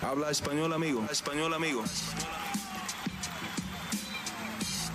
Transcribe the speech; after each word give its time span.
Habla 0.00 0.30
español, 0.30 0.72
amigo. 0.72 1.04
Español, 1.10 1.52
amigo. 1.54 1.82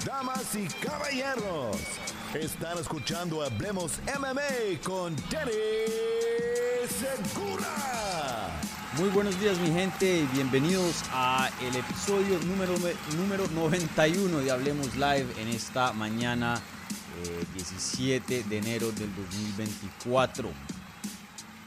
Damas 0.06 0.56
y 0.56 0.66
caballeros, 0.86 1.78
están 2.34 2.78
escuchando 2.78 3.44
Hablemos 3.44 4.00
MMA 4.18 4.82
con 4.82 5.16
Danny 5.30 5.52
Segura. 6.88 8.50
Muy 8.98 9.10
buenos 9.10 9.38
días 9.42 9.58
mi 9.60 9.72
gente 9.72 10.20
y 10.20 10.26
bienvenidos 10.34 11.04
a 11.12 11.50
el 11.62 11.76
episodio 11.76 12.40
número, 12.46 12.74
número 13.18 13.48
91 13.50 14.40
de 14.40 14.52
Hablemos 14.52 14.96
Live 14.96 15.28
en 15.38 15.50
esta 15.50 15.92
mañana 15.92 16.62
17 17.56 18.38
eh, 18.38 18.44
de 18.48 18.58
enero 18.58 18.92
del 18.94 19.14
2024. 19.16 20.50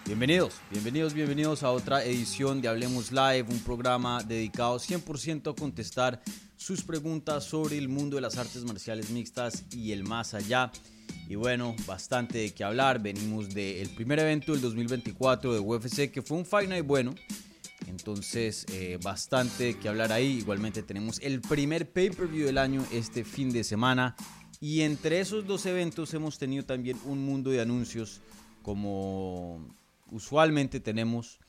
Bienvenidos, 0.06 0.54
bienvenidos, 0.70 1.14
bienvenidos 1.14 1.62
a 1.64 1.72
otra 1.72 2.04
edición 2.04 2.60
de 2.62 2.68
Hablemos 2.68 3.10
Live, 3.10 3.46
un 3.50 3.58
programa 3.58 4.22
dedicado 4.22 4.76
100% 4.78 5.50
a 5.50 5.56
contestar 5.56 6.22
sus 6.56 6.84
preguntas 6.84 7.42
sobre 7.42 7.76
el 7.76 7.88
mundo 7.88 8.14
de 8.14 8.22
las 8.22 8.38
artes 8.38 8.62
marciales 8.62 9.10
mixtas 9.10 9.64
y 9.72 9.90
el 9.90 10.04
más 10.04 10.32
allá. 10.34 10.70
Y 11.28 11.34
bueno, 11.34 11.74
bastante 11.88 12.38
de 12.38 12.54
qué 12.54 12.62
hablar. 12.62 13.02
Venimos 13.02 13.52
del 13.52 13.88
primer 13.96 14.20
evento 14.20 14.52
del 14.52 14.60
2024 14.60 15.54
de 15.54 15.58
UFC, 15.58 16.12
que 16.12 16.22
fue 16.22 16.38
un 16.38 16.46
Fight 16.46 16.70
bueno. 16.86 17.12
Entonces, 17.88 18.64
eh, 18.72 19.00
bastante 19.02 19.64
de 19.64 19.78
qué 19.78 19.88
hablar 19.88 20.12
ahí. 20.12 20.38
Igualmente 20.38 20.84
tenemos 20.84 21.18
el 21.18 21.40
primer 21.40 21.90
pay-per-view 21.90 22.46
del 22.46 22.58
año 22.58 22.86
este 22.92 23.24
fin 23.24 23.50
de 23.50 23.64
semana. 23.64 24.14
Y 24.60 24.82
entre 24.82 25.18
esos 25.18 25.48
dos 25.48 25.66
eventos 25.66 26.14
hemos 26.14 26.38
tenido 26.38 26.64
también 26.64 26.96
un 27.06 27.26
mundo 27.26 27.50
de 27.50 27.60
anuncios 27.60 28.20
como 28.62 29.66
usualmente 30.10 30.80
tenemos. 30.80 31.40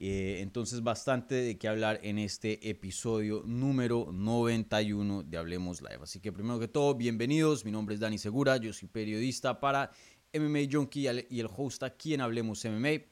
Eh, 0.00 0.38
entonces 0.42 0.84
bastante 0.84 1.34
de 1.34 1.58
qué 1.58 1.66
hablar 1.66 1.98
en 2.04 2.18
este 2.18 2.70
episodio 2.70 3.42
número 3.44 4.10
91 4.12 5.24
de 5.24 5.36
Hablemos 5.36 5.82
Live. 5.82 5.98
Así 6.02 6.20
que 6.20 6.30
primero 6.30 6.60
que 6.60 6.68
todo, 6.68 6.94
bienvenidos. 6.94 7.64
Mi 7.64 7.72
nombre 7.72 7.96
es 7.96 8.00
Dani 8.00 8.16
Segura, 8.16 8.58
yo 8.58 8.72
soy 8.72 8.88
periodista 8.88 9.58
para 9.58 9.90
MMA 10.32 10.70
Junkie 10.70 11.08
y 11.30 11.40
el 11.40 11.48
host 11.54 11.82
aquí 11.82 12.14
en 12.14 12.20
Hablemos 12.20 12.64
MMA. 12.64 13.02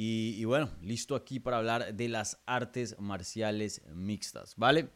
Y, 0.00 0.44
bueno, 0.44 0.70
listo 0.80 1.16
aquí 1.16 1.40
para 1.40 1.58
hablar 1.58 1.92
de 1.92 2.08
las 2.08 2.38
artes 2.46 2.94
marciales 3.00 3.82
mixtas, 3.92 4.54
¿vale? 4.56 4.90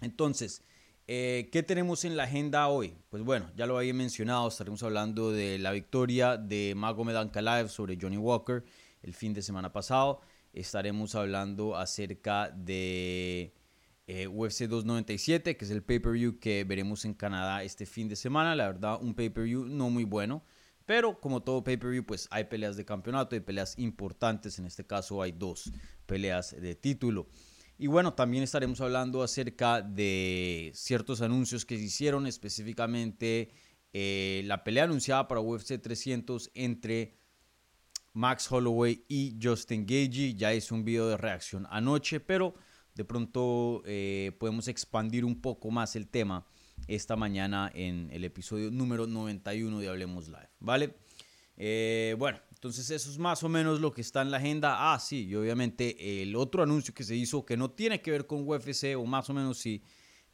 Entonces, 0.00 0.62
eh, 1.06 1.48
¿qué 1.52 1.62
tenemos 1.62 2.04
en 2.04 2.16
la 2.16 2.24
agenda 2.24 2.68
hoy? 2.68 2.96
Pues 3.08 3.22
bueno, 3.22 3.50
ya 3.56 3.66
lo 3.66 3.76
había 3.76 3.94
mencionado, 3.94 4.48
estaremos 4.48 4.82
hablando 4.82 5.32
de 5.32 5.58
la 5.58 5.72
victoria 5.72 6.36
de 6.36 6.74
Magomed 6.76 7.16
Ankalaev 7.16 7.68
sobre 7.68 7.98
Johnny 8.00 8.16
Walker 8.16 8.64
el 9.02 9.14
fin 9.14 9.34
de 9.34 9.42
semana 9.42 9.72
pasado. 9.72 10.20
Estaremos 10.52 11.14
hablando 11.14 11.76
acerca 11.76 12.50
de 12.50 13.54
eh, 14.06 14.26
UFC 14.26 14.62
297, 14.64 15.56
que 15.56 15.64
es 15.64 15.70
el 15.70 15.82
pay-per-view 15.82 16.38
que 16.38 16.64
veremos 16.64 17.04
en 17.04 17.14
Canadá 17.14 17.62
este 17.62 17.86
fin 17.86 18.08
de 18.08 18.16
semana. 18.16 18.54
La 18.54 18.66
verdad, 18.66 18.98
un 19.00 19.14
pay-per-view 19.14 19.64
no 19.64 19.90
muy 19.90 20.04
bueno. 20.04 20.44
Pero 20.84 21.20
como 21.20 21.42
todo 21.42 21.62
pay-per-view, 21.62 22.04
pues 22.04 22.28
hay 22.30 22.44
peleas 22.44 22.76
de 22.76 22.84
campeonato, 22.84 23.34
hay 23.34 23.40
peleas 23.40 23.78
importantes. 23.78 24.58
En 24.58 24.66
este 24.66 24.84
caso 24.84 25.22
hay 25.22 25.32
dos 25.32 25.72
peleas 26.06 26.54
de 26.60 26.74
título. 26.74 27.28
Y 27.82 27.88
bueno, 27.88 28.14
también 28.14 28.44
estaremos 28.44 28.80
hablando 28.80 29.24
acerca 29.24 29.82
de 29.82 30.70
ciertos 30.72 31.20
anuncios 31.20 31.66
que 31.66 31.76
se 31.76 31.82
hicieron, 31.82 32.28
específicamente 32.28 33.50
eh, 33.92 34.42
la 34.44 34.62
pelea 34.62 34.84
anunciada 34.84 35.26
para 35.26 35.40
UFC 35.40 35.82
300 35.82 36.52
entre 36.54 37.16
Max 38.12 38.46
Holloway 38.52 39.04
y 39.08 39.36
Justin 39.42 39.84
Gagey. 39.84 40.36
Ya 40.36 40.54
hice 40.54 40.72
un 40.72 40.84
video 40.84 41.08
de 41.08 41.16
reacción 41.16 41.66
anoche, 41.70 42.20
pero 42.20 42.54
de 42.94 43.04
pronto 43.04 43.82
eh, 43.84 44.30
podemos 44.38 44.68
expandir 44.68 45.24
un 45.24 45.40
poco 45.40 45.72
más 45.72 45.96
el 45.96 46.06
tema 46.06 46.46
esta 46.86 47.16
mañana 47.16 47.68
en 47.74 48.10
el 48.12 48.22
episodio 48.22 48.70
número 48.70 49.08
91 49.08 49.80
de 49.80 49.88
Hablemos 49.88 50.28
Live, 50.28 50.50
¿vale? 50.60 50.94
Eh, 51.56 52.14
bueno, 52.16 52.38
entonces 52.62 52.92
eso 52.92 53.10
es 53.10 53.18
más 53.18 53.42
o 53.42 53.48
menos 53.48 53.80
lo 53.80 53.92
que 53.92 54.02
está 54.02 54.22
en 54.22 54.30
la 54.30 54.36
agenda. 54.36 54.94
Ah, 54.94 55.00
sí, 55.00 55.26
y 55.26 55.34
obviamente 55.34 56.22
el 56.22 56.36
otro 56.36 56.62
anuncio 56.62 56.94
que 56.94 57.02
se 57.02 57.16
hizo 57.16 57.44
que 57.44 57.56
no 57.56 57.72
tiene 57.72 58.00
que 58.00 58.12
ver 58.12 58.28
con 58.28 58.48
UFC 58.48 58.96
o 58.96 59.04
más 59.04 59.28
o 59.28 59.34
menos 59.34 59.58
sí, 59.58 59.82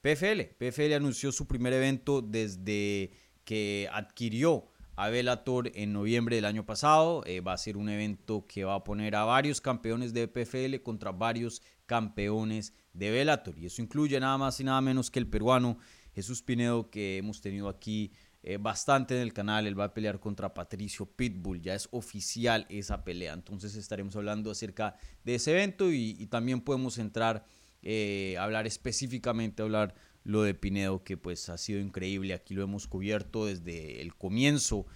PFL. 0.03 0.43
PFL 0.59 0.93
anunció 0.93 1.33
su 1.33 1.47
primer 1.47 1.73
evento 1.73 2.21
desde 2.21 3.13
que 3.45 3.89
adquirió 3.91 4.67
a 4.95 5.09
Bellator 5.09 5.73
en 5.75 5.95
noviembre 5.95 6.37
del 6.37 6.45
año 6.45 6.67
pasado. 6.67 7.23
Eh, 7.25 7.41
va 7.41 7.55
a 7.55 7.57
ser 7.57 7.79
un 7.79 7.89
evento 7.89 8.47
que 8.47 8.63
va 8.63 8.75
a 8.75 8.85
poner 8.85 9.17
a 9.17 9.25
varios 9.25 9.63
campeones 9.63 10.13
de 10.13 10.29
PFL 10.29 10.83
contra 10.83 11.13
varios 11.13 11.63
campeones 11.87 12.75
de 12.93 13.11
Bellator. 13.11 13.59
Y 13.59 13.65
eso 13.65 13.81
incluye 13.81 14.21
nada 14.21 14.37
más 14.37 14.61
y 14.61 14.65
nada 14.65 14.83
menos 14.83 15.11
que 15.11 15.19
el 15.19 15.31
peruano 15.31 15.79
Jesús 16.13 16.43
Pinedo 16.43 16.91
que 16.91 17.17
hemos 17.17 17.41
tenido 17.41 17.71
aquí 17.71 18.13
eh, 18.43 18.57
bastante 18.57 19.17
en 19.17 19.23
el 19.23 19.33
canal. 19.33 19.67
Él 19.67 19.79
va 19.79 19.85
a 19.85 19.95
pelear 19.95 20.21
contra 20.21 20.55
Patricio 20.55 21.07
Pitbull. 21.07 21.61
Ya 21.61 21.75
es 21.75 21.89
oficial 21.91 22.67
esa 22.69 23.05
pelea. 23.05 23.33
Entonces 23.33 23.75
estaremos 23.75 24.15
hablando 24.17 24.51
acerca 24.51 24.97
de 25.25 25.35
ese 25.35 25.53
evento 25.53 25.93
y, 25.93 26.27
también 26.27 26.61
podemos 26.61 26.99
entrar 26.99 27.45
eh, 27.83 28.37
a 28.39 28.45
hablar 28.45 28.67
específicamente, 28.67 29.63
hablar 29.63 29.95
lo 30.25 30.43
de 30.43 30.55
Pinedo, 30.55 31.03
que 31.05 31.17
pues 31.17 31.49
ha 31.49 31.59
sido 31.59 31.81
increíble. 31.81 32.35
Aquí 32.35 32.55
lo 32.55 32.63
hemos 32.63 32.87
cubierto 32.87 33.47
desde 33.47 34.01
el 34.03 34.15
comienzo. 34.15 34.87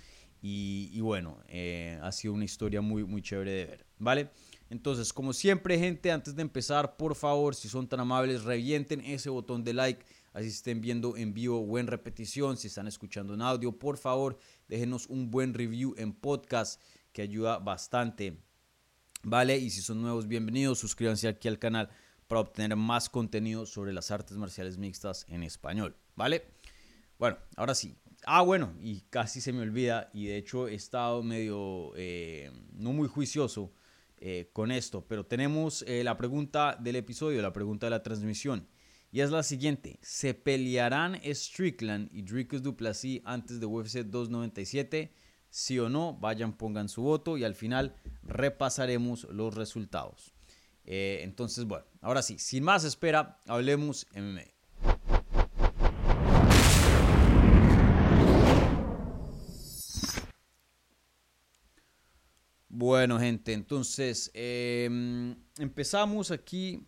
Y, 0.45 1.01
bueno, 1.01 1.39
eh, 1.47 2.01
ha 2.03 2.11
sido 2.11 2.35
una 2.35 2.45
historia 2.45 2.81
muy, 2.81 3.05
muy 3.05 3.23
chévere 3.23 3.53
de 3.53 3.65
ver, 3.65 3.87
¿vale? 3.99 4.31
Entonces, 4.71 5.13
como 5.13 5.33
siempre, 5.33 5.79
gente, 5.79 6.11
antes 6.11 6.35
de 6.35 6.43
empezar, 6.43 6.97
por 6.97 7.15
favor, 7.15 7.55
si 7.55 7.69
son 7.69 7.87
tan 7.87 8.01
amables, 8.01 8.43
revienten 8.43 9.01
ese 9.03 9.31
botón 9.31 9.63
de 9.63 9.73
like 9.73 10.05
así 10.33 10.49
estén 10.49 10.81
viendo 10.81 11.17
en 11.17 11.35
vivo 11.35 11.61
o 11.61 11.79
en 11.79 11.87
repetición, 11.87 12.57
si 12.57 12.69
están 12.69 12.87
escuchando 12.87 13.35
en 13.35 13.43
audio, 13.43 13.79
por 13.79 13.99
favor, 13.99 14.39
déjenos 14.69 15.07
un 15.07 15.31
buen 15.31 15.55
review 15.55 15.95
en 15.99 16.13
podcast 16.13 16.81
que 17.13 17.23
ayuda 17.23 17.59
bastante. 17.59 18.39
¿Vale? 19.25 19.57
Y 19.59 19.71
si 19.71 19.83
son 19.83 20.03
nuevos, 20.03 20.27
bienvenidos, 20.27 20.81
suscríbanse 20.81 21.29
aquí 21.29 21.47
al 21.47 21.59
canal 21.59 21.89
para 22.27 22.41
obtener 22.41 22.77
más 22.77 23.09
contenido 23.09 23.67
sobre 23.67 23.93
las 23.93 24.11
artes 24.11 24.37
marciales 24.37 24.79
mixtas 24.79 25.27
en 25.29 25.43
español. 25.43 25.97
¿Vale? 26.17 26.45
Bueno, 27.19 27.39
ahora 27.57 27.75
sí. 27.75 27.97
Ah, 28.25 28.43
bueno, 28.43 28.73
y 28.81 29.03
casi 29.11 29.41
se 29.41 29.53
me 29.53 29.63
olvida, 29.63 30.11
y 30.13 30.27
de 30.27 30.37
hecho 30.37 30.69
he 30.69 30.75
estado 30.75 31.23
medio, 31.23 31.93
eh, 31.97 32.51
no 32.73 32.93
muy 32.93 33.09
juicioso 33.09 33.73
eh, 34.17 34.51
con 34.53 34.71
esto, 34.71 35.05
pero 35.07 35.27
tenemos 35.27 35.83
eh, 35.89 36.05
la 36.05 36.17
pregunta 36.17 36.77
del 36.81 36.97
episodio, 36.97 37.43
la 37.43 37.53
pregunta 37.53 37.87
de 37.87 37.91
la 37.91 38.03
transmisión. 38.03 38.69
Y 39.15 39.21
es 39.21 39.31
la 39.31 39.43
siguiente. 39.43 39.99
¿Se 40.01 40.33
pelearán 40.33 41.21
Strickland 41.23 42.09
y 42.15 42.23
Dricus 42.23 42.63
Duplessis 42.63 43.21
antes 43.27 43.61
de 43.61 43.67
UFC 43.67 43.99
297? 43.99 45.13
Sí 45.51 45.79
o 45.79 45.91
no, 45.91 46.15
vayan, 46.15 46.57
pongan 46.57 46.89
su 46.89 47.03
voto 47.03 47.37
y 47.37 47.45
al 47.45 47.55
final 47.55 47.95
repasaremos 48.23 49.25
los 49.25 49.55
resultados. 49.55 50.33
Eh, 50.87 51.21
entonces, 51.25 51.67
bueno, 51.67 51.85
ahora 52.01 52.23
sí, 52.23 52.39
sin 52.39 52.65
más 52.65 52.85
espera, 52.85 53.39
hablemos 53.47 54.07
MMA. 54.15 54.45
Bueno, 62.71 63.19
gente, 63.19 63.53
entonces 63.53 64.31
em, 64.33 65.37
empezamos 65.59 66.31
aquí 66.31 66.87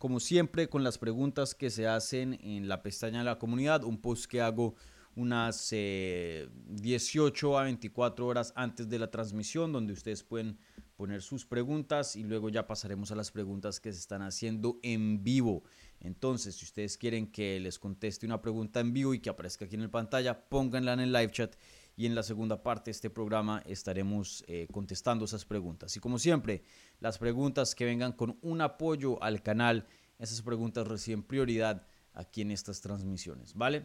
como 0.00 0.18
siempre, 0.18 0.70
con 0.70 0.82
las 0.82 0.96
preguntas 0.96 1.54
que 1.54 1.68
se 1.68 1.86
hacen 1.86 2.38
en 2.42 2.68
la 2.68 2.82
pestaña 2.82 3.18
de 3.18 3.26
la 3.26 3.38
comunidad, 3.38 3.84
un 3.84 4.00
post 4.00 4.24
que 4.24 4.40
hago 4.40 4.74
unas 5.14 5.68
18 5.68 5.76
eh, 5.76 7.58
a 7.58 7.64
24 7.64 8.26
horas 8.26 8.54
antes 8.56 8.88
de 8.88 8.98
la 8.98 9.10
transmisión, 9.10 9.72
donde 9.72 9.92
ustedes 9.92 10.22
pueden 10.22 10.56
poner 10.96 11.20
sus 11.20 11.44
preguntas 11.44 12.16
y 12.16 12.22
luego 12.22 12.48
ya 12.48 12.66
pasaremos 12.66 13.12
a 13.12 13.14
las 13.14 13.30
preguntas 13.30 13.78
que 13.78 13.92
se 13.92 13.98
están 13.98 14.22
haciendo 14.22 14.80
en 14.82 15.22
vivo. 15.22 15.64
Entonces, 16.00 16.54
si 16.54 16.64
ustedes 16.64 16.96
quieren 16.96 17.30
que 17.30 17.60
les 17.60 17.78
conteste 17.78 18.24
una 18.24 18.40
pregunta 18.40 18.80
en 18.80 18.94
vivo 18.94 19.12
y 19.12 19.20
que 19.20 19.28
aparezca 19.28 19.66
aquí 19.66 19.74
en 19.74 19.82
la 19.82 19.90
pantalla, 19.90 20.48
pónganla 20.48 20.94
en 20.94 21.00
el 21.00 21.12
live 21.12 21.30
chat 21.30 21.54
y 22.00 22.06
en 22.06 22.14
la 22.14 22.22
segunda 22.22 22.62
parte 22.62 22.86
de 22.86 22.92
este 22.92 23.10
programa 23.10 23.62
estaremos 23.66 24.42
eh, 24.46 24.66
contestando 24.72 25.26
esas 25.26 25.44
preguntas. 25.44 25.94
Y 25.98 26.00
como 26.00 26.18
siempre, 26.18 26.62
las 26.98 27.18
preguntas 27.18 27.74
que 27.74 27.84
vengan 27.84 28.12
con 28.12 28.38
un 28.40 28.62
apoyo 28.62 29.22
al 29.22 29.42
canal, 29.42 29.86
esas 30.18 30.40
preguntas 30.40 30.88
reciben 30.88 31.22
prioridad 31.22 31.86
aquí 32.14 32.40
en 32.40 32.52
estas 32.52 32.80
transmisiones, 32.80 33.52
¿vale? 33.52 33.84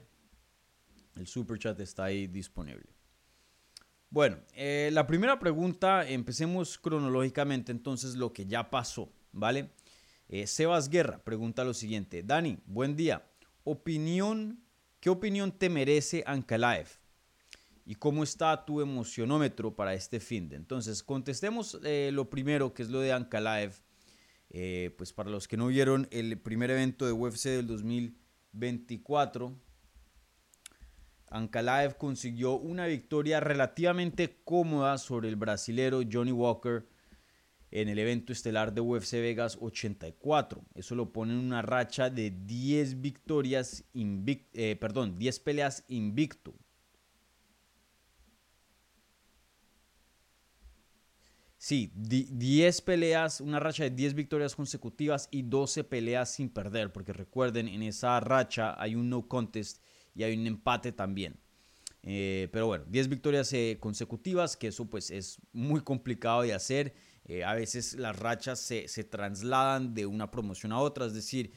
El 1.18 1.28
super 1.28 1.60
chat 1.60 1.78
está 1.82 2.06
ahí 2.06 2.28
disponible. 2.28 2.86
Bueno, 4.10 4.38
eh, 4.54 4.92
la 4.94 5.06
primera 5.06 5.38
pregunta, 5.38 6.08
empecemos 6.08 6.78
cronológicamente 6.78 7.74
entonces 7.74 8.16
lo 8.16 8.32
que 8.32 8.46
ya 8.46 8.70
pasó, 8.70 9.12
¿vale? 9.34 9.72
Eh, 10.30 10.48
Sebas 10.48 10.88
Guerra 10.88 11.22
pregunta 11.22 11.66
lo 11.66 11.74
siguiente, 11.74 12.24
Dani, 12.24 12.60
buen 12.66 12.96
día, 12.96 13.30
opinión, 13.66 14.64
¿qué 15.02 15.10
opinión 15.10 15.52
te 15.52 15.70
merece 15.70 16.24
Ankalaev? 16.26 16.88
Y 17.86 17.96
cómo 17.96 18.24
está 18.24 18.66
tu 18.66 18.82
emocionómetro 18.82 19.76
para 19.76 19.94
este 19.94 20.20
fin. 20.20 20.50
Entonces, 20.54 21.04
contestemos 21.04 21.80
eh, 21.84 22.10
lo 22.12 22.30
primero, 22.30 22.74
que 22.74 22.82
es 22.82 22.90
lo 22.90 23.00
de 23.00 23.14
Ankalaev. 23.14 23.74
Eh, 24.50 24.94
pues 24.98 25.12
para 25.14 25.30
los 25.30 25.48
que 25.48 25.58
no 25.58 25.68
vieron 25.68 26.08
el 26.12 26.40
primer 26.40 26.72
evento 26.72 27.06
de 27.06 27.12
UFC 27.12 27.46
del 27.50 27.68
2024, 27.68 29.56
Ankalaev 31.30 31.98
consiguió 31.98 32.54
una 32.54 32.86
victoria 32.88 33.40
relativamente 33.40 34.40
cómoda 34.44 34.98
sobre 34.98 35.30
el 35.30 35.36
brasilero 35.36 36.02
Johnny 36.10 36.32
Walker 36.32 36.88
en 37.72 37.90
el 37.90 38.00
evento 38.00 38.32
estelar 38.32 38.74
de 38.74 38.82
UFC 38.82 39.14
Vegas 39.14 39.58
84. 39.60 40.64
Eso 40.76 40.96
lo 40.96 41.12
pone 41.12 41.34
en 41.34 41.40
una 41.40 41.62
racha 41.62 42.10
de 42.10 42.32
10 42.32 43.02
victorias, 43.02 43.84
eh, 43.94 44.78
perdón, 44.80 45.18
10 45.20 45.40
peleas 45.42 45.84
invicto. 45.90 46.54
Sí, 51.66 51.92
10 51.96 52.82
peleas, 52.82 53.42
una 53.42 53.60
racha 53.60 53.86
de 53.86 53.90
10 53.90 54.14
victorias 54.14 54.56
consecutivas 54.56 55.28
y 55.32 55.42
12 55.42 55.84
peleas 55.84 56.30
sin 56.30 56.48
perder, 56.48 56.94
porque 56.94 57.12
recuerden, 57.12 57.68
en 57.68 57.82
esa 57.82 58.20
racha 58.20 58.80
hay 58.80 58.94
un 58.94 59.10
no 59.10 59.28
contest 59.28 59.82
y 60.14 60.22
hay 60.22 60.38
un 60.38 60.46
empate 60.46 60.92
también. 60.92 61.40
Eh, 62.04 62.50
pero 62.52 62.68
bueno, 62.68 62.86
10 62.88 63.10
victorias 63.10 63.52
eh, 63.54 63.78
consecutivas, 63.80 64.56
que 64.56 64.68
eso 64.68 64.86
pues 64.86 65.10
es 65.10 65.40
muy 65.54 65.82
complicado 65.82 66.44
de 66.44 66.54
hacer. 66.54 66.94
Eh, 67.24 67.44
a 67.44 67.56
veces 67.56 67.96
las 67.96 68.16
rachas 68.16 68.60
se, 68.60 68.88
se, 68.88 69.04
trasladan 69.04 69.96
de 69.96 70.06
una 70.06 70.30
promoción 70.30 70.72
a 70.72 70.78
otra, 70.78 71.08
es 71.08 71.16
decir, 71.16 71.52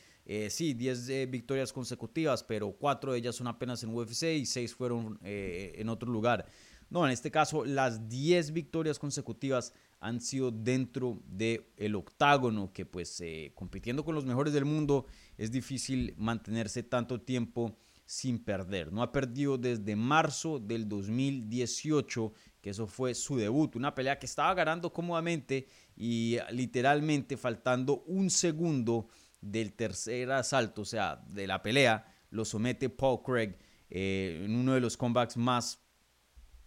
sí, 0.49 0.73
10 0.73 1.31
victorias 1.31 1.71
consecutivas, 1.71 2.43
pero 2.43 2.73
4 2.73 3.13
de 3.13 3.19
ellas 3.19 3.37
son 3.37 3.47
apenas 3.47 3.83
en 3.83 3.95
UFC 3.95 4.23
y 4.39 4.47
6 4.47 4.75
fueron 4.75 5.19
en 5.23 5.89
otro 5.91 6.11
lugar. 6.11 6.47
No, 6.91 7.05
en 7.05 7.13
este 7.13 7.31
caso 7.31 7.65
las 7.65 8.09
10 8.09 8.53
victorias 8.53 8.99
consecutivas 8.99 9.75
han 10.01 10.21
sido 10.21 10.51
dentro 10.51 11.21
del 11.27 11.67
el 11.77 11.95
octágono, 11.97 12.73
que 12.73 12.87
pues 12.87 13.23
compitiendo 13.55 14.05
con 14.05 14.15
los 14.15 14.25
mejores 14.25 14.53
del 14.53 14.65
mundo 14.65 15.07
es 15.37 15.51
difícil 15.51 16.15
mantenerse 16.17 16.83
tanto 16.83 17.21
tiempo 17.21 17.77
sin 18.09 18.39
perder. 18.39 18.91
No 18.91 19.03
ha 19.03 19.13
perdido 19.13 19.59
desde 19.59 19.95
marzo 19.95 20.59
del 20.59 20.89
2018, 20.89 22.33
que 22.63 22.71
eso 22.71 22.87
fue 22.87 23.15
su 23.15 23.37
debut. 23.37 23.77
Una 23.77 23.95
pelea 23.95 24.19
que 24.19 24.25
estaba 24.25 24.55
ganando 24.55 24.91
cómodamente 24.95 25.69
y 25.95 26.39
literalmente 26.51 27.37
faltando 27.37 28.05
un 28.07 28.31
segundo 28.31 29.09
del 29.43 29.75
tercer 29.75 30.33
asalto, 30.33 30.83
o 30.83 30.85
sea, 30.87 31.23
de 31.29 31.47
la 31.47 31.63
pelea, 31.63 32.07
lo 32.31 32.47
somete 32.47 32.89
Paul 32.89 33.23
Craig 33.23 33.57
eh, 33.91 34.43
en 34.43 34.57
uno 34.57 34.73
de 34.73 34.81
los 34.81 34.97
comebacks 34.97 35.37
más 35.37 35.79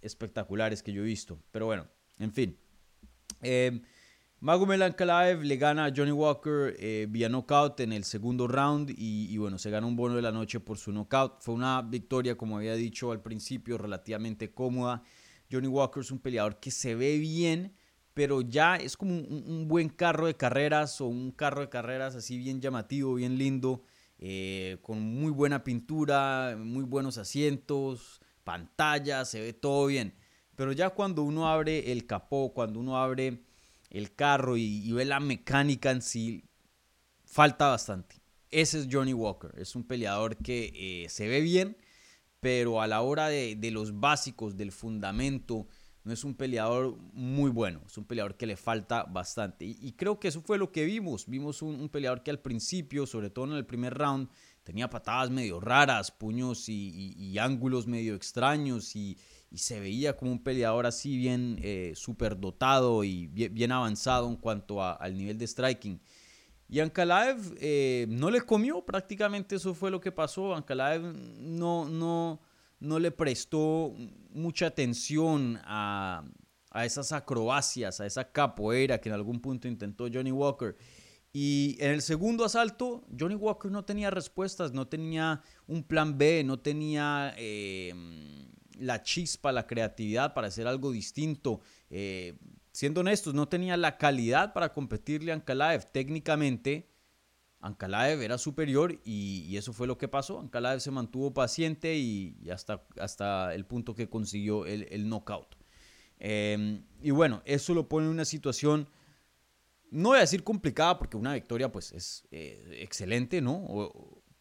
espectaculares 0.02 0.84
que 0.84 0.94
yo 0.94 1.02
he 1.02 1.06
visto. 1.06 1.40
Pero 1.52 1.66
bueno, 1.66 1.88
en 2.20 2.32
fin. 2.32 2.58
Eh, 3.42 3.82
Magomed 4.44 4.82
Ankalaev 4.82 5.44
le 5.44 5.56
gana 5.58 5.86
a 5.86 5.94
Johnny 5.96 6.12
Walker 6.12 6.76
eh, 6.80 7.06
vía 7.08 7.30
knockout 7.30 7.80
en 7.82 7.94
el 7.94 8.04
segundo 8.04 8.48
round 8.48 8.92
y, 8.98 9.38
bueno, 9.38 9.60
se 9.60 9.70
gana 9.70 9.86
un 9.86 9.96
bono 9.96 10.16
de 10.16 10.24
la 10.24 10.32
noche 10.32 10.60
por 10.60 10.80
su 10.80 10.92
knockout. 10.92 11.42
Fue 11.42 11.54
una 11.54 11.80
victoria, 11.84 12.36
como 12.36 12.58
había 12.58 12.74
dicho 12.74 13.12
al 13.12 13.22
principio, 13.22 13.78
relativamente 13.78 14.52
cómoda. 14.52 15.04
Johnny 15.52 15.68
Walker 15.68 16.02
es 16.02 16.10
un 16.10 16.18
peleador 16.18 16.60
que 16.60 16.72
se 16.72 16.96
ve 16.96 17.20
bien, 17.20 17.76
pero 18.16 18.42
ya 18.42 18.78
es 18.78 18.98
como 18.98 19.14
un, 19.14 19.68
buen 19.68 19.90
carro 19.90 20.26
de 20.26 20.36
carreras 20.36 21.02
o 21.02 21.06
un 21.06 21.32
carro 21.32 21.62
de 21.62 21.70
carreras 21.70 22.16
así 22.16 22.40
bien 22.40 22.62
llamativo, 22.62 23.14
bien 23.14 23.38
lindo, 23.38 23.84
eh, 24.18 24.80
con 24.82 25.02
muy 25.02 25.32
buena 25.32 25.64
pintura, 25.64 26.58
muy 26.58 26.84
buenos 26.84 27.20
asientos, 27.20 28.21
pantalla, 28.44 29.26
se 29.26 29.42
ve 29.42 29.54
todo 29.54 29.88
bien. 29.88 30.16
Pero 30.56 30.72
ya 30.74 30.90
cuando 30.92 31.24
uno 31.24 31.48
abre 31.48 31.92
el 31.92 32.06
capó, 32.06 32.54
cuando 32.54 32.80
uno 32.80 32.98
abre 32.98 33.42
el 33.90 34.16
carro 34.16 34.58
y, 34.58 34.92
ve 34.92 35.06
la 35.06 35.20
mecánica 35.20 35.92
en 35.92 36.02
sí, 36.02 36.44
falta 37.26 37.68
bastante. 37.68 38.16
Ese 38.50 38.80
es 38.80 38.88
Johnny 38.92 39.14
Walker. 39.14 39.52
Es 39.58 39.76
un 39.76 39.84
peleador 39.84 40.38
que 40.38 40.72
eh, 40.76 41.10
se 41.10 41.28
ve 41.28 41.42
bien, 41.42 41.78
pero 42.40 42.82
a 42.82 42.88
la 42.88 43.02
hora 43.02 43.28
de, 43.28 43.58
los 43.72 44.00
básicos, 44.00 44.58
del 44.58 44.72
fundamento, 44.72 45.68
no 46.04 46.14
es 46.14 46.24
un 46.24 46.36
peleador 46.36 46.98
muy 47.14 47.50
bueno. 47.50 47.82
Es 47.86 47.98
un 47.98 48.06
peleador 48.06 48.36
que 48.36 48.46
le 48.46 48.58
falta 48.58 49.04
bastante. 49.04 49.66
Y, 49.66 49.94
creo 49.94 50.20
que 50.20 50.30
eso 50.30 50.42
fue 50.42 50.58
lo 50.58 50.72
que 50.72 50.86
vimos. 50.86 51.28
Vimos 51.28 51.62
un, 51.62 51.90
peleador 51.90 52.24
que 52.24 52.32
al 52.32 52.40
principio, 52.40 53.06
sobre 53.06 53.30
todo 53.30 53.46
en 53.46 53.54
el 53.54 53.66
primer 53.66 53.94
round, 53.94 54.30
tenía 54.64 54.90
patadas 54.90 55.30
medio 55.30 55.60
raras, 55.60 56.12
puños 56.12 56.70
y 56.70 57.38
ángulos 57.38 57.88
medio 57.88 58.16
extraños 58.16 58.96
y, 58.96 59.18
se 59.54 59.82
veía 59.82 60.16
como 60.16 60.32
un 60.32 60.42
peleador 60.42 60.86
así 60.86 61.18
bien 61.18 61.60
eh, 61.62 61.94
dotado 62.38 63.04
y 63.04 63.28
bien, 63.28 63.72
avanzado 63.74 64.30
en 64.30 64.38
cuanto 64.38 64.82
al 64.82 65.18
nivel 65.18 65.38
de 65.38 65.46
striking. 65.46 66.00
Y 66.70 66.80
Ankalaev 66.80 67.58
eh, 67.60 68.06
no 68.08 68.32
le 68.32 68.40
comió, 68.42 68.86
prácticamente 68.86 69.58
eso 69.58 69.74
fue 69.74 69.92
lo 69.92 70.00
que 70.00 70.14
pasó. 70.14 70.56
Ankalaev 70.56 71.02
no, 71.40 71.84
no, 71.84 72.40
no 72.80 72.98
le 72.98 73.12
prestó 73.12 73.94
mucha 74.30 74.68
atención 74.68 75.60
a, 75.66 76.24
a 76.72 76.86
esas 76.86 77.12
acrobacias, 77.12 78.00
a 78.00 78.06
esa 78.06 78.32
capoeira 78.32 79.02
que 79.02 79.10
en 79.10 79.16
algún 79.16 79.42
punto 79.42 79.68
intentó 79.68 80.08
Johnny 80.12 80.32
Walker. 80.32 80.78
Y 81.34 81.78
en 81.80 81.92
el 81.92 82.02
segundo 82.02 82.44
asalto, 82.44 83.06
Johnny 83.18 83.36
Walker 83.36 83.72
no 83.72 83.86
tenía 83.86 84.10
respuestas, 84.10 84.74
no 84.74 84.88
tenía 84.88 85.42
un 85.66 85.84
plan 85.84 86.18
B, 86.18 86.44
no 86.44 86.60
tenía 86.60 87.34
eh, 87.38 87.94
la 88.78 89.02
chispa, 89.02 89.52
la 89.52 89.66
creatividad 89.66 90.34
para 90.34 90.48
hacer 90.48 90.68
algo 90.68 90.92
distinto. 90.92 91.62
Eh, 91.90 92.38
siendo 92.74 93.02
honestos, 93.02 93.34
no 93.34 93.48
tenía 93.48 93.78
la 93.78 93.98
calidad 93.98 94.52
para 94.54 94.74
competirle 94.74 95.32
a 95.32 95.36
Ankalaev. 95.36 95.86
Técnicamente, 95.92 96.90
Ankalaev 97.62 98.22
era 98.22 98.38
superior 98.38 99.00
y, 99.06 99.56
eso 99.56 99.72
fue 99.72 99.88
lo 99.88 99.98
que 99.98 100.08
pasó. 100.08 100.40
Ankalaev 100.40 100.82
se 100.82 100.92
mantuvo 100.92 101.34
paciente 101.34 101.96
y, 101.96 102.36
hasta, 102.52 102.84
hasta, 103.00 103.54
el 103.54 103.66
punto 103.66 103.96
que 103.96 104.10
consiguió 104.10 104.66
el, 104.66 105.08
knockout. 105.08 105.56
Em, 106.20 106.84
y 107.02 107.12
bueno, 107.12 107.42
eso 107.46 107.74
lo 107.74 107.88
pone 107.88 108.08
en 108.08 108.12
una 108.12 108.26
situación, 108.26 108.88
no 109.92 110.10
voy 110.10 110.18
a 110.18 110.22
decir 110.22 110.44
complicada, 110.44 110.98
porque 110.98 111.18
una 111.18 111.34
victoria 111.34 111.72
pues 111.72 111.92
es 111.92 112.24
eh, 112.32 112.80
excelente, 112.80 113.42
¿no? 113.42 113.92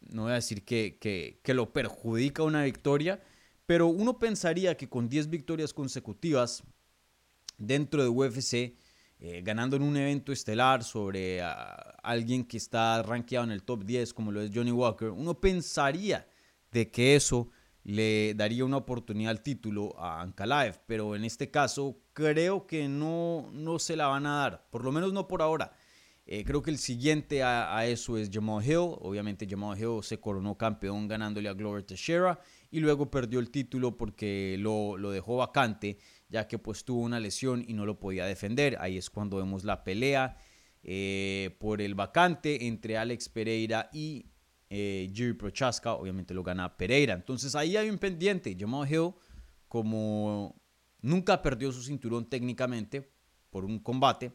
no 0.01 0.23
voy 0.23 0.31
a 0.31 0.35
decir 0.35 0.65
que, 0.65 0.97
que 0.99 1.53
lo 1.53 1.71
perjudica 1.71 2.43
una 2.43 2.63
victoria, 2.63 3.21
pero 3.65 3.87
uno 3.87 4.17
pensaría 4.17 4.75
que 4.75 4.89
con 4.89 5.07
10 5.07 5.29
victorias 5.29 5.73
consecutivas 5.73 6.63
dentro 7.57 8.01
de 8.01 8.09
UFC, 8.09 8.75
eh, 9.23 9.41
ganando 9.43 9.75
en 9.75 9.83
un 9.83 9.95
evento 9.95 10.31
estelar 10.31 10.83
sobre 10.83 11.41
alguien 12.01 12.43
que 12.43 12.57
está 12.57 13.03
rankeado 13.03 13.45
en 13.45 13.51
el 13.51 13.61
top 13.61 13.85
10 13.85 14.15
como 14.15 14.31
lo 14.31 14.41
es 14.41 14.49
Johnny 14.53 14.71
Walker, 14.71 15.09
uno 15.09 15.39
pensaría 15.39 16.27
de 16.71 16.89
que 16.89 17.15
eso 17.15 17.51
le 17.83 18.33
daría 18.33 18.65
una 18.65 18.77
oportunidad 18.77 19.29
al 19.29 19.43
título 19.43 19.93
a 19.99 20.21
Ankalaev, 20.21 20.81
pero 20.87 21.15
en 21.15 21.23
este 21.23 21.51
caso 21.51 22.00
creo 22.13 22.67
que 22.67 22.87
no, 22.87 23.49
no 23.53 23.79
se 23.79 23.95
la 23.95 24.07
van 24.07 24.25
a 24.25 24.37
dar, 24.37 24.67
por 24.69 24.83
lo 24.83 24.91
menos 24.91 25.13
no 25.13 25.27
por 25.27 25.41
ahora. 25.41 25.73
Eh, 26.25 26.45
creo 26.45 26.61
que 26.61 26.71
el 26.71 26.77
siguiente 26.77 27.43
a, 27.43 27.85
eso 27.87 28.17
es 28.17 28.29
Jamal 28.31 28.63
Hill. 28.63 28.95
Obviamente 29.01 29.47
Jamal 29.49 29.77
Hill 29.77 30.03
se 30.03 30.19
coronó 30.19 30.57
campeón 30.57 31.07
ganándole 31.07 31.49
a 31.49 31.53
Glover 31.53 31.83
Teixeira 31.83 32.39
y 32.69 32.79
luego 32.79 33.09
perdió 33.09 33.39
el 33.39 33.49
título 33.49 33.97
porque 33.97 34.55
lo, 34.59 34.95
dejó 35.11 35.37
vacante 35.37 35.97
ya 36.29 36.47
que 36.47 36.57
pues 36.57 36.85
tuvo 36.85 37.01
una 37.01 37.19
lesión 37.19 37.65
y 37.67 37.73
no 37.73 37.85
lo 37.85 37.99
podía 37.99 38.25
defender. 38.25 38.77
Ahí 38.79 38.97
es 38.97 39.09
cuando 39.09 39.37
vemos 39.37 39.65
la 39.65 39.83
pelea 39.83 40.37
eh, 40.83 41.57
por 41.59 41.81
el 41.81 41.95
vacante 41.95 42.67
entre 42.67 42.97
Alex 42.97 43.27
Pereira 43.27 43.89
y 43.91 44.27
eh, 44.69 45.11
Jerry 45.13 45.33
Prochaska. 45.33 45.95
Obviamente 45.95 46.33
lo 46.33 46.43
gana 46.43 46.77
Pereira. 46.77 47.13
Entonces 47.13 47.55
ahí 47.55 47.75
hay 47.75 47.89
un 47.89 47.97
pendiente. 47.97 48.55
Jamal 48.57 48.89
Hill 48.89 49.11
como 49.67 50.60
nunca 51.01 51.41
perdió 51.41 51.71
su 51.71 51.83
cinturón 51.83 52.29
técnicamente 52.29 53.11
por 53.49 53.65
un 53.65 53.79
combate 53.79 54.33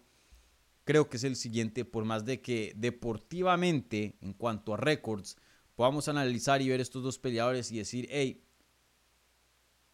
creo 0.86 1.10
que 1.10 1.16
es 1.16 1.24
el 1.24 1.34
siguiente, 1.34 1.84
por 1.84 2.04
más 2.04 2.24
de 2.24 2.40
que 2.40 2.72
deportivamente, 2.76 4.16
en 4.20 4.32
cuanto 4.32 4.72
a 4.72 4.76
récords, 4.76 5.36
podamos 5.74 6.06
analizar 6.06 6.62
y 6.62 6.68
ver 6.68 6.80
estos 6.80 7.02
dos 7.02 7.18
peleadores 7.18 7.72
y 7.72 7.78
decir, 7.78 8.06
hey, 8.08 8.44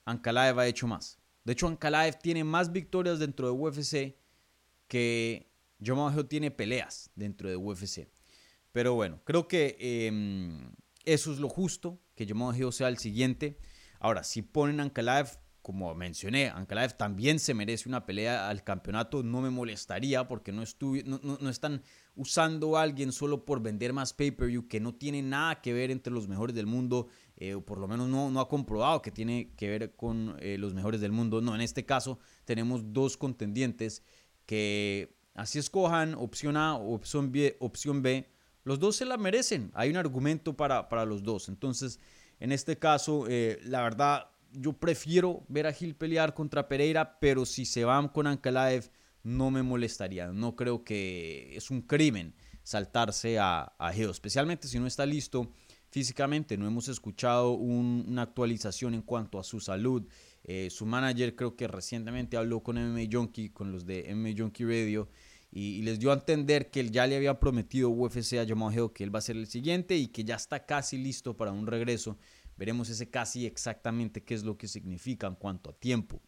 Ankalaev 0.04 0.60
ha 0.60 0.66
hecho 0.66 0.86
más. 0.86 1.18
De 1.44 1.54
hecho, 1.54 1.66
Ankalaev 1.66 2.18
tiene 2.18 2.44
más 2.44 2.72
victorias 2.72 3.18
dentro 3.18 3.46
de 3.46 3.52
UFC 3.52 4.16
que 4.86 5.50
Joe 5.84 6.24
tiene 6.24 6.50
peleas 6.50 7.10
dentro 7.16 7.48
de 7.48 7.56
UFC. 7.56 8.08
Pero 8.70 8.92
bueno, 8.92 9.22
creo 9.24 9.48
que 9.48 9.78
em, 9.80 10.74
eso 11.06 11.32
es 11.32 11.38
lo 11.38 11.48
justo, 11.48 12.02
que 12.14 12.26
Joe 12.30 12.70
sea 12.70 12.88
el 12.88 12.98
siguiente. 12.98 13.58
Ahora, 13.98 14.24
si 14.24 14.42
ponen 14.42 14.78
Ankalaev 14.78 15.38
como 15.62 15.94
mencioné, 15.94 16.50
Ankalaev 16.50 16.96
también 16.96 17.38
se 17.38 17.54
merece 17.54 17.88
una 17.88 18.04
pelea 18.04 18.48
al 18.48 18.64
campeonato. 18.64 19.22
No 19.22 19.40
me 19.40 19.50
molestaría 19.50 20.26
porque 20.26 20.52
no, 20.52 20.64
no, 21.04 21.48
están 21.48 21.82
usando 22.16 22.76
a 22.76 22.82
alguien 22.82 23.12
solo 23.12 23.44
por 23.44 23.62
vender 23.62 23.92
más 23.92 24.12
pay-per-view 24.12 24.66
que 24.66 24.80
no 24.80 24.94
tiene 24.94 25.22
nada 25.22 25.60
que 25.60 25.72
ver 25.72 25.90
entre 25.90 26.12
los 26.12 26.28
mejores 26.28 26.54
del 26.54 26.66
mundo, 26.66 27.06
eh, 27.36 27.54
o 27.54 27.64
por 27.64 27.78
lo 27.78 27.86
menos 27.86 28.08
no, 28.08 28.30
no 28.30 28.40
ha 28.40 28.48
comprobado 28.48 29.00
que 29.02 29.12
tiene 29.12 29.52
que 29.56 29.68
ver 29.68 29.94
con 29.94 30.36
eh, 30.40 30.58
los 30.58 30.74
mejores 30.74 31.00
del 31.00 31.12
mundo. 31.12 31.40
No, 31.40 31.54
en 31.54 31.60
este 31.60 31.86
caso 31.86 32.18
tenemos 32.44 32.92
dos 32.92 33.16
contendientes 33.16 34.02
que 34.46 35.16
así 35.34 35.60
escojan 35.60 36.14
opción 36.14 36.56
A 36.56 36.74
o 36.74 36.94
opción 36.94 37.30
B, 37.30 37.56
opción 37.60 38.02
B, 38.02 38.28
los 38.64 38.78
dos 38.78 38.96
se 38.96 39.04
la 39.04 39.16
merecen. 39.16 39.70
Hay 39.74 39.90
un 39.90 39.96
argumento 39.96 40.56
para, 40.56 40.88
para 40.88 41.04
los 41.04 41.22
dos. 41.22 41.48
Entonces, 41.48 42.00
en 42.38 42.52
este 42.52 42.76
caso, 42.78 43.26
eh, 43.28 43.60
la 43.64 43.82
verdad, 43.82 44.31
yo 44.52 44.72
prefiero 44.74 45.44
ver 45.48 45.66
a 45.66 45.72
Gil 45.72 45.94
pelear 45.94 46.34
contra 46.34 46.68
Pereira, 46.68 47.18
pero 47.20 47.44
si 47.46 47.64
se 47.64 47.84
van 47.84 48.08
con 48.08 48.26
Ankalaev, 48.26 48.90
no 49.22 49.50
me 49.50 49.62
molestaría. 49.62 50.32
No 50.32 50.56
creo 50.56 50.84
que 50.84 51.56
es 51.56 51.70
un 51.70 51.82
crimen 51.82 52.34
saltarse 52.62 53.38
a, 53.38 53.72
a 53.78 53.92
Gil, 53.92 54.10
especialmente 54.10 54.68
si 54.68 54.78
no 54.78 54.86
está 54.86 55.06
listo 55.06 55.50
físicamente. 55.92 56.56
No 56.56 56.66
hemos 56.66 56.88
escuchado 56.88 57.52
una 57.52 58.22
actualización 58.22 58.94
en 58.94 59.02
cuanto 59.02 59.38
a 59.38 59.44
su 59.44 59.60
salud. 59.60 60.08
Eh, 60.42 60.70
su 60.70 60.86
manager 60.86 61.36
creo 61.36 61.54
que 61.54 61.68
recientemente 61.68 62.36
habló 62.36 62.62
con 62.62 62.76
MMA 62.76 63.08
Junkie, 63.12 63.50
con 63.50 63.70
los 63.70 63.86
de 63.86 64.12
MMA 64.12 64.30
Junkie 64.36 64.64
Radio, 64.64 65.08
y, 65.52 65.82
les 65.82 65.98
dio 66.00 66.10
a 66.10 66.14
entender 66.14 66.70
que 66.70 66.80
él 66.80 66.90
ya 66.90 67.06
le 67.06 67.14
había 67.14 67.38
prometido 67.38 67.90
UFC 67.90 68.38
a 68.38 68.46
Jamal 68.46 68.74
Hill 68.74 68.90
que 68.94 69.04
él 69.04 69.14
va 69.14 69.18
a 69.18 69.22
ser 69.22 69.36
el 69.36 69.46
siguiente 69.46 69.96
y 69.96 70.08
que 70.08 70.24
ya 70.24 70.36
está 70.36 70.64
casi 70.64 70.96
listo 70.96 71.36
para 71.36 71.52
un 71.52 71.66
regreso. 71.66 72.16
Veremos 72.62 72.88
ese 72.90 73.10
casi 73.10 73.44
exactamente 73.44 74.22
qué 74.22 74.34
es 74.34 74.44
lo 74.44 74.56
que 74.56 74.68
significa 74.68 75.26
en 75.26 75.34
cuanto 75.34 75.68
a 75.68 75.72
tiempo. 75.72 76.22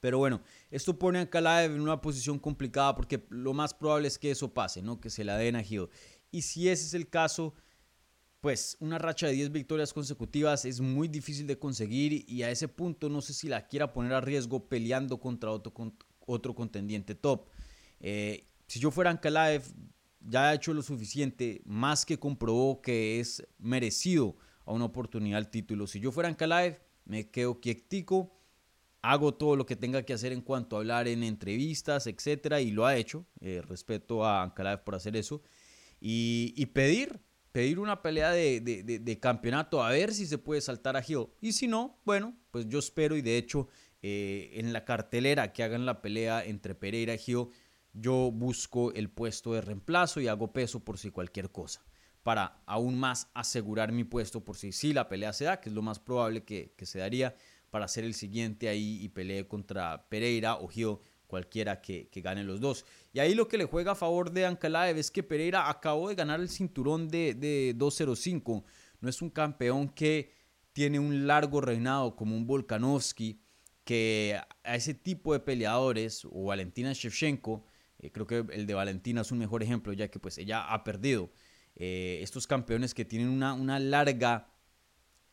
Pero 0.00 0.16
bueno, 0.16 0.40
esto 0.70 0.98
pone 0.98 1.18
a 1.18 1.28
Kalaev 1.28 1.74
en 1.74 1.82
una 1.82 2.00
posición 2.00 2.38
complicada 2.38 2.94
porque 2.96 3.22
lo 3.28 3.52
más 3.52 3.74
probable 3.74 4.08
es 4.08 4.16
que 4.16 4.30
eso 4.30 4.54
pase, 4.54 4.80
¿no? 4.80 4.98
Que 4.98 5.10
se 5.10 5.24
la 5.24 5.36
den 5.36 5.56
a 5.56 5.62
Hill. 5.62 5.90
Y 6.30 6.40
si 6.40 6.70
ese 6.70 6.86
es 6.86 6.94
el 6.94 7.10
caso, 7.10 7.52
pues 8.40 8.78
una 8.80 8.96
racha 8.98 9.26
de 9.26 9.34
10 9.34 9.52
victorias 9.52 9.92
consecutivas 9.92 10.64
es 10.64 10.80
muy 10.80 11.06
difícil 11.06 11.46
de 11.46 11.58
conseguir 11.58 12.24
y 12.26 12.42
a 12.42 12.50
ese 12.50 12.66
punto 12.66 13.10
no 13.10 13.20
sé 13.20 13.34
si 13.34 13.46
la 13.46 13.66
quiera 13.66 13.92
poner 13.92 14.14
a 14.14 14.22
riesgo 14.22 14.70
peleando 14.70 15.20
contra 15.20 15.50
otro, 15.50 15.74
otro 16.20 16.54
contendiente 16.54 17.14
top. 17.14 17.46
Eh, 18.00 18.46
si 18.68 18.80
yo 18.80 18.90
fuera 18.90 19.10
Ankalaev, 19.10 19.64
ya 20.18 20.48
ha 20.48 20.54
hecho 20.54 20.72
lo 20.72 20.80
suficiente, 20.80 21.60
más 21.66 22.06
que 22.06 22.18
comprobó 22.18 22.80
que 22.80 23.20
es 23.20 23.46
merecido 23.58 24.38
a 24.66 24.72
una 24.72 24.84
oportunidad 24.84 25.38
al 25.38 25.48
título. 25.48 25.86
Si 25.86 26.00
yo 26.00 26.12
fuera 26.12 26.28
Ankalaev, 26.28 26.80
me 27.04 27.30
quedo 27.30 27.60
quietico, 27.60 28.36
hago 29.00 29.34
todo 29.34 29.56
lo 29.56 29.64
que 29.64 29.76
tenga 29.76 30.02
que 30.02 30.12
hacer 30.12 30.32
en 30.32 30.42
cuanto 30.42 30.76
a 30.76 30.80
hablar 30.80 31.08
en 31.08 31.22
entrevistas, 31.22 32.06
etcétera, 32.06 32.60
y 32.60 32.72
lo 32.72 32.84
ha 32.84 32.96
hecho. 32.96 33.24
Eh, 33.40 33.62
respeto 33.66 34.24
a 34.24 34.42
Ankalaev 34.42 34.82
por 34.82 34.96
hacer 34.96 35.16
eso. 35.16 35.42
Y, 36.00 36.66
pedir, 36.66 37.20
pedir 37.52 37.78
una 37.78 38.02
pelea 38.02 38.32
de, 38.32 39.18
campeonato 39.20 39.82
a 39.82 39.90
ver 39.90 40.12
si 40.12 40.26
se 40.26 40.38
puede 40.38 40.60
saltar 40.60 40.96
a 40.96 41.04
Hill. 41.06 41.28
Y 41.40 41.52
si 41.52 41.68
no, 41.68 42.00
bueno, 42.04 42.36
pues 42.50 42.68
yo 42.68 42.78
espero 42.78 43.16
y 43.16 43.22
de 43.22 43.38
hecho 43.38 43.68
eh, 44.02 44.50
en 44.54 44.72
la 44.72 44.84
cartelera 44.84 45.52
que 45.52 45.62
hagan 45.62 45.86
la 45.86 46.02
pelea 46.02 46.44
entre 46.44 46.74
Pereira 46.74 47.14
y 47.14 47.20
Hill, 47.24 47.48
yo 47.94 48.30
busco 48.30 48.92
el 48.92 49.08
puesto 49.08 49.54
de 49.54 49.62
reemplazo 49.62 50.20
y 50.20 50.28
hago 50.28 50.52
peso 50.52 50.84
por 50.84 50.98
si 50.98 51.10
cualquier 51.10 51.50
cosa. 51.50 51.82
Para 52.26 52.60
aún 52.66 52.98
más 52.98 53.30
asegurar 53.34 53.92
mi 53.92 54.02
puesto 54.02 54.44
por 54.44 54.56
si 54.56 54.72
sí 54.72 54.92
la 54.92 55.08
pelea 55.08 55.32
se 55.32 55.44
da, 55.44 55.60
que 55.60 55.68
es 55.68 55.74
lo 55.76 55.80
más 55.80 56.00
probable 56.00 56.42
que, 56.42 56.74
que 56.76 56.84
se 56.84 56.98
daría, 56.98 57.36
para 57.70 57.86
ser 57.86 58.02
el 58.02 58.14
siguiente 58.14 58.68
ahí 58.68 58.98
y 59.00 59.08
pelee 59.10 59.46
contra 59.46 60.08
Pereira 60.08 60.56
o 60.56 60.68
Hill 60.68 60.98
cualquiera 61.28 61.80
que, 61.80 62.08
que, 62.08 62.22
gane 62.22 62.42
los 62.42 62.58
dos. 62.60 62.84
Y 63.12 63.20
ahí 63.20 63.36
lo 63.36 63.46
que 63.46 63.56
le 63.56 63.66
juega 63.66 63.92
a 63.92 63.94
favor 63.94 64.32
de 64.32 64.44
Ankalaev 64.44 64.98
es 64.98 65.12
que 65.12 65.22
Pereira 65.22 65.70
acabó 65.70 66.08
de 66.08 66.16
ganar 66.16 66.40
el 66.40 66.48
cinturón 66.48 67.06
de, 67.06 67.34
de 67.34 67.74
205. 67.76 68.64
No 69.00 69.08
es 69.08 69.22
un 69.22 69.30
campeón 69.30 69.88
que 69.88 70.32
tiene 70.72 70.98
un 70.98 71.28
largo 71.28 71.60
reinado 71.60 72.16
como 72.16 72.36
un 72.36 72.44
Volkanovski, 72.44 73.40
que 73.84 74.36
a 74.64 74.74
ese 74.74 74.94
tipo 74.94 75.32
de 75.32 75.38
peleadores, 75.38 76.24
o 76.24 76.46
Valentina 76.46 76.92
Shevchenko, 76.92 77.64
eh, 78.00 78.10
creo 78.10 78.26
que 78.26 78.44
el 78.52 78.66
de 78.66 78.74
Valentina 78.74 79.20
es 79.20 79.30
un 79.30 79.38
mejor 79.38 79.62
ejemplo, 79.62 79.92
ya 79.92 80.08
que 80.08 80.18
pues 80.18 80.38
ella 80.38 80.72
ha 80.72 80.82
perdido. 80.82 81.30
Eh, 81.76 82.20
estos 82.22 82.46
campeones 82.46 82.94
que 82.94 83.04
tienen 83.04 83.28
una, 83.28 83.52
una 83.52 83.78
larga 83.78 84.48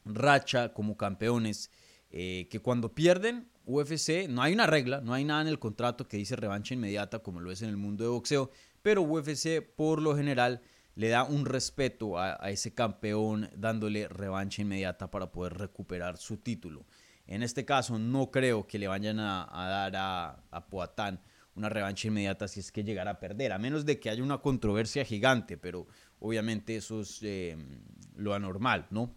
racha 0.06 0.74
como 0.74 0.98
campeones, 0.98 1.72
eh, 2.10 2.48
que 2.52 2.60
cuando 2.60 2.94
pierden 2.94 3.50
UFC, 3.66 4.28
no 4.28 4.42
hay 4.42 4.54
una 4.54 4.68
regla, 4.68 5.02
no 5.02 5.14
hay 5.14 5.24
nada 5.24 5.42
en 5.42 5.48
el 5.48 5.58
contrato 5.58 6.08
que 6.08 6.18
dice 6.18 6.36
revancha 6.36 6.74
inmediata 6.74 7.20
como 7.20 7.40
lo 7.40 7.52
es 7.52 7.62
en 7.62 7.70
el 7.70 7.78
mundo 7.78 8.04
de 8.04 8.10
boxeo, 8.10 8.52
pero 8.82 9.02
UFC 9.02 9.62
por 9.62 10.02
lo 10.02 10.16
general 10.16 10.62
le 10.96 11.08
da 11.08 11.24
un 11.24 11.46
respeto 11.46 12.20
a, 12.20 12.36
ese 12.52 12.74
campeón 12.74 13.50
dándole 13.56 14.08
revancha 14.10 14.62
inmediata 14.62 15.10
para 15.10 15.32
poder 15.32 15.54
recuperar 15.54 16.18
su 16.18 16.38
título. 16.38 16.86
En 17.26 17.42
este 17.42 17.64
caso 17.64 17.98
no 17.98 18.32
creo 18.32 18.68
que 18.68 18.78
le 18.78 18.90
vayan 18.90 19.20
a, 19.20 19.48
dar 19.52 19.96
a, 19.96 20.44
a 20.52 20.68
Poatán 20.68 21.22
una 21.56 21.70
revancha 21.70 22.08
inmediata 22.08 22.48
si 22.48 22.60
es 22.60 22.72
que 22.72 22.84
llegara 22.84 23.12
a 23.12 23.20
perder, 23.20 23.52
a 23.52 23.60
menos 23.60 23.86
de 23.86 24.00
que 24.00 24.10
haya 24.10 24.24
una 24.24 24.40
controversia 24.40 25.06
gigante, 25.06 25.58
pero 25.58 25.88
obviamente 26.20 26.76
eso 26.76 27.02
es 27.02 27.20
eh, 27.22 27.58
lo 28.16 28.34
anormal, 28.34 28.88
¿no? 28.90 29.16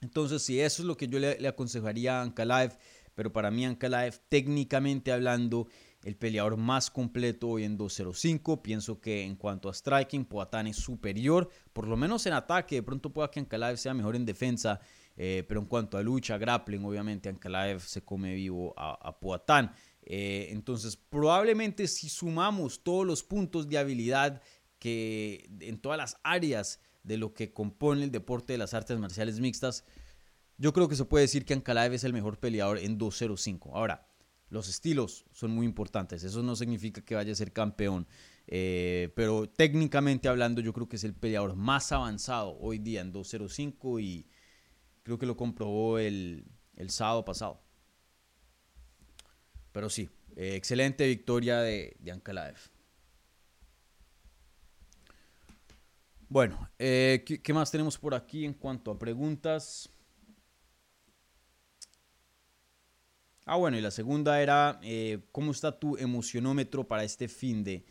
Entonces, 0.00 0.42
si 0.42 0.60
eso 0.60 0.82
es 0.82 0.86
lo 0.86 0.96
que 0.96 1.08
yo 1.08 1.18
le, 1.18 1.38
le 1.38 1.48
aconsejaría 1.48 2.18
a 2.18 2.22
Ankalaev, 2.22 2.76
pero 3.14 3.32
para 3.32 3.50
mí 3.50 3.66
Ankalaev, 3.66 4.18
técnicamente 4.28 5.12
hablando, 5.12 5.68
el 6.04 6.16
peleador 6.16 6.56
más 6.56 6.90
completo 6.90 7.48
hoy 7.48 7.64
en 7.64 7.76
205. 7.76 8.62
Pienso 8.62 9.00
que 9.00 9.22
en 9.22 9.36
cuanto 9.36 9.68
a 9.68 9.74
striking, 9.74 10.24
Poatán 10.24 10.66
es 10.66 10.76
superior, 10.76 11.50
por 11.72 11.86
lo 11.86 11.96
menos 11.96 12.24
en 12.26 12.32
ataque. 12.32 12.76
De 12.76 12.82
pronto 12.82 13.12
pueda 13.12 13.30
que 13.30 13.40
Ankalaev 13.40 13.76
sea 13.76 13.94
mejor 13.94 14.16
en 14.16 14.24
defensa, 14.24 14.80
eh, 15.16 15.44
pero 15.46 15.60
en 15.60 15.66
cuanto 15.66 15.98
a 15.98 16.02
lucha, 16.02 16.38
grappling, 16.38 16.84
obviamente 16.84 17.28
Ankalaev 17.28 17.80
se 17.80 18.02
come 18.02 18.34
vivo 18.34 18.72
a, 18.76 18.92
a 19.08 19.18
Poatán. 19.18 19.72
Eh, 20.12 20.48
entonces, 20.50 20.96
probablemente 20.96 21.86
si 21.86 22.08
sumamos 22.08 22.82
todos 22.82 23.06
los 23.06 23.22
puntos 23.22 23.68
de 23.68 23.78
habilidad 23.78 24.42
que 24.80 25.48
en 25.60 25.78
todas 25.78 25.98
las 25.98 26.16
áreas 26.24 26.80
de 27.04 27.16
lo 27.16 27.32
que 27.32 27.52
compone 27.52 28.02
el 28.02 28.10
deporte 28.10 28.52
de 28.52 28.58
las 28.58 28.74
artes 28.74 28.98
marciales 28.98 29.38
mixtas, 29.38 29.84
yo 30.58 30.72
creo 30.72 30.88
que 30.88 30.96
se 30.96 31.04
puede 31.04 31.26
decir 31.26 31.44
que 31.44 31.54
Ankalaev 31.54 31.92
es 31.92 32.02
el 32.02 32.12
mejor 32.12 32.40
peleador 32.40 32.78
en 32.78 32.98
205. 32.98 33.76
Ahora, 33.76 34.08
los 34.48 34.68
estilos 34.68 35.26
son 35.30 35.52
muy 35.52 35.64
importantes. 35.64 36.24
Eso 36.24 36.42
no 36.42 36.56
significa 36.56 37.04
que 37.04 37.14
vaya 37.14 37.30
a 37.30 37.36
ser 37.36 37.52
campeón. 37.52 38.08
Eh, 38.48 39.12
pero 39.14 39.48
técnicamente 39.48 40.28
hablando, 40.28 40.60
yo 40.60 40.72
creo 40.72 40.88
que 40.88 40.96
es 40.96 41.04
el 41.04 41.14
peleador 41.14 41.54
más 41.54 41.92
avanzado 41.92 42.58
hoy 42.58 42.78
día 42.78 43.00
en 43.00 43.12
205 43.12 44.00
y 44.00 44.26
creo 45.04 45.18
que 45.18 45.26
lo 45.26 45.36
comprobó 45.36 46.00
el, 46.00 46.46
el 46.74 46.90
sábado 46.90 47.24
pasado. 47.24 47.62
Pero 49.80 49.88
sí, 49.88 50.10
eh, 50.36 50.56
excelente 50.56 51.06
victoria 51.06 51.60
de, 51.60 51.96
de. 52.00 52.54
Bueno, 56.28 56.68
eh, 56.78 57.24
¿qué, 57.42 57.54
más 57.54 57.70
tenemos 57.70 57.96
por 57.96 58.14
aquí 58.14 58.44
en 58.44 58.52
cuanto 58.52 58.90
a 58.90 58.98
preguntas? 58.98 59.88
Ah, 63.46 63.56
bueno, 63.56 63.78
y 63.78 63.80
la 63.80 63.90
segunda 63.90 64.42
era, 64.42 64.78
eh, 64.82 65.20
¿cómo 65.32 65.50
está 65.50 65.80
tu 65.80 65.96
emocionómetro 65.96 66.86
para 66.86 67.02
este 67.02 67.26
fin 67.26 67.64
de... 67.64 67.82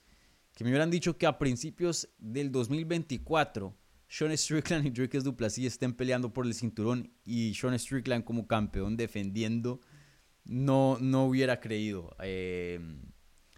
que 0.54 0.64
me 0.64 0.70
hubieran 0.70 0.90
dicho 0.90 1.18
que 1.18 1.26
a 1.26 1.38
principios 1.38 2.08
del 2.18 2.52
2024 2.54 3.78
Sean 4.08 4.38
Strickland 4.38 4.86
y 4.86 4.90
Drake 4.90 5.20
Duplessis 5.20 5.66
estén 5.66 5.94
peleando 5.94 6.32
por 6.32 6.46
el 6.46 6.54
cinturón 6.54 7.12
y 7.26 7.54
Sean 7.56 7.78
Strickland 7.78 8.24
como 8.24 8.48
campeón 8.48 8.96
defendiendo, 8.96 9.82
no, 10.46 10.98
no 11.02 11.26
hubiera 11.26 11.60
creído. 11.60 12.16
Eh, 12.22 12.80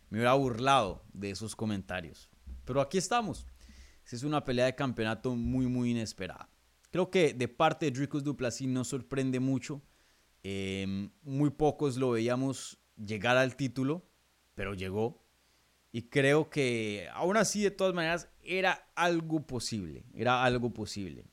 me 0.10 0.18
hubiera 0.18 0.34
burlado 0.34 1.04
de 1.14 1.30
esos 1.30 1.56
comentarios. 1.56 2.30
Pero 2.66 2.82
aquí 2.82 2.98
estamos. 2.98 3.46
Es 4.10 4.24
una 4.24 4.44
pelea 4.44 4.66
de 4.66 4.76
campeonato 4.76 5.36
muy, 5.36 5.68
muy 5.68 5.92
inesperada. 5.92 6.50
Creo 6.98 7.12
que 7.12 7.36
de 7.36 7.48
parte 7.48 7.86
de 7.86 7.92
Dricus 7.92 8.24
Duplessis 8.24 8.68
no 8.68 8.84
sorprende 8.84 9.40
mucho. 9.40 9.84
Em, 10.42 11.12
muy 11.22 11.52
pocos 11.52 11.96
lo 11.96 12.10
veíamos 12.10 12.80
llegar 12.96 13.38
al 13.38 13.56
título, 13.56 14.04
pero 14.56 14.74
llegó. 14.74 15.24
Y 15.92 16.10
creo 16.10 16.50
que 16.50 17.08
aún 17.14 17.38
así, 17.38 17.62
de 17.62 17.70
todas 17.70 17.94
maneras, 17.94 18.30
era 18.42 18.90
algo 18.96 19.46
posible. 19.46 20.06
Era 20.16 20.44
algo 20.44 20.74
posible. 20.74 21.26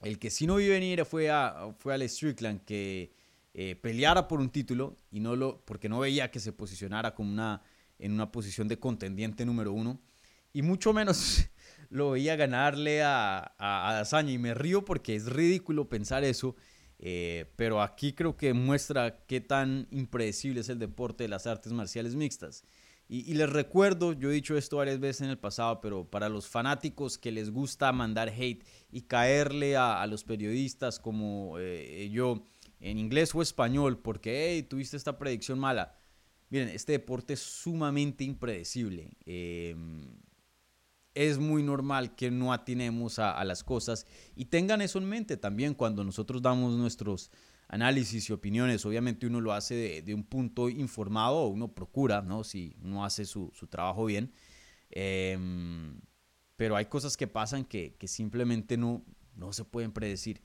El 0.00 0.18
que 0.18 0.30
sí 0.30 0.46
no 0.46 0.56
vi 0.56 0.66
venir 0.66 1.04
fue 1.04 1.28
a, 1.28 1.74
fue 1.76 1.92
al 1.92 2.08
Strickland 2.08 2.64
que 2.64 3.12
eh, 3.52 3.76
peleara 3.76 4.26
por 4.26 4.40
un 4.40 4.48
título 4.48 4.96
y 5.10 5.20
no 5.20 5.36
lo, 5.36 5.62
porque 5.66 5.90
no 5.90 5.98
veía 5.98 6.30
que 6.30 6.40
se 6.40 6.54
posicionara 6.54 7.14
como 7.14 7.30
una, 7.30 7.60
en 7.98 8.12
una 8.12 8.32
posición 8.32 8.66
de 8.66 8.78
contendiente 8.78 9.44
número 9.44 9.74
uno. 9.74 10.00
Y 10.54 10.62
mucho 10.62 10.94
menos 10.94 11.50
lo 11.90 12.12
veía 12.12 12.36
ganarle 12.36 13.02
a, 13.02 13.54
a, 13.58 14.00
a 14.00 14.22
Y 14.22 14.38
me 14.38 14.54
río 14.54 14.84
porque 14.84 15.14
es 15.14 15.26
ridículo 15.26 15.88
pensar 15.88 16.24
eso. 16.24 16.56
Eh, 16.98 17.52
pero 17.56 17.82
aquí 17.82 18.12
creo 18.12 18.36
que 18.36 18.54
muestra 18.54 19.24
qué 19.26 19.40
tan 19.40 19.86
impredecible 19.90 20.60
es 20.60 20.68
el 20.68 20.78
deporte 20.78 21.24
de 21.24 21.28
las 21.28 21.46
artes 21.46 21.72
marciales 21.72 22.14
mixtas. 22.14 22.64
Y, 23.06 23.34
les 23.34 23.50
recuerdo, 23.50 24.14
yo 24.14 24.30
he 24.30 24.34
dicho 24.34 24.56
esto 24.56 24.78
varias 24.78 24.98
veces 24.98 25.22
en 25.22 25.30
el 25.30 25.38
pasado, 25.38 25.82
pero 25.82 26.08
para 26.10 26.30
los 26.30 26.48
fanáticos 26.48 27.18
que 27.18 27.32
les 27.32 27.50
gusta 27.50 27.92
mandar 27.92 28.30
hate 28.30 28.64
y 28.90 29.02
caerle 29.02 29.76
a, 29.76 30.06
los 30.06 30.24
periodistas 30.24 30.98
como 30.98 31.58
eh, 31.58 32.08
yo 32.10 32.46
en 32.80 32.98
inglés 32.98 33.34
o 33.34 33.42
español, 33.42 33.98
porque 33.98 34.54
hey, 34.54 34.62
tuviste 34.62 34.96
esta 34.96 35.18
predicción 35.18 35.58
mala. 35.58 35.94
Miren, 36.48 36.70
este 36.70 36.92
deporte 36.92 37.34
es 37.34 37.40
sumamente 37.40 38.24
impredecible. 38.24 39.10
Eh, 39.26 39.76
es 41.14 41.38
muy 41.38 41.62
normal 41.62 42.14
que 42.14 42.30
no 42.30 42.52
atinemos 42.52 43.18
a, 43.18 43.42
las 43.44 43.62
cosas 43.62 44.06
y 44.34 44.46
tengan 44.46 44.82
eso 44.82 44.98
en 44.98 45.08
mente 45.08 45.36
también 45.36 45.74
cuando 45.74 46.04
nosotros 46.04 46.42
damos 46.42 46.74
nuestros 46.76 47.30
análisis 47.68 48.28
y 48.28 48.32
opiniones. 48.32 48.84
Obviamente 48.84 49.26
uno 49.26 49.40
lo 49.40 49.52
hace 49.52 50.02
de, 50.02 50.14
un 50.14 50.24
punto 50.24 50.68
informado, 50.68 51.46
uno 51.46 51.72
procura, 51.72 52.22
¿no? 52.22 52.44
Si 52.44 52.76
uno 52.82 53.04
hace 53.04 53.24
su, 53.24 53.52
trabajo 53.70 54.06
bien. 54.06 54.32
Em, 54.90 56.00
pero 56.56 56.76
hay 56.76 56.86
cosas 56.86 57.16
que 57.16 57.26
pasan 57.26 57.64
que, 57.64 57.96
simplemente 58.06 58.76
no, 58.76 59.04
no 59.36 59.52
se 59.52 59.64
pueden 59.64 59.92
predecir. 59.92 60.42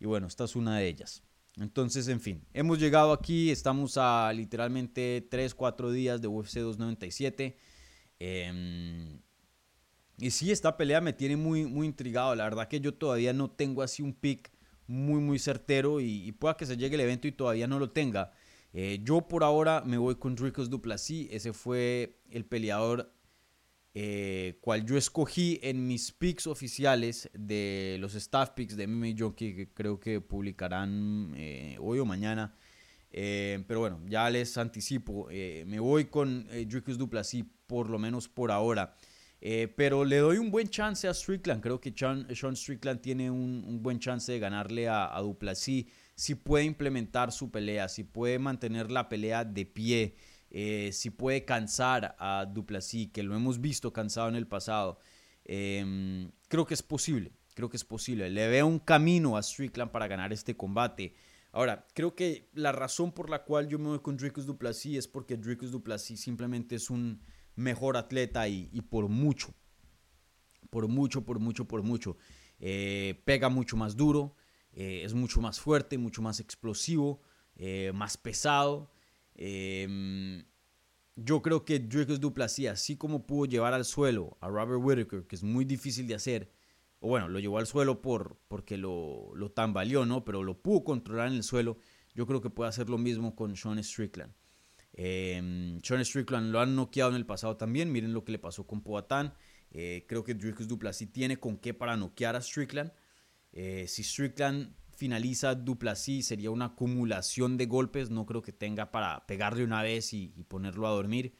Y 0.00 0.06
bueno, 0.06 0.26
esta 0.26 0.44
es 0.44 0.56
una 0.56 0.78
de 0.78 0.88
ellas. 0.88 1.22
Entonces, 1.56 2.08
en 2.08 2.20
fin, 2.20 2.46
hemos 2.54 2.78
llegado 2.78 3.12
aquí, 3.12 3.50
estamos 3.50 3.96
a 3.96 4.32
literalmente 4.32 5.26
3, 5.28 5.54
4 5.54 5.90
días 5.90 6.22
de 6.22 6.28
UFC 6.28 6.58
297. 6.60 7.58
Eh, 8.20 9.18
y 10.18 10.32
sí, 10.32 10.50
esta 10.50 10.76
pelea 10.76 11.00
me 11.00 11.12
tiene 11.12 11.36
muy, 11.36 11.64
muy 11.66 11.86
intrigado. 11.86 12.34
La 12.34 12.44
verdad 12.44 12.66
que 12.68 12.80
yo 12.80 12.92
todavía 12.92 13.32
no 13.32 13.50
tengo 13.50 13.82
así 13.82 14.02
un 14.02 14.12
pick 14.12 14.50
muy, 14.88 15.20
muy 15.20 15.38
certero 15.38 16.00
y, 16.00 16.32
pueda 16.32 16.56
que 16.56 16.66
se 16.66 16.76
llegue 16.76 16.96
el 16.96 17.02
evento 17.02 17.28
y 17.28 17.32
todavía 17.32 17.68
no 17.68 17.78
lo 17.78 17.90
tenga. 17.90 18.32
Eh, 18.72 19.00
yo 19.02 19.28
por 19.28 19.44
ahora 19.44 19.82
me 19.86 19.96
voy 19.96 20.16
con 20.16 20.34
Dricos 20.34 20.70
Duplessis. 20.70 21.28
Ese 21.30 21.52
fue 21.52 22.20
el 22.30 22.44
peleador 22.44 23.14
eh, 23.94 24.58
cual 24.60 24.84
yo 24.84 24.96
escogí 24.96 25.60
en 25.62 25.86
mis 25.86 26.10
picks 26.10 26.46
oficiales 26.48 27.30
de 27.32 27.96
los 28.00 28.14
staff 28.14 28.50
picks 28.50 28.76
de 28.76 28.86
MMA 28.86 29.14
Jockey 29.16 29.54
que 29.54 29.72
creo 29.72 30.00
que 30.00 30.20
publicarán 30.20 31.32
eh, 31.36 31.76
hoy 31.80 32.00
o 32.00 32.04
mañana. 32.04 32.56
pero 33.10 33.80
bueno, 33.80 34.00
ya 34.08 34.28
les 34.30 34.58
anticipo. 34.58 35.28
me 35.28 35.78
voy 35.78 36.06
con 36.06 36.48
Dricos 36.48 36.98
Duplessis 36.98 37.44
por 37.68 37.88
lo 37.88 38.00
menos 38.00 38.28
por 38.28 38.50
ahora. 38.50 38.96
Eh, 39.40 39.72
pero 39.76 40.04
le 40.04 40.16
doy 40.18 40.38
un 40.38 40.50
buen 40.50 40.68
chance 40.68 41.06
a 41.06 41.14
Strickland. 41.14 41.62
Creo 41.62 41.80
que 41.80 41.92
Sean, 41.94 42.56
Strickland 42.56 43.00
tiene 43.00 43.30
un, 43.30 43.82
buen 43.82 43.98
chance 43.98 44.30
de 44.32 44.38
ganarle 44.38 44.88
a, 44.88 45.16
a 45.16 45.20
Duplessis. 45.20 45.86
Si 46.14 46.34
puede 46.34 46.64
implementar 46.64 47.30
su 47.30 47.50
pelea, 47.50 47.88
si 47.88 48.04
puede 48.04 48.38
mantener 48.38 48.90
la 48.90 49.08
pelea 49.08 49.44
de 49.44 49.64
pie, 49.64 50.16
eh, 50.50 50.90
si 50.92 51.10
puede 51.10 51.44
cansar 51.44 52.16
a 52.18 52.46
Duplessis, 52.46 53.10
que 53.12 53.22
lo 53.22 53.36
hemos 53.36 53.60
visto 53.60 53.92
cansado 53.92 54.28
en 54.28 54.34
el 54.34 54.46
pasado. 54.46 54.98
Em, 55.44 56.30
creo 56.48 56.66
que 56.66 56.74
es 56.74 56.82
posible. 56.82 57.32
Creo 57.54 57.68
que 57.68 57.76
es 57.76 57.84
posible. 57.84 58.30
Le 58.30 58.48
veo 58.48 58.66
un 58.66 58.78
camino 58.78 59.36
a 59.36 59.42
Strickland 59.42 59.90
para 59.90 60.08
ganar 60.08 60.32
este 60.32 60.56
combate. 60.56 61.14
Ahora, 61.52 61.86
creo 61.94 62.14
que 62.14 62.50
la 62.54 62.72
razón 62.72 63.12
por 63.12 63.30
la 63.30 63.44
cual 63.44 63.68
yo 63.68 63.78
me 63.78 63.88
voy 63.88 64.00
con 64.00 64.16
Dricus 64.16 64.46
Duplessis 64.46 64.98
es 64.98 65.08
porque 65.08 65.36
Dricus 65.36 65.70
Duplessis 65.70 66.20
simplemente 66.20 66.76
es 66.76 66.90
un 66.90 67.20
mejor 67.58 67.96
atleta 67.96 68.48
y, 68.48 68.66
por 68.88 69.08
mucho. 69.08 69.52
Por 70.70 70.86
mucho, 70.88 71.24
por 71.24 71.40
mucho, 71.40 71.66
por 71.66 71.82
mucho. 71.82 72.16
Eh, 72.60 73.20
pega 73.24 73.48
mucho 73.48 73.76
más 73.76 73.96
duro, 73.96 74.36
eh, 74.72 75.02
es 75.04 75.12
mucho 75.12 75.40
más 75.40 75.60
fuerte, 75.60 75.98
mucho 75.98 76.22
más 76.22 76.40
explosivo, 76.40 77.20
eh, 77.56 77.92
más 77.94 78.16
pesado. 78.16 78.90
Em, 79.34 80.44
yo 81.16 81.42
creo 81.42 81.64
que 81.64 81.80
Dricus 81.80 82.20
Duplessis, 82.20 82.68
así 82.68 82.96
como 82.96 83.26
pudo 83.26 83.46
llevar 83.46 83.74
al 83.74 83.84
suelo 83.84 84.36
a 84.40 84.48
Robert 84.48 84.80
Whittaker, 84.82 85.26
que 85.26 85.36
es 85.36 85.42
muy 85.42 85.64
difícil 85.64 86.06
de 86.06 86.14
hacer, 86.14 86.52
o 87.00 87.08
bueno, 87.08 87.28
lo 87.28 87.40
llevó 87.40 87.58
al 87.58 87.66
suelo 87.66 88.00
por, 88.02 88.38
porque 88.48 88.76
lo, 88.76 89.32
lo 89.34 89.50
tambaleó, 89.50 90.06
¿no? 90.06 90.24
Pero 90.24 90.44
lo 90.44 90.60
pudo 90.62 90.84
controlar 90.84 91.28
en 91.28 91.34
el 91.34 91.42
suelo. 91.42 91.78
Yo 92.14 92.26
creo 92.26 92.40
que 92.40 92.50
puede 92.50 92.68
hacer 92.68 92.88
lo 92.88 92.98
mismo 92.98 93.34
con 93.34 93.56
Sean 93.56 93.82
Strickland. 93.82 94.32
Eh, 95.00 95.78
Sean 95.82 96.04
Strickland 96.04 96.50
lo 96.50 96.60
han 96.60 96.74
noqueado 96.74 97.10
en 97.10 97.16
el 97.16 97.24
pasado 97.24 97.56
también. 97.56 97.90
Miren 97.90 98.12
lo 98.12 98.24
que 98.24 98.32
le 98.32 98.38
pasó 98.38 98.66
con 98.66 98.82
Poatán. 98.82 99.32
Eh, 99.70 100.04
creo 100.08 100.24
que 100.24 100.34
Dricus 100.34 100.66
Duplessis 100.66 101.10
tiene 101.12 101.38
con 101.38 101.56
qué 101.56 101.72
para 101.72 101.96
noquear 101.96 102.36
a 102.36 102.40
Strickland. 102.40 102.92
Eh, 103.52 103.86
si 103.86 104.02
Strickland 104.02 104.74
finaliza 104.96 105.54
Duplessis 105.54 106.26
sería 106.26 106.50
una 106.50 106.66
acumulación 106.66 107.56
de 107.56 107.66
golpes. 107.66 108.10
No 108.10 108.26
creo 108.26 108.42
que 108.42 108.52
tenga 108.52 108.90
para 108.90 109.24
pegarle 109.26 109.64
una 109.64 109.82
vez 109.82 110.12
y, 110.12 110.28
ponerlo 110.48 110.86
a 110.88 110.90
dormir. 110.90 111.34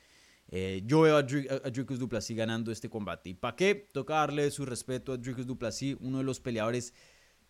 Eh, 0.50 0.82
yo 0.86 1.02
veo 1.02 1.16
a, 1.16 1.22
Dricus 1.22 1.98
Duplessis 1.98 2.36
ganando 2.36 2.70
este 2.70 2.88
combate. 2.88 3.30
¿Y 3.30 3.34
para 3.34 3.56
qué? 3.56 3.74
Toca 3.92 4.14
darle 4.14 4.50
su 4.52 4.64
respeto 4.64 5.12
a 5.12 5.16
Dricus 5.16 5.46
Duplessis, 5.46 5.96
uno 6.00 6.18
de 6.18 6.24
los 6.24 6.40
peleadores 6.40 6.94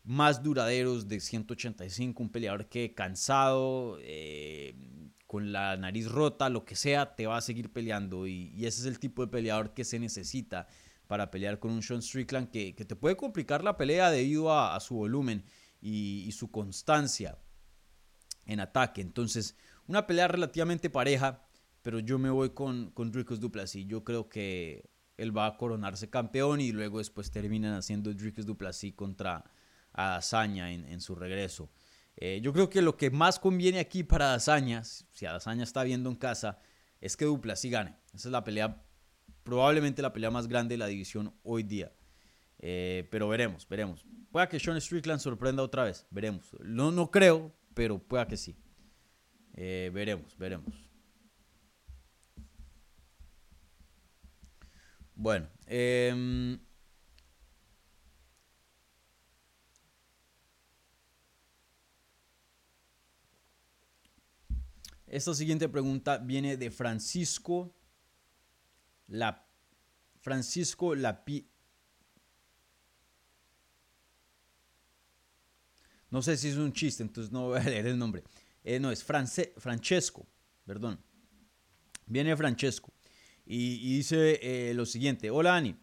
más 0.04 0.42
duraderos 0.42 1.06
de 1.06 1.20
185, 1.20 2.22
un 2.22 2.30
peleador 2.30 2.66
que 2.66 2.94
cansado, 2.94 3.98
con 5.28 5.52
la 5.52 5.76
nariz 5.76 6.10
rota, 6.10 6.48
lo 6.48 6.64
que 6.64 6.74
sea, 6.74 7.14
te 7.14 7.26
va 7.26 7.36
a 7.36 7.42
seguir 7.42 7.70
peleando. 7.70 8.26
Y, 8.26 8.64
ese 8.64 8.80
es 8.80 8.86
el 8.86 8.98
tipo 8.98 9.22
de 9.24 9.30
peleador 9.30 9.74
que 9.74 9.84
se 9.84 9.98
necesita 9.98 10.66
para 11.06 11.30
pelear 11.30 11.58
con 11.58 11.70
un 11.70 11.82
Sean 11.82 12.00
Strickland 12.00 12.50
que, 12.50 12.72
te 12.72 12.96
puede 12.96 13.14
complicar 13.14 13.62
la 13.62 13.76
pelea 13.76 14.10
debido 14.10 14.58
a, 14.58 14.80
su 14.80 14.94
volumen 14.94 15.44
y, 15.82 16.32
su 16.32 16.50
constancia 16.50 17.38
en 18.46 18.60
ataque. 18.60 19.02
Entonces, 19.02 19.54
una 19.86 20.06
pelea 20.06 20.28
relativamente 20.28 20.88
pareja, 20.88 21.46
pero 21.82 21.98
yo 21.98 22.18
me 22.18 22.30
voy 22.30 22.50
con, 22.50 22.90
con 22.92 23.12
Dricus 23.12 23.38
Duplessis. 23.38 23.86
Yo 23.86 24.04
creo 24.04 24.30
que 24.30 24.88
él 25.18 25.36
va 25.36 25.46
a 25.46 25.58
coronarse 25.58 26.08
campeón 26.08 26.62
y 26.62 26.72
luego 26.72 26.98
después 26.98 27.30
terminan 27.30 27.74
haciendo 27.74 28.14
Dricus 28.14 28.46
Duplessis 28.46 28.94
contra 28.94 29.44
Azaña 29.92 30.72
en 30.72 31.00
su 31.02 31.14
regreso. 31.14 31.70
Eh, 32.20 32.40
yo 32.42 32.52
creo 32.52 32.68
que 32.68 32.82
lo 32.82 32.96
que 32.96 33.10
más 33.10 33.38
conviene 33.38 33.78
aquí 33.78 34.02
para 34.02 34.26
Dazaña, 34.26 34.82
si 34.82 35.24
Dazaña 35.24 35.62
está 35.62 35.84
viendo 35.84 36.10
en 36.10 36.16
casa, 36.16 36.58
es 37.00 37.16
que 37.16 37.24
Duplessis 37.24 37.70
gane. 37.70 37.96
Esa 38.12 38.28
es 38.28 38.32
la 38.32 38.42
pelea, 38.42 38.84
probablemente 39.44 40.02
la 40.02 40.12
pelea 40.12 40.30
más 40.30 40.48
grande 40.48 40.74
de 40.74 40.78
la 40.78 40.88
división 40.88 41.32
hoy 41.44 41.62
día. 41.62 41.92
Eh, 42.58 43.06
pero 43.12 43.28
veremos, 43.28 43.68
veremos. 43.68 44.04
Pueda 44.32 44.48
que 44.48 44.58
Sean 44.58 44.80
Strickland 44.80 45.20
sorprenda 45.20 45.62
otra 45.62 45.84
vez, 45.84 46.06
veremos. 46.10 46.56
No, 46.60 46.90
no 46.90 47.08
creo, 47.12 47.54
pero 47.72 48.00
pueda 48.00 48.26
que 48.26 48.36
sí. 48.36 48.56
Eh, 49.54 49.90
veremos, 49.94 50.36
veremos. 50.36 50.74
Bueno, 55.14 55.48
eh, 55.66 56.58
Esta 65.10 65.34
siguiente 65.34 65.68
pregunta 65.68 66.18
viene 66.18 66.56
de 66.56 66.70
Francisco 66.70 67.74
La 69.06 69.46
Francisco 70.20 70.94
Lapi 70.94 71.48
No 76.10 76.22
sé 76.22 76.36
si 76.36 76.48
es 76.48 76.56
un 76.56 76.72
chiste, 76.72 77.02
entonces 77.02 77.32
no 77.32 77.48
voy 77.48 77.58
a 77.58 77.62
leer 77.64 77.86
el 77.86 77.98
nombre. 77.98 78.24
Eh, 78.64 78.80
no, 78.80 78.90
es 78.90 79.04
Francesco, 79.04 80.26
perdón. 80.64 81.00
Viene 82.06 82.36
Francesco. 82.36 82.92
Y, 83.44 83.96
dice 83.96 84.38
eh, 84.42 84.74
lo 84.74 84.84
siguiente, 84.84 85.30
hola 85.30 85.56
Ani, 85.56 85.76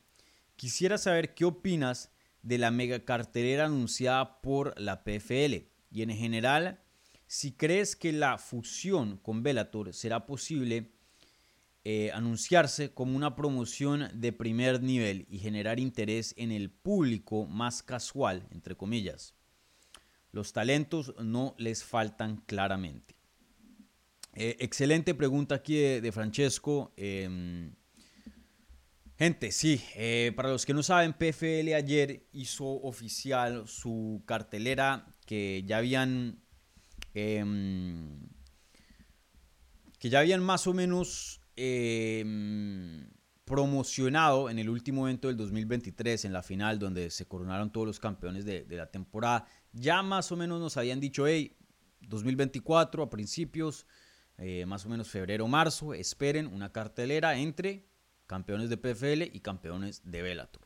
quisiera 0.56 0.98
saber 0.98 1.34
qué 1.34 1.46
opinas 1.46 2.12
de 2.44 2.60
la 2.60 2.70
mega 2.70 3.04
cartelera 3.04 3.66
anunciada 3.66 4.40
por 4.42 4.80
la 4.80 5.04
PFL 5.04 5.68
y 5.90 6.02
en 6.04 6.12
general 6.12 6.85
si 7.28 7.54
crees 7.54 7.96
que 7.96 8.12
la 8.12 8.38
fusión 8.38 9.18
con 9.18 9.44
Bellator 9.44 9.94
será 9.94 10.26
posible 10.26 10.92
eh, 11.88 12.12
anunciarse 12.14 12.94
como 12.96 13.16
una 13.16 13.36
promoción 13.36 14.10
de 14.14 14.34
primer 14.34 14.82
nivel 14.82 15.28
y 15.30 15.38
generar 15.38 15.80
interés 15.80 16.34
en 16.36 16.52
el 16.52 16.72
público 16.72 17.46
más 17.46 17.84
casual, 17.84 18.48
entre 18.50 18.76
comillas. 18.76 19.36
Los 20.32 20.52
talentos 20.52 21.14
no 21.24 21.54
les 21.60 21.84
faltan 21.84 22.38
claramente. 22.48 23.16
Eh, 24.34 24.58
excelente 24.60 25.14
pregunta 25.14 25.56
aquí 25.56 25.76
de, 25.76 26.12
Francesco. 26.12 26.92
Em, 26.98 27.76
gente, 29.18 29.52
sí, 29.52 29.80
eh, 29.96 30.34
para 30.36 30.50
los 30.50 30.66
que 30.66 30.74
no 30.74 30.82
saben, 30.82 31.14
PFL 31.14 31.74
ayer 31.76 32.28
hizo 32.34 32.66
oficial 32.66 33.68
su 33.68 34.24
cartelera 34.26 35.16
que 35.28 35.64
ya 35.68 35.78
habían 35.78 36.45
em, 37.16 38.20
que 39.98 40.10
ya 40.10 40.20
habían 40.20 40.44
más 40.44 40.68
o 40.68 40.74
menos 40.74 41.42
em, 41.56 43.10
promocionado 43.46 44.50
en 44.50 44.60
el 44.60 44.70
último 44.70 45.08
evento 45.08 45.30
del 45.30 45.38
2023, 45.38 46.26
en 46.26 46.34
la 46.34 46.44
final, 46.44 46.78
donde 46.78 47.10
se 47.10 47.26
coronaron 47.26 47.72
todos 47.72 47.88
los 47.88 48.00
campeones 48.00 48.44
de, 48.46 48.66
la 48.70 48.92
temporada. 48.92 49.48
Ya 49.72 50.04
más 50.04 50.32
o 50.32 50.38
menos 50.38 50.60
nos 50.60 50.78
habían 50.78 51.00
dicho, 51.00 51.26
hey, 51.26 51.56
2024 52.02 53.04
a 53.04 53.10
principios 53.10 53.88
eh, 54.38 54.66
más 54.66 54.86
o 54.86 54.90
menos 54.90 55.10
febrero 55.10 55.48
marzo, 55.48 55.94
esperen 55.94 56.48
una 56.48 56.72
cartelera 56.72 57.38
entre 57.38 57.88
campeones 58.28 58.70
de 58.70 58.78
PFL 58.78 59.24
y 59.34 59.40
campeones 59.40 60.02
de 60.04 60.22
Bellator. 60.22 60.65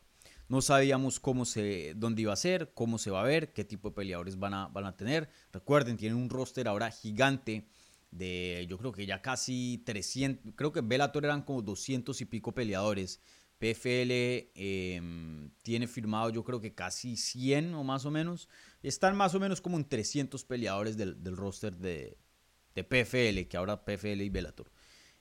No 0.50 0.62
sabíamos 0.62 1.20
cómo 1.20 1.44
se, 1.44 1.94
dónde 1.94 2.22
iba 2.22 2.32
a 2.32 2.36
ser, 2.36 2.72
cómo 2.74 2.98
se 2.98 3.12
va 3.12 3.20
a 3.20 3.24
ver, 3.24 3.52
qué 3.52 3.64
tipo 3.64 3.90
de 3.90 3.94
peleadores 3.94 4.36
van 4.36 4.52
a, 4.52 4.66
van 4.66 4.84
a 4.84 4.96
tener. 4.96 5.30
Recuerden, 5.52 5.96
tienen 5.96 6.18
un 6.18 6.28
roster 6.28 6.66
ahora 6.66 6.90
gigante 6.90 7.68
de, 8.10 8.66
yo 8.68 8.76
creo 8.76 8.90
que 8.90 9.06
ya 9.06 9.22
casi 9.22 9.80
300, 9.86 10.54
creo 10.56 10.72
que 10.72 10.80
Bellator 10.80 11.24
eran 11.24 11.42
como 11.42 11.62
200 11.62 12.20
y 12.20 12.24
pico 12.24 12.52
peleadores. 12.52 13.20
PFL 13.58 14.50
em, 14.56 15.50
tiene 15.62 15.86
firmado 15.86 16.30
yo 16.30 16.42
creo 16.42 16.60
que 16.60 16.74
casi 16.74 17.16
100 17.16 17.74
o 17.74 17.84
más 17.84 18.04
o 18.04 18.10
menos. 18.10 18.48
Están 18.82 19.16
más 19.16 19.36
o 19.36 19.38
menos 19.38 19.60
como 19.60 19.76
en 19.76 19.88
300 19.88 20.44
peleadores 20.44 20.96
del, 20.96 21.22
del 21.22 21.36
roster 21.36 21.76
de, 21.76 22.18
de 22.74 22.82
PFL, 22.82 23.46
que 23.46 23.56
ahora 23.56 23.84
PFL 23.84 24.20
y 24.22 24.30
Bellator. 24.30 24.72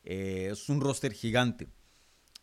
Eh, 0.03 0.49
es 0.51 0.69
un 0.69 0.81
roster 0.81 1.13
gigante. 1.13 1.67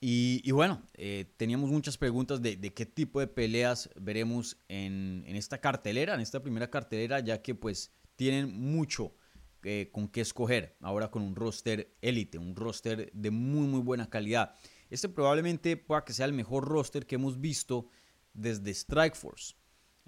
Y, 0.09 0.53
bueno, 0.53 0.85
eh, 0.95 1.35
teníamos 1.37 1.69
muchas 1.69 1.99
preguntas 1.99 2.41
de, 2.41 2.61
qué 2.73 2.87
tipo 2.87 3.19
de 3.19 3.27
peleas 3.27 3.91
veremos 3.97 4.57
en, 4.69 5.25
esta 5.27 5.61
cartelera, 5.61 6.15
en 6.15 6.21
esta 6.21 6.41
primera 6.41 6.71
cartelera, 6.71 7.19
ya 7.19 7.43
que 7.43 7.57
pues 7.57 7.91
tienen 8.15 8.57
mucho 8.57 9.17
eh, 9.65 9.91
con 9.91 10.07
qué 10.07 10.21
escoger 10.21 10.77
ahora 10.81 11.11
con 11.11 11.23
un 11.23 11.35
roster 11.35 11.97
élite, 12.03 12.39
un 12.39 12.55
roster 12.55 13.11
de 13.13 13.31
muy 13.33 13.67
muy 13.67 13.81
buena 13.81 14.09
calidad. 14.09 14.55
Este 14.91 15.09
probablemente 15.09 15.77
pueda 15.77 16.05
que 16.05 16.13
sea 16.13 16.27
el 16.27 16.33
mejor 16.33 16.69
roster 16.69 17.05
que 17.05 17.17
hemos 17.17 17.41
visto 17.41 17.89
desde 18.33 18.73
Strikeforce. 18.73 19.57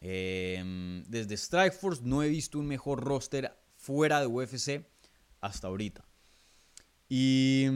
desde 0.01 1.37
Strikeforce 1.37 2.03
no 2.05 2.23
he 2.23 2.29
visto 2.29 2.61
un 2.61 2.69
mejor 2.69 3.03
roster 3.03 3.53
fuera 3.75 4.21
de 4.21 4.29
UFC 4.29 4.87
hasta 5.41 5.67
ahorita. 5.67 6.05
Y, 7.09 7.67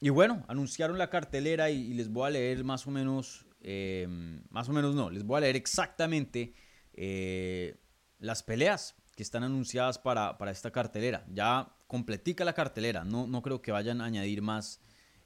bueno, 0.00 0.44
anunciaron 0.48 0.98
la 0.98 1.08
cartelera 1.08 1.70
y, 1.70 1.94
les 1.94 2.10
voy 2.10 2.26
a 2.26 2.30
leer 2.30 2.64
más 2.64 2.86
o 2.86 2.90
menos, 2.90 3.46
eh, 3.60 4.06
más 4.50 4.68
o 4.68 4.72
menos 4.72 4.94
no, 4.94 5.10
les 5.10 5.24
voy 5.24 5.38
a 5.38 5.40
leer 5.40 5.56
exactamente 5.56 6.52
eh, 6.92 7.76
las 8.18 8.42
peleas 8.42 8.94
que 9.16 9.22
están 9.22 9.42
anunciadas 9.42 9.98
para, 9.98 10.36
esta 10.50 10.70
cartelera. 10.70 11.24
Ya 11.32 11.74
completica 11.86 12.44
la 12.44 12.52
cartelera, 12.52 13.04
no, 13.04 13.26
no 13.26 13.40
creo 13.42 13.62
que 13.62 13.72
vayan 13.72 14.00
a 14.00 14.04
añadir 14.04 14.42
más 14.42 14.80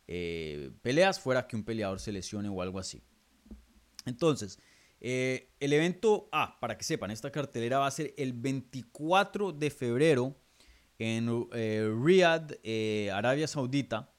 eh, 0.07 0.71
peleas 0.83 1.19
fuera 1.19 1.47
que 1.47 1.57
un 1.57 1.65
peleador 1.65 1.99
se 1.99 2.13
lesione 2.13 2.49
o 2.49 2.63
algo 2.63 2.79
así. 2.79 3.03
Entonces, 4.07 4.59
el 5.01 5.73
evento, 5.73 6.29
ah, 6.31 6.59
para 6.61 6.77
que 6.77 6.85
sepan, 6.85 7.11
esta 7.11 7.33
cartelera 7.33 7.79
va 7.79 7.87
a 7.87 7.91
ser 7.91 8.15
el 8.17 8.35
24 8.35 9.53
de 9.53 9.71
febrero 9.71 10.37
en 10.99 11.49
Riyadh, 12.05 12.53
Arabia 13.11 13.49
Saudita, 13.49 14.10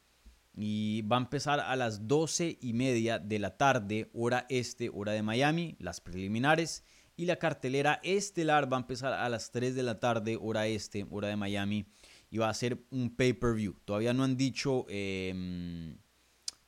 y 0.61 1.01
va 1.01 1.17
a 1.17 1.21
empezar 1.21 1.59
a 1.59 1.75
las 1.75 2.07
12 2.07 2.59
y 2.61 2.73
media 2.73 3.19
de 3.19 3.39
la 3.39 3.57
tarde, 3.57 4.09
hora 4.13 4.45
este, 4.49 4.89
hora 4.89 5.11
de 5.11 5.23
Miami, 5.23 5.75
las 5.79 6.01
preliminares, 6.01 6.83
y 7.17 7.25
la 7.25 7.37
cartelera 7.37 7.99
estelar 8.03 8.71
va 8.71 8.77
a 8.77 8.81
empezar 8.81 9.13
a 9.13 9.27
las 9.27 9.51
3 9.51 9.75
de 9.75 9.83
la 9.83 9.99
tarde, 9.99 10.37
hora 10.39 10.67
este, 10.67 11.05
hora 11.09 11.27
de 11.27 11.35
Miami, 11.35 11.85
y 12.29 12.37
va 12.37 12.49
a 12.49 12.53
ser 12.53 12.85
un 12.91 13.15
pay-per-view. 13.15 13.75
Todavía 13.85 14.13
no 14.13 14.23
han 14.23 14.37
dicho 14.37 14.85
em, 14.87 15.97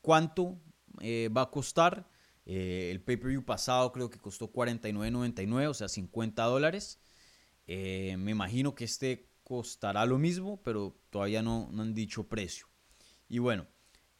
cuánto 0.01 0.59
eh, 1.01 1.29
va 1.35 1.43
a 1.43 1.51
costar. 1.51 2.09
el 2.45 3.01
pay-per-view 3.01 3.45
pasado 3.45 3.91
creo 3.91 4.09
que 4.09 4.19
costó 4.19 4.51
49.99, 4.51 5.67
o 5.67 5.73
sea, 5.73 5.87
50 5.87 6.43
dólares. 6.43 6.99
me 7.67 8.31
imagino 8.31 8.75
que 8.75 8.85
este 8.85 9.29
costará 9.43 10.05
lo 10.05 10.17
mismo, 10.17 10.61
pero 10.63 10.97
todavía 11.09 11.41
no, 11.41 11.69
han 11.77 11.93
dicho 11.93 12.27
precio. 12.27 12.67
Y 13.29 13.39
bueno, 13.39 13.67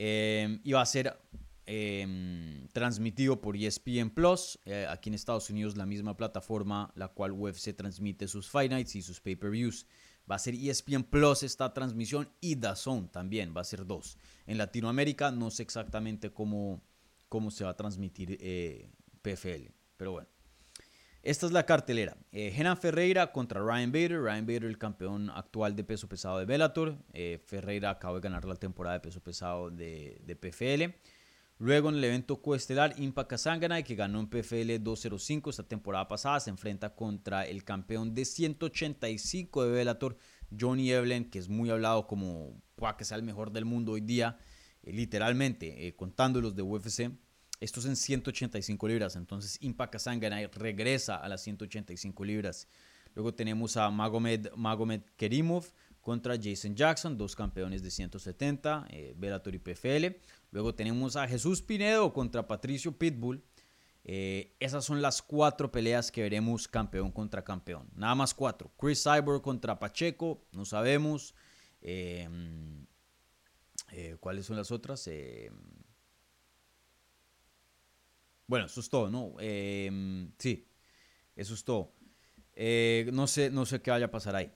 eh, 0.05 0.59
iba 0.65 0.81
a 0.81 0.85
ser 0.85 1.17
em, 1.65 2.67
transmitido 2.73 3.39
por 3.39 3.55
ESPN 3.55 4.09
Plus, 4.09 4.59
eh, 4.65 4.85
aquí 4.89 5.09
en 5.09 5.13
Estados 5.13 5.49
Unidos 5.49 5.77
la 5.77 5.85
misma 5.85 6.17
plataforma 6.17 6.91
la 6.95 7.07
cual 7.07 7.31
UFC 7.31 7.73
transmite 7.73 8.27
sus 8.27 8.49
Fight 8.49 8.69
Nights 8.69 8.97
y 8.97 9.01
sus 9.01 9.21
pay-per-views. 9.21 9.87
Va 10.29 10.35
a 10.35 10.39
ser 10.39 10.55
ESPN 10.55 11.03
Plus 11.03 11.43
esta 11.43 11.73
transmisión 11.73 12.29
y 12.41 12.55
DAZN 12.55 13.07
también, 13.07 13.53
va 13.55 13.61
a 13.61 13.63
ser 13.63 13.85
dos. 13.85 14.17
En 14.45 14.57
Latinoamérica 14.57 15.31
no 15.31 15.49
sé 15.51 15.63
exactamente 15.63 16.33
cómo, 16.33 16.83
cómo 17.29 17.49
se 17.49 17.63
va 17.63 17.69
a 17.69 17.77
transmitir 17.77 18.37
eh, 18.41 18.89
PFL, 19.21 19.71
pero 19.95 20.11
bueno. 20.11 20.33
Esta 21.23 21.45
es 21.45 21.53
la 21.53 21.65
cartelera. 21.65 22.17
Eh, 22.33 22.51
Ferreira 22.75 23.31
contra 23.31 23.62
Ryan 23.62 23.93
Bader. 23.93 24.21
Ryan 24.21 24.45
Bader, 24.45 24.65
el 24.65 24.77
campeón 24.77 25.29
actual 25.29 25.73
de 25.73 25.86
peso 25.86 26.09
pesado 26.09 26.38
de 26.38 26.43
Bellator. 26.43 26.97
Eh, 27.13 27.39
Ferreira 27.45 27.91
acaba 27.91 28.15
de 28.15 28.21
ganar 28.21 28.43
la 28.43 28.55
temporada 28.55 28.95
de 28.95 28.99
peso 28.99 29.21
pesado 29.21 29.71
de, 29.71 30.38
PFL. 30.38 30.93
Luego 31.59 31.88
en 31.88 31.95
el 31.95 32.03
evento 32.03 32.41
coestelar, 32.41 32.93
Impa 32.97 33.25
Kasanganay, 33.25 33.86
que 33.86 33.95
ganó 33.95 34.19
en 34.19 34.27
PFL 34.27 34.83
205 34.83 35.49
esta 35.49 35.63
temporada 35.63 36.09
pasada, 36.09 36.41
se 36.41 36.49
enfrenta 36.49 36.93
contra 36.93 37.45
el 37.45 37.63
campeón 37.63 38.13
de 38.13 38.25
185 38.25 39.63
de 39.63 39.71
Bellator, 39.71 40.17
Johnny 40.59 40.91
Evelyn, 40.91 41.29
que 41.29 41.39
es 41.39 41.47
muy 41.47 41.69
hablado 41.69 42.05
como 42.05 42.62
que 42.97 43.05
sea 43.05 43.15
el 43.15 43.23
mejor 43.23 43.53
del 43.53 43.63
mundo 43.63 43.93
hoy 43.93 44.01
día, 44.01 44.38
eh, 44.81 44.91
literalmente, 44.91 45.88
eh, 45.88 45.95
contando 45.95 46.41
los 46.41 46.53
de 46.53 46.63
UFC. 46.63 47.12
Esto 47.63 47.80
es 47.80 47.86
en 47.86 47.95
185 47.95 48.88
libras. 48.89 49.15
Entonces 49.15 49.58
Impact 49.62 49.97
Sanganay 49.97 50.47
regresa 50.47 51.15
a 51.15 51.30
las 51.30 51.41
185 51.43 52.26
libras. 52.26 52.67
Luego 53.15 53.34
tenemos 53.34 53.78
a 53.78 53.89
Magomed, 53.89 55.02
Kerimov 55.15 55.71
contra 56.02 56.36
Jason 56.36 56.76
Jackson, 56.76 57.17
dos 57.17 57.38
campeones 57.38 57.82
de 57.82 57.89
170, 57.89 58.88
eh, 58.89 59.13
Bellator 59.15 59.56
y 59.56 59.60
PFL. 59.60 60.19
Luego 60.52 60.76
tenemos 60.76 61.15
a 61.15 61.26
Jesús 61.26 61.62
Pinedo 61.62 62.12
contra 62.12 62.45
Patricio 62.45 62.97
Pitbull. 62.97 63.41
Eh, 64.04 64.58
esas 64.60 64.84
son 64.84 65.02
las 65.02 65.21
cuatro 65.21 65.71
peleas 65.71 66.12
que 66.12 66.21
veremos 66.21 66.67
campeón 66.67 67.13
contra 67.13 67.45
campeón. 67.45 67.89
Nada 67.95 68.13
más 68.13 68.34
cuatro. 68.34 68.73
Chris 68.78 69.02
Cyborg 69.02 69.41
contra 69.41 69.80
Pacheco, 69.80 70.45
no 70.52 70.65
sabemos. 70.65 71.34
Eh, 71.82 72.28
eh, 73.93 74.17
¿Cuáles 74.19 74.47
son 74.47 74.58
las 74.58 74.69
otras? 74.69 75.08
Bueno, 78.53 78.67
eso 78.67 78.81
es 78.81 78.89
todo, 78.89 79.09
¿no? 79.09 79.33
Em, 79.39 80.31
sí, 80.37 80.67
eso 81.35 81.55
es 81.55 81.63
todo. 81.63 81.91
Eh, 82.53 83.09
no, 83.11 83.25
sé, 83.25 83.49
no 83.49 83.65
sé 83.65 83.81
qué 83.81 83.89
vaya 83.89 84.05
a 84.05 84.11
pasar 84.11 84.35
ahí. 84.35 84.51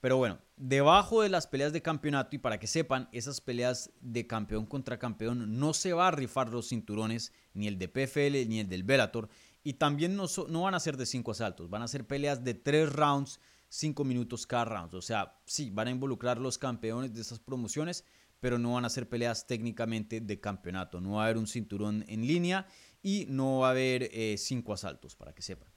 Pero 0.00 0.16
bueno, 0.16 0.38
debajo 0.56 1.20
de 1.20 1.28
las 1.28 1.46
peleas 1.46 1.74
de 1.74 1.82
campeonato, 1.82 2.34
y 2.34 2.38
para 2.38 2.58
que 2.58 2.66
sepan, 2.66 3.06
esas 3.12 3.42
peleas 3.42 3.90
de 4.00 4.26
campeón 4.26 4.64
contra 4.64 4.98
campeón 4.98 5.58
no 5.58 5.74
se 5.74 5.92
va 5.92 6.08
a 6.08 6.10
rifar 6.10 6.48
los 6.48 6.70
cinturones, 6.70 7.34
ni 7.52 7.66
el 7.68 7.76
de 7.76 7.88
PFL, 7.88 8.48
ni 8.48 8.60
el 8.60 8.68
del 8.70 8.82
Bellator, 8.82 9.28
y 9.62 9.74
también 9.74 10.16
no, 10.16 10.24
no 10.48 10.62
van 10.62 10.74
a 10.74 10.80
ser 10.80 10.96
de 10.96 11.04
cinco 11.04 11.32
asaltos, 11.32 11.68
van 11.68 11.82
a 11.82 11.88
ser 11.88 12.06
peleas 12.06 12.44
de 12.44 12.54
tres 12.54 12.90
rounds, 12.90 13.40
cinco 13.68 14.04
minutos 14.04 14.46
cada 14.46 14.64
round. 14.64 14.94
O 14.94 15.02
sea, 15.02 15.38
sí, 15.44 15.68
van 15.68 15.88
a 15.88 15.90
involucrar 15.90 16.38
los 16.38 16.56
campeones 16.56 17.12
de 17.12 17.20
esas 17.20 17.40
promociones, 17.40 18.06
pero 18.40 18.58
no 18.58 18.72
van 18.72 18.86
a 18.86 18.90
ser 18.90 19.06
peleas 19.06 19.46
técnicamente 19.46 20.22
de 20.22 20.40
campeonato. 20.40 20.98
No 21.02 21.16
va 21.16 21.22
a 21.22 21.24
haber 21.26 21.36
un 21.36 21.46
cinturón 21.46 22.06
en 22.08 22.26
línea 22.26 22.66
y 23.04 23.26
no 23.28 23.60
va 23.60 23.68
a 23.68 23.70
haber 23.70 24.08
eh, 24.12 24.34
cinco 24.38 24.72
asaltos, 24.72 25.14
para 25.14 25.32
que 25.32 25.42
sepan. 25.42 25.68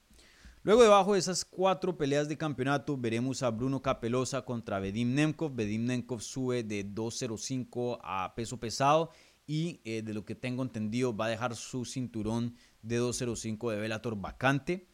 Luego 0.63 0.82
debajo 0.82 1.13
de 1.13 1.20
esas 1.20 1.46
cuatro 1.46 1.98
peleas 1.98 2.28
de 2.28 2.38
campeonato 2.38 2.98
veremos 2.98 3.44
a 3.44 3.52
Bruno 3.52 3.82
Capelosa 3.82 4.42
contra 4.44 4.80
Bedim 4.80 5.13
Nemkov. 5.13 5.56
Bedim 5.56 5.86
Nemkov 5.86 6.22
sube 6.22 6.63
de 6.63 6.86
2.05 6.86 8.00
a 8.02 8.34
peso 8.36 8.60
pesado 8.60 9.12
y 9.46 9.80
eh, 9.86 10.02
de 10.02 10.13
lo 10.13 10.26
que 10.26 10.36
tengo 10.36 10.63
entendido 10.63 11.16
va 11.16 11.28
a 11.28 11.30
dejar 11.30 11.56
su 11.56 11.86
cinturón 11.86 12.56
de 12.82 12.98
205 12.98 13.72
de 13.72 13.78
Bellator 13.78 14.20
vacante. 14.20 14.88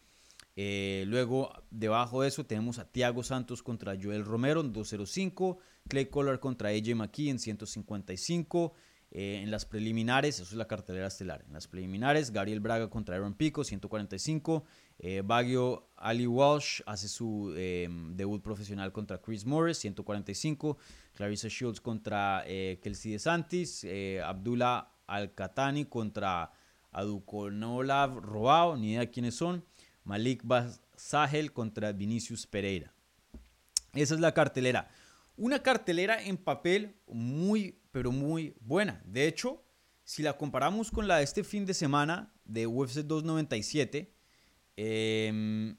Eh, 0.56 1.06
luego, 1.08 1.52
debajo 1.72 2.22
de 2.22 2.28
eso, 2.28 2.46
tenemos 2.46 2.78
a 2.78 2.92
Thiago 2.92 3.24
Santos 3.24 3.64
contra 3.64 3.98
Joel 4.00 4.26
Romero 4.26 4.62
en 4.62 4.74
205, 4.74 5.58
Clay 5.88 6.06
Collar 6.08 6.40
contra 6.40 6.70
AJ 6.70 6.96
McKee 6.96 7.30
en 7.30 7.40
155. 7.40 8.74
Eh, 9.16 9.42
en 9.44 9.52
las 9.52 9.64
preliminares, 9.64 10.40
eso 10.40 10.44
es 10.44 10.54
la 10.54 10.66
cartelera 10.66 11.06
estelar. 11.06 11.44
En 11.46 11.54
las 11.54 11.68
preliminares, 11.68 12.32
Gabriel 12.32 12.60
Braga 12.60 12.90
contra 12.90 13.16
Aaron 13.16 13.36
Pico, 13.36 13.64
145. 13.64 14.64
Eh, 14.98 15.22
Baggio 15.24 15.88
Ali 15.96 16.26
Walsh 16.26 16.82
hace 16.88 17.08
su 17.08 17.54
em, 17.56 18.16
debut 18.16 18.42
profesional 18.42 18.92
contra 18.92 19.22
Chris 19.22 19.46
Morris, 19.46 19.78
145. 19.78 20.80
Clarissa 21.14 21.48
Shields 21.48 21.80
contra 21.80 22.44
eh, 22.48 22.80
Kelsey 22.82 23.12
DeSantis. 23.12 23.84
Eh, 23.84 24.20
Abdullah 24.20 24.92
Al-Katani 25.06 25.86
contra 25.86 26.52
Adukonolav 26.92 28.18
Roao, 28.20 28.76
ni 28.78 28.94
idea 28.94 29.12
quiénes 29.12 29.36
son. 29.36 29.64
Malik 30.06 30.44
Sahel 30.96 31.54
contra 31.54 31.92
Vinicius 31.92 32.48
Pereira. 32.48 32.92
Esa 33.94 34.16
es 34.16 34.20
la 34.20 34.34
cartelera. 34.34 34.90
Una 35.38 35.62
cartelera 35.62 36.20
en 36.24 36.38
papel 36.38 36.96
muy 37.08 37.80
pero 37.94 38.12
muy 38.12 38.56
buena. 38.60 39.02
De 39.06 39.28
hecho, 39.28 39.64
si 40.04 40.24
la 40.24 40.36
comparamos 40.36 40.90
con 40.90 41.08
la 41.08 41.18
de 41.18 41.24
este 41.24 41.44
fin 41.44 41.64
de 41.64 41.76
semana 41.76 42.34
de 42.44 42.66
UFC 42.66 43.04
297, 43.04 44.12
em, 44.76 45.78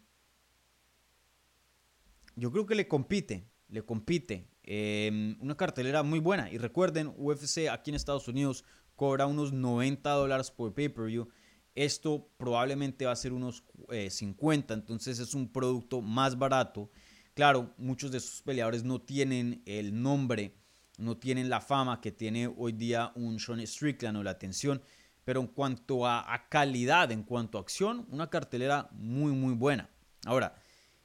yo 2.36 2.52
creo 2.52 2.66
que 2.66 2.76
le 2.76 2.86
compite, 2.86 3.50
le 3.68 3.82
compite. 3.84 4.48
Em, 4.62 5.36
una 5.40 5.56
cartelera 5.56 6.04
muy 6.04 6.20
buena. 6.20 6.50
Y 6.52 6.56
recuerden, 6.56 7.12
UFC 7.16 7.68
aquí 7.68 7.90
en 7.90 7.96
Estados 7.96 8.28
Unidos 8.28 8.64
cobra 8.94 9.26
unos 9.26 9.52
90 9.52 10.08
dólares 10.10 10.52
por 10.52 10.72
pay-per-view. 10.72 11.28
Esto 11.74 12.30
probablemente 12.36 13.06
va 13.06 13.12
a 13.12 13.16
ser 13.16 13.32
unos 13.32 13.64
50, 14.08 14.72
eh, 14.72 14.76
entonces 14.76 15.18
es 15.18 15.34
un 15.34 15.52
producto 15.52 16.00
más 16.00 16.38
barato. 16.38 16.92
Claro, 17.34 17.74
muchos 17.76 18.12
de 18.12 18.20
sus 18.20 18.40
peleadores 18.42 18.84
no 18.84 19.00
tienen 19.00 19.64
el 19.66 20.00
nombre 20.00 20.54
no 20.98 21.16
tienen 21.16 21.48
la 21.48 21.60
fama 21.60 22.00
que 22.00 22.12
tiene 22.12 22.46
hoy 22.46 22.72
día 22.72 23.12
un 23.14 23.38
Sean 23.40 23.64
Strickland 23.66 24.16
o 24.16 24.22
la 24.22 24.30
atención, 24.30 24.82
pero 25.24 25.40
en 25.40 25.46
cuanto 25.48 26.06
a, 26.06 26.46
calidad, 26.48 27.10
en 27.10 27.22
cuanto 27.22 27.58
a 27.58 27.60
acción, 27.60 28.06
una 28.10 28.28
cartelera 28.30 28.88
muy, 28.92 29.32
muy 29.32 29.54
buena. 29.54 29.90
Ahora, 30.26 30.54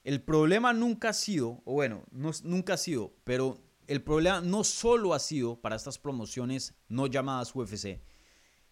el 0.04 0.21
problema 0.21 0.73
nunca 0.73 1.10
ha 1.10 1.13
sido, 1.13 1.62
o 1.65 1.73
bueno, 1.73 2.04
no, 2.12 2.32
nunca 2.43 2.73
ha 2.73 2.78
sido, 2.78 3.13
pero 3.23 3.62
el 3.88 4.02
problema 4.04 4.41
no 4.41 4.63
solo 4.63 5.13
ha 5.13 5.19
sido 5.19 5.60
para 5.60 5.75
estas 5.75 5.97
promociones 5.97 6.75
no 6.88 7.08
llamadas 7.08 7.56
UFC, 7.56 8.02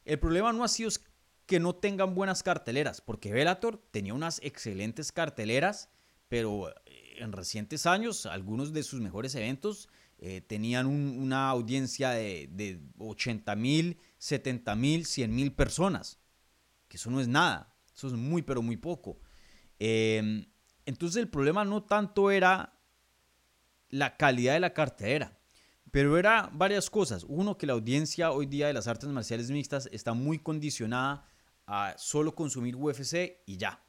el 0.05 0.19
problema 0.19 0.53
no 0.53 0.63
ha 0.63 0.67
sido 0.67 0.89
que 1.45 1.59
no 1.59 1.75
tengan 1.75 2.13
buenas 2.13 2.43
carteleras, 2.43 3.01
porque 3.01 3.31
Bellator 3.31 3.81
tenía 3.91 4.13
unas 4.13 4.39
excelentes 4.43 5.11
carteleras, 5.11 5.89
pero 6.27 6.69
eh, 6.69 7.15
en 7.19 7.31
recientes 7.31 7.85
años 7.85 8.25
algunos 8.25 8.73
de 8.73 8.83
sus 8.83 8.99
mejores 8.99 9.33
eventos 9.35 9.89
eh, 10.19 10.41
tenían 10.41 10.87
una 10.87 11.49
audiencia 11.49 12.09
de, 12.11 12.49
de 12.51 12.79
80 12.97 13.55
mil, 13.55 13.99
70 14.17 14.75
mil, 14.75 15.05
100 15.05 15.35
mil 15.35 15.53
personas, 15.53 16.19
que 16.87 16.97
eso 16.97 17.11
no 17.11 17.21
es 17.21 17.27
nada, 17.27 17.75
eso 17.95 18.07
es 18.07 18.13
muy, 18.13 18.41
pero 18.41 18.61
muy 18.61 18.77
poco. 18.77 19.19
Em, 19.79 20.45
entonces 20.85 21.21
el 21.21 21.29
problema 21.29 21.65
no 21.65 21.83
tanto 21.83 22.31
era 22.31 22.73
la 23.89 24.17
calidad 24.17 24.53
de 24.53 24.59
la 24.59 24.73
cartera, 24.73 25.37
pero 25.91 26.17
era 26.17 26.49
varias 26.51 26.89
cosas. 26.89 27.23
Uno, 27.27 27.57
que 27.57 27.67
la 27.67 27.73
audiencia 27.73 28.31
hoy 28.31 28.45
día 28.45 28.67
de 28.67 28.73
las 28.73 28.87
artes 28.87 29.09
marciales 29.09 29.51
mixtas 29.51 29.87
está 29.91 30.13
muy 30.13 30.39
condicionada 30.39 31.25
a 31.65 31.95
solo 31.97 32.33
consumir 32.33 32.75
UFC 32.75 33.43
y 33.45 33.57
ya. 33.57 33.83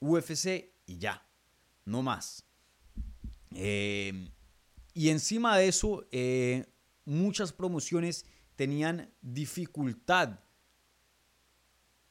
UFC 0.00 0.72
y 0.86 0.98
ya, 0.98 1.26
no 1.84 2.02
más. 2.02 2.44
Eh, 3.54 4.30
y 4.94 5.10
encima 5.10 5.56
de 5.56 5.68
eso, 5.68 6.06
eh, 6.10 6.66
muchas 7.04 7.52
promociones 7.52 8.24
tenían 8.56 9.12
dificultad 9.22 10.40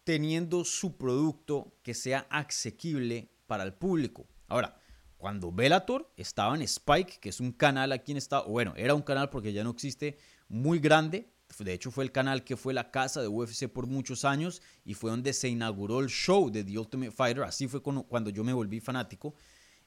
teniendo 0.03 0.65
su 0.65 0.97
producto 0.97 1.77
que 1.83 1.93
sea 1.93 2.25
asequible 2.29 3.29
para 3.45 3.63
el 3.63 3.73
público. 3.73 4.27
Ahora, 4.47 4.79
cuando 5.17 5.51
Bellator 5.51 6.11
estaba 6.15 6.55
en 6.55 6.61
Spike, 6.63 7.19
que 7.19 7.29
es 7.29 7.39
un 7.39 7.51
canal 7.51 7.91
aquí 7.91 8.11
en 8.11 8.17
Estados 8.17 8.47
bueno, 8.47 8.73
era 8.75 8.95
un 8.95 9.01
canal 9.01 9.29
porque 9.29 9.53
ya 9.53 9.63
no 9.63 9.71
existe, 9.71 10.17
muy 10.47 10.79
grande. 10.79 11.29
De 11.59 11.73
hecho, 11.73 11.91
fue 11.91 12.03
el 12.03 12.11
canal 12.11 12.43
que 12.43 12.55
fue 12.55 12.73
la 12.73 12.89
casa 12.89 13.21
de 13.21 13.27
UFC 13.27 13.67
por 13.67 13.85
muchos 13.85 14.23
años 14.23 14.61
y 14.85 14.93
fue 14.93 15.11
donde 15.11 15.33
se 15.33 15.49
inauguró 15.49 15.99
el 15.99 16.07
show 16.07 16.49
de 16.49 16.63
The 16.63 16.79
Ultimate 16.79 17.11
Fighter. 17.11 17.43
Así 17.43 17.67
fue 17.67 17.81
cuando 17.81 18.29
yo 18.29 18.43
me 18.43 18.53
volví 18.53 18.79
fanático. 18.79 19.35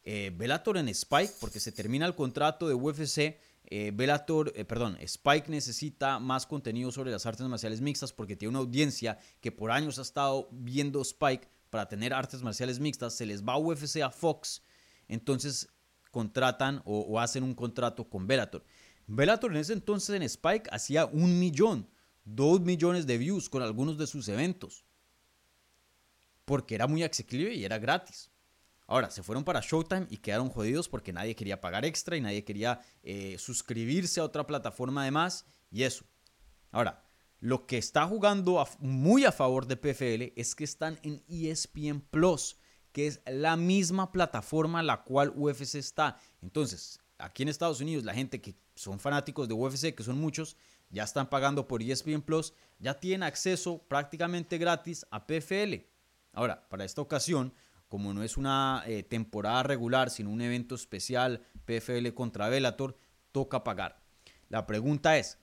Eh, 0.04 0.32
Bellator 0.34 0.78
en 0.78 0.88
Spike, 0.88 1.34
porque 1.40 1.60
se 1.60 1.72
termina 1.72 2.06
el 2.06 2.14
contrato 2.14 2.68
de 2.68 2.74
UFC. 2.74 3.38
Eh, 3.66 3.92
Bellator, 3.94 4.52
eh, 4.56 4.64
perdón, 4.64 4.98
Spike 5.00 5.50
necesita 5.50 6.18
más 6.18 6.46
contenido 6.46 6.90
sobre 6.90 7.10
las 7.10 7.24
artes 7.24 7.46
marciales 7.46 7.80
mixtas 7.80 8.12
porque 8.12 8.36
tiene 8.36 8.50
una 8.50 8.58
audiencia 8.58 9.18
que 9.40 9.52
por 9.52 9.70
años 9.70 9.98
ha 9.98 10.02
estado 10.02 10.48
viendo 10.50 11.00
Spike 11.00 11.48
para 11.70 11.88
tener 11.88 12.12
artes 12.12 12.42
marciales 12.42 12.80
mixtas. 12.80 13.14
Se 13.14 13.24
les 13.24 13.42
va 13.42 13.54
a 13.54 13.58
UFC 13.58 14.02
a 14.02 14.10
Fox, 14.10 14.62
entonces 15.08 15.68
contratan 16.10 16.82
o, 16.84 17.18
hacen 17.18 17.44
un 17.44 17.54
contrato 17.54 18.08
con 18.10 18.26
Bellator. 18.26 18.64
Bellator 19.06 19.52
en 19.52 19.58
ese 19.58 19.72
entonces 19.72 20.14
en 20.14 20.22
Spike 20.22 20.68
hacía 20.70 21.06
un 21.06 21.38
millón, 21.38 21.88
dos 22.24 22.60
millones 22.60 23.06
de 23.06 23.18
views 23.18 23.48
con 23.48 23.62
algunos 23.62 23.96
de 23.96 24.06
sus 24.06 24.28
eventos. 24.28 24.84
Porque 26.44 26.74
era 26.74 26.86
muy 26.86 27.04
asequible 27.04 27.54
y 27.54 27.64
era 27.64 27.78
gratis. 27.78 28.31
Ahora, 28.92 29.10
se 29.10 29.22
fueron 29.22 29.42
para 29.42 29.62
Showtime 29.62 30.06
y 30.10 30.18
quedaron 30.18 30.50
jodidos 30.50 30.86
porque 30.86 31.14
nadie 31.14 31.34
quería 31.34 31.62
pagar 31.62 31.86
extra 31.86 32.14
y 32.14 32.20
nadie 32.20 32.44
quería 32.44 32.78
eh, 33.02 33.36
suscribirse 33.38 34.20
a 34.20 34.24
otra 34.24 34.46
plataforma 34.46 35.00
además 35.00 35.46
y 35.70 35.84
eso. 35.84 36.04
Ahora, 36.70 37.02
lo 37.40 37.66
que 37.66 37.78
está 37.78 38.06
jugando 38.06 38.62
muy 38.80 39.24
a 39.24 39.32
favor 39.32 39.66
de 39.66 39.78
PFL 39.78 40.38
es 40.38 40.54
que 40.54 40.64
están 40.64 40.98
en 41.04 41.24
ESPN 41.26 42.02
Plus, 42.02 42.58
que 42.92 43.06
es 43.06 43.22
la 43.24 43.56
misma 43.56 44.12
plataforma 44.12 44.80
en 44.80 44.88
la 44.88 45.04
cual 45.04 45.32
UFC 45.36 45.76
está. 45.76 46.18
Entonces, 46.42 47.00
aquí 47.16 47.44
en 47.44 47.48
Estados 47.48 47.80
Unidos, 47.80 48.04
la 48.04 48.12
gente 48.12 48.42
que 48.42 48.56
son 48.74 49.00
fanáticos 49.00 49.48
de 49.48 49.54
UFC, 49.54 49.94
que 49.94 50.02
son 50.02 50.20
muchos, 50.20 50.54
ya 50.90 51.04
están 51.04 51.30
pagando 51.30 51.66
por 51.66 51.82
ESPN 51.82 52.20
Plus, 52.20 52.52
ya 52.78 53.00
tienen 53.00 53.22
acceso 53.22 53.78
prácticamente 53.88 54.58
gratis 54.58 55.06
a 55.10 55.26
PFL. 55.26 55.86
Ahora, 56.34 56.68
para 56.68 56.84
esta 56.84 57.00
ocasión, 57.00 57.54
como 57.92 58.14
no 58.14 58.22
es 58.22 58.38
una 58.38 58.84
eh, 58.86 59.02
temporada 59.02 59.62
regular, 59.64 60.08
sino 60.08 60.30
un 60.30 60.40
evento 60.40 60.74
especial, 60.74 61.42
PFL 61.66 62.08
contra 62.14 62.48
Velator, 62.48 62.96
toca 63.32 63.64
pagar. 63.64 64.00
La 64.48 64.64
pregunta 64.66 65.18
es, 65.18 65.36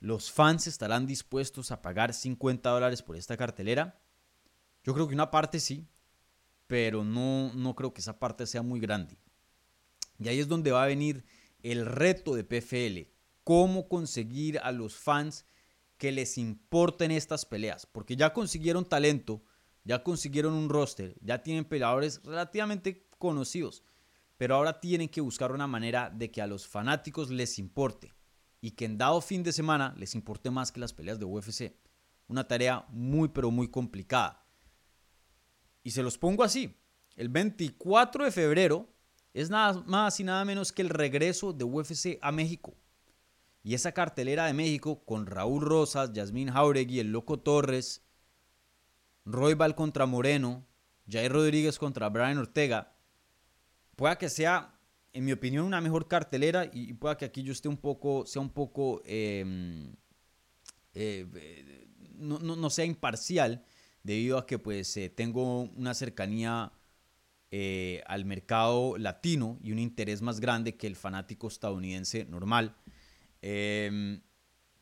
¿los 0.00 0.32
fans 0.32 0.68
estarán 0.68 1.06
dispuestos 1.06 1.72
a 1.72 1.82
pagar 1.82 2.14
50 2.14 2.70
dólares 2.70 3.02
por 3.02 3.14
esta 3.14 3.36
cartelera? 3.36 4.00
Yo 4.84 4.94
creo 4.94 5.06
que 5.06 5.12
una 5.12 5.30
parte 5.30 5.60
sí, 5.60 5.86
pero 6.66 7.04
no, 7.04 7.52
no 7.52 7.74
creo 7.74 7.92
que 7.92 8.00
esa 8.00 8.18
parte 8.18 8.46
sea 8.46 8.62
muy 8.62 8.80
grande. 8.80 9.18
Y 10.18 10.28
ahí 10.28 10.40
es 10.40 10.48
donde 10.48 10.72
va 10.72 10.82
a 10.82 10.86
venir 10.86 11.26
el 11.62 11.84
reto 11.84 12.34
de 12.34 12.44
PFL, 12.44 13.12
cómo 13.44 13.86
conseguir 13.90 14.60
a 14.60 14.72
los 14.72 14.96
fans 14.96 15.44
que 15.98 16.10
les 16.10 16.38
importen 16.38 17.10
estas 17.10 17.44
peleas, 17.44 17.84
porque 17.84 18.16
ya 18.16 18.32
consiguieron 18.32 18.88
talento, 18.88 19.42
ya 19.86 20.02
consiguieron 20.02 20.52
un 20.52 20.68
roster, 20.68 21.16
ya 21.20 21.42
tienen 21.42 21.64
peleadores 21.64 22.20
relativamente 22.24 23.06
conocidos, 23.18 23.84
pero 24.36 24.56
ahora 24.56 24.80
tienen 24.80 25.08
que 25.08 25.20
buscar 25.20 25.52
una 25.52 25.68
manera 25.68 26.10
de 26.10 26.30
que 26.30 26.42
a 26.42 26.48
los 26.48 26.66
fanáticos 26.66 27.30
les 27.30 27.58
importe 27.60 28.12
y 28.60 28.72
que 28.72 28.84
en 28.84 28.98
dado 28.98 29.20
fin 29.20 29.44
de 29.44 29.52
semana 29.52 29.94
les 29.96 30.16
importe 30.16 30.50
más 30.50 30.72
que 30.72 30.80
las 30.80 30.92
peleas 30.92 31.20
de 31.20 31.24
UFC. 31.24 31.72
Una 32.26 32.48
tarea 32.48 32.84
muy 32.88 33.28
pero 33.28 33.52
muy 33.52 33.68
complicada. 33.68 34.44
Y 35.84 35.92
se 35.92 36.02
los 36.02 36.18
pongo 36.18 36.42
así. 36.42 36.76
El 37.14 37.28
24 37.28 38.24
de 38.24 38.32
febrero 38.32 38.88
es 39.32 39.50
nada 39.50 39.84
más 39.86 40.18
y 40.18 40.24
nada 40.24 40.44
menos 40.44 40.72
que 40.72 40.82
el 40.82 40.88
regreso 40.88 41.52
de 41.52 41.62
UFC 41.62 42.18
a 42.20 42.32
México. 42.32 42.74
Y 43.62 43.74
esa 43.74 43.92
cartelera 43.92 44.46
de 44.46 44.52
México 44.52 45.04
con 45.04 45.26
Raúl 45.26 45.62
Rosas, 45.62 46.12
Yasmín 46.12 46.50
Jauregui, 46.50 46.98
el 46.98 47.12
Loco 47.12 47.38
Torres, 47.38 48.05
Roybal 49.26 49.74
contra 49.74 50.06
Moreno, 50.06 50.64
Jair 51.08 51.32
Rodríguez 51.32 51.78
contra 51.78 52.08
Brian 52.08 52.38
Ortega, 52.38 52.94
pueda 53.96 54.16
que 54.16 54.30
sea, 54.30 54.78
en 55.12 55.24
mi 55.24 55.32
opinión, 55.32 55.66
una 55.66 55.80
mejor 55.80 56.06
cartelera 56.06 56.70
y 56.72 56.94
pueda 56.94 57.16
que 57.16 57.24
aquí 57.24 57.42
yo 57.42 57.52
esté 57.52 57.68
un 57.68 57.76
poco, 57.76 58.24
sea 58.24 58.40
un 58.40 58.50
poco, 58.50 59.02
em, 59.04 59.94
eh, 60.94 61.88
no, 62.16 62.70
sea 62.70 62.84
imparcial, 62.84 63.64
debido 64.04 64.38
a 64.38 64.46
que 64.46 64.58
pues 64.60 64.96
eh, 64.96 65.10
tengo 65.10 65.62
una 65.62 65.92
cercanía 65.94 66.72
eh, 67.50 68.02
al 68.06 68.24
mercado 68.24 68.96
latino 68.96 69.58
y 69.60 69.72
un 69.72 69.80
interés 69.80 70.22
más 70.22 70.38
grande 70.38 70.76
que 70.76 70.86
el 70.86 70.94
fanático 70.94 71.48
estadounidense 71.48 72.24
normal. 72.24 72.76
Em, 73.42 74.20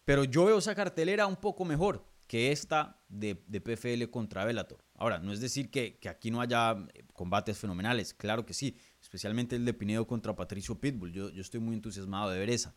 Pero 0.04 0.24
yo 0.24 0.44
veo 0.44 0.58
esa 0.58 0.74
cartelera 0.74 1.26
un 1.26 1.36
poco 1.36 1.64
mejor 1.64 2.13
que 2.26 2.52
esta 2.52 3.00
de, 3.08 3.44
de 3.46 3.60
PFL 3.60 4.10
contra 4.10 4.44
Bellator. 4.44 4.84
Ahora, 4.94 5.18
no 5.18 5.32
es 5.32 5.40
decir 5.40 5.70
que, 5.70 5.98
que, 5.98 6.08
aquí 6.08 6.30
no 6.30 6.40
haya 6.40 6.72
eh, 6.94 7.04
combates 7.12 7.58
fenomenales, 7.58 8.14
claro 8.14 8.46
que 8.46 8.54
sí, 8.54 8.76
especialmente 9.00 9.56
el 9.56 9.64
de 9.64 9.74
Pinedo 9.74 10.06
contra 10.06 10.34
Patricio 10.34 10.80
Pitbull. 10.80 11.12
Yo, 11.12 11.30
yo 11.30 11.42
estoy 11.42 11.60
muy 11.60 11.74
entusiasmado 11.74 12.30
de 12.30 12.38
ver 12.38 12.50
esa. 12.50 12.74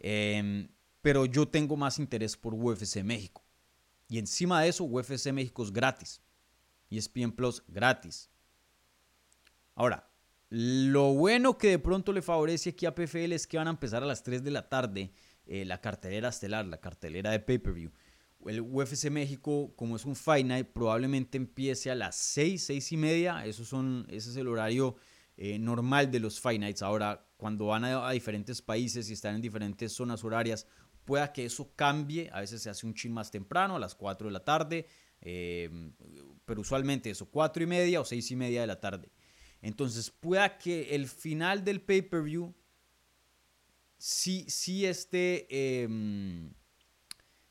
Eh, 0.00 0.68
pero 1.04 1.26
yo 1.26 1.46
tengo 1.46 1.76
más 1.76 1.98
interés 1.98 2.34
por 2.34 2.54
UFC 2.54 3.02
México. 3.02 3.44
Y 4.08 4.18
encima 4.18 4.62
de 4.62 4.68
eso, 4.68 4.84
UFC 4.84 5.32
México 5.32 5.62
es 5.62 5.70
gratis. 5.70 6.22
Y 6.88 6.96
ESPN 6.96 7.32
Plus 7.32 7.62
gratis. 7.68 8.30
Ahora, 9.74 10.08
lo 10.48 11.12
bueno 11.12 11.58
que 11.58 11.68
de 11.68 11.78
pronto 11.78 12.12
le 12.12 12.22
favorece 12.22 12.70
aquí 12.70 12.86
a 12.86 12.94
PFL 12.94 13.32
es 13.32 13.46
que 13.46 13.56
van 13.58 13.66
a 13.66 13.72
empezar 13.72 14.02
a 14.02 14.06
las 14.06 14.22
3 14.22 14.44
de 14.44 14.50
la 14.50 14.68
tarde 14.68 15.12
eh, 15.46 15.64
la 15.66 15.80
cartelera 15.80 16.30
estelar, 16.30 16.64
la 16.64 16.80
cartelera 16.80 17.30
de 17.30 17.40
pay-per-view. 17.40 17.90
El 18.46 18.60
UFC 18.60 19.10
México, 19.10 19.72
como 19.76 19.96
es 19.96 20.04
un 20.04 20.16
Fight 20.16 20.46
Night, 20.46 20.68
probablemente 20.72 21.36
empiece 21.36 21.90
a 21.90 21.94
las 21.94 22.16
6, 22.16 22.62
6 22.62 22.92
y 22.92 22.96
media. 22.96 23.46
Eso 23.46 23.64
son, 23.64 24.06
ese 24.08 24.30
es 24.30 24.36
el 24.36 24.48
horario 24.48 24.96
eh, 25.36 25.58
normal 25.58 26.10
de 26.10 26.20
los 26.20 26.40
Fight 26.40 26.60
Nights. 26.60 26.82
Ahora, 26.82 27.26
cuando 27.36 27.66
van 27.66 27.84
a, 27.84 28.10
diferentes 28.10 28.62
países 28.62 29.10
y 29.10 29.14
están 29.14 29.34
en 29.34 29.40
diferentes 29.40 29.92
zonas 29.92 30.22
horarias, 30.24 30.66
pueda 31.04 31.32
que 31.32 31.44
eso 31.44 31.72
cambie. 31.74 32.30
A 32.32 32.40
veces 32.40 32.62
se 32.62 32.70
hace 32.70 32.86
un 32.86 32.94
chin 32.94 33.12
más 33.12 33.30
temprano, 33.30 33.76
a 33.76 33.78
las 33.78 33.94
4 33.94 34.28
de 34.28 34.32
la 34.32 34.44
tarde. 34.44 34.86
Eh, 35.20 35.92
pero 36.44 36.60
usualmente 36.60 37.10
eso, 37.10 37.26
4 37.30 37.62
y 37.62 37.66
media 37.66 38.00
o 38.00 38.04
6 38.04 38.30
y 38.30 38.36
media 38.36 38.60
de 38.60 38.66
la 38.66 38.80
tarde. 38.80 39.10
Entonces, 39.62 40.10
pueda 40.10 40.58
que 40.58 40.94
el 40.94 41.08
final 41.08 41.64
del 41.64 41.80
pay-per-view 41.80 42.54
sí, 43.96 44.44
sí 44.48 44.84
esté, 44.84 45.46
eh, 45.48 45.88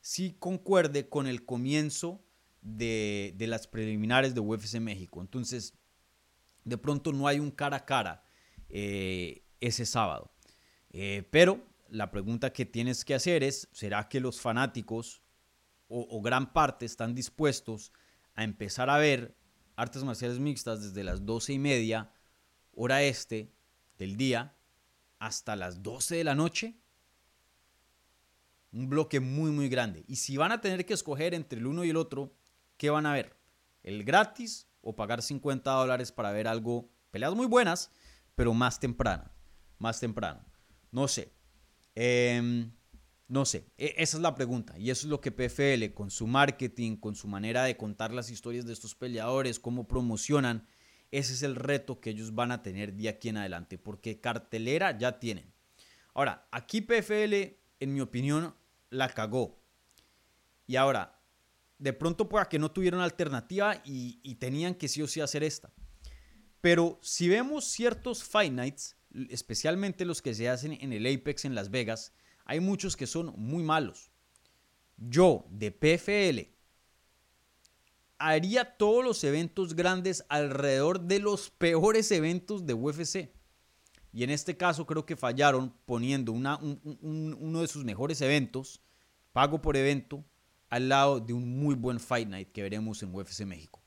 sí 0.04 0.36
concuerde 0.38 1.08
con 1.08 1.26
el 1.26 1.46
comienzo 1.46 2.22
de, 2.60 3.32
de, 3.38 3.46
las 3.46 3.66
preliminares 3.66 4.34
de 4.34 4.40
UFC 4.40 4.74
México. 4.74 5.22
Entonces, 5.22 5.72
de 6.62 6.76
pronto 6.76 7.10
no 7.14 7.26
hay 7.26 7.40
un 7.40 7.50
cara 7.50 7.78
a 7.78 7.86
cara 7.86 8.22
eh, 8.68 9.46
ese 9.60 9.86
sábado. 9.86 10.30
Eh, 10.90 11.26
pero 11.30 11.66
la 11.88 12.10
pregunta 12.10 12.52
que 12.52 12.66
tienes 12.66 13.02
que 13.02 13.14
hacer 13.14 13.42
es, 13.42 13.66
¿será 13.72 14.06
que 14.10 14.20
los 14.20 14.42
fanáticos 14.42 15.22
o, 15.88 16.06
o 16.10 16.20
gran 16.20 16.52
parte 16.52 16.84
están 16.84 17.14
dispuestos 17.14 17.90
a 18.34 18.44
empezar 18.44 18.90
a 18.90 18.98
ver 18.98 19.34
artes 19.74 20.04
marciales 20.04 20.38
mixtas 20.38 20.82
desde 20.82 21.02
las 21.02 21.24
12 21.24 21.54
y 21.54 21.58
media, 21.58 22.12
hora 22.74 23.02
este 23.02 23.54
del 23.96 24.18
día, 24.18 24.54
hasta 25.18 25.56
las 25.56 25.82
12 25.82 26.16
de 26.16 26.24
la 26.24 26.34
noche. 26.34 26.76
Un 28.74 28.90
bloque 28.90 29.20
muy, 29.20 29.50
muy 29.50 29.68
grande. 29.68 30.04
Y 30.06 30.16
si 30.16 30.36
van 30.36 30.52
a 30.52 30.60
tener 30.60 30.84
que 30.84 30.92
escoger 30.94 31.32
entre 31.32 31.58
el 31.58 31.66
uno 31.66 31.84
y 31.84 31.90
el 31.90 31.96
otro, 31.96 32.34
¿qué 32.76 32.90
van 32.90 33.06
a 33.06 33.12
ver? 33.12 33.36
¿El 33.82 34.04
gratis 34.04 34.68
o 34.82 34.94
pagar 34.96 35.22
50 35.22 35.70
dólares 35.70 36.12
para 36.12 36.32
ver 36.32 36.48
algo, 36.48 36.90
peleas 37.10 37.34
muy 37.34 37.46
buenas, 37.46 37.90
pero 38.34 38.52
más 38.52 38.80
temprano? 38.80 39.30
Más 39.78 40.00
temprano. 40.00 40.44
No 40.90 41.08
sé. 41.08 41.32
Eh, 41.94 42.68
no 43.26 43.46
sé, 43.46 43.72
esa 43.78 44.16
es 44.16 44.22
la 44.22 44.34
pregunta. 44.34 44.78
Y 44.78 44.90
eso 44.90 45.06
es 45.06 45.10
lo 45.10 45.20
que 45.20 45.32
PFL, 45.32 45.94
con 45.94 46.10
su 46.10 46.26
marketing, 46.26 46.96
con 46.96 47.14
su 47.14 47.26
manera 47.26 47.64
de 47.64 47.76
contar 47.76 48.12
las 48.12 48.30
historias 48.30 48.66
de 48.66 48.72
estos 48.74 48.94
peleadores, 48.94 49.58
cómo 49.58 49.88
promocionan, 49.88 50.66
ese 51.10 51.32
es 51.32 51.42
el 51.42 51.56
reto 51.56 52.00
que 52.00 52.10
ellos 52.10 52.34
van 52.34 52.52
a 52.52 52.62
tener 52.62 52.92
de 52.92 53.08
aquí 53.08 53.30
en 53.30 53.38
adelante, 53.38 53.78
porque 53.78 54.20
cartelera 54.20 54.96
ya 54.98 55.18
tienen. 55.18 55.54
Ahora, 56.12 56.46
aquí 56.52 56.82
PFL, 56.82 57.34
en 57.80 57.94
mi 57.94 58.00
opinión, 58.00 58.54
la 58.94 59.08
cagó. 59.08 59.60
Y 60.66 60.76
ahora, 60.76 61.20
de 61.78 61.92
pronto 61.92 62.28
pueda 62.28 62.48
que 62.48 62.58
no 62.58 62.70
tuvieron 62.70 63.00
alternativa 63.00 63.82
y, 63.84 64.34
tenían 64.36 64.74
que 64.74 64.88
sí 64.88 65.02
o 65.02 65.06
sí 65.06 65.20
hacer 65.20 65.42
esta. 65.42 65.72
Pero 66.60 66.98
si 67.02 67.28
vemos 67.28 67.66
ciertos 67.66 68.24
Fight 68.24 68.54
especialmente 69.28 70.04
los 70.04 70.22
que 70.22 70.34
se 70.34 70.48
hacen 70.48 70.72
en 70.72 70.92
el 70.92 71.06
Apex 71.06 71.44
en 71.44 71.54
Las 71.54 71.70
Vegas, 71.70 72.12
hay 72.44 72.60
muchos 72.60 72.96
que 72.96 73.06
son 73.06 73.34
muy 73.36 73.62
malos. 73.62 74.10
Yo, 74.96 75.46
de 75.50 75.70
PFL, 75.72 76.54
haría 78.18 78.76
todos 78.76 79.04
los 79.04 79.22
eventos 79.24 79.74
grandes 79.74 80.24
alrededor 80.28 81.00
de 81.00 81.18
los 81.18 81.50
peores 81.50 82.10
eventos 82.12 82.64
de 82.64 82.74
UFC. 82.74 83.33
Y 84.14 84.22
en 84.22 84.30
este 84.30 84.56
caso 84.56 84.86
creo 84.86 85.04
que 85.04 85.16
fallaron 85.16 85.74
poniendo 85.86 86.30
una, 86.30 86.56
un, 86.58 86.80
un, 87.02 87.36
uno 87.40 87.60
de 87.62 87.66
sus 87.66 87.84
mejores 87.84 88.20
eventos, 88.20 88.80
pago 89.32 89.60
por 89.60 89.76
evento, 89.76 90.24
al 90.70 90.88
lado 90.88 91.18
de 91.18 91.32
un 91.32 91.58
muy 91.58 91.74
buen 91.74 91.98
Fight 91.98 92.28
Night 92.28 92.52
que 92.52 92.62
veremos 92.62 93.02
en 93.02 93.12
UFC 93.12 93.40
México. 93.40 93.82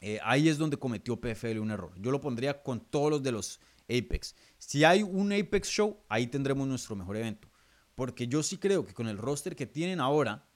Eh, 0.00 0.18
ahí 0.22 0.48
es 0.48 0.56
donde 0.56 0.78
cometió 0.78 1.20
PFL 1.20 1.58
un 1.58 1.70
error. 1.70 1.92
Yo 1.98 2.10
lo 2.10 2.22
pondría 2.22 2.62
con 2.62 2.80
todos 2.80 3.10
los 3.10 3.22
de 3.22 3.32
los 3.32 3.60
Apex. 3.90 4.34
Si 4.56 4.84
hay 4.84 5.02
un 5.02 5.34
Apex 5.34 5.68
Show, 5.68 5.98
ahí 6.08 6.26
tendremos 6.26 6.66
nuestro 6.66 6.96
mejor 6.96 7.18
evento. 7.18 7.50
Porque 7.94 8.26
yo 8.26 8.42
sí 8.42 8.56
creo 8.56 8.86
que 8.86 8.94
con 8.94 9.06
el 9.06 9.18
roster 9.18 9.54
que 9.54 9.66
tienen 9.66 10.00
ahora 10.00 10.48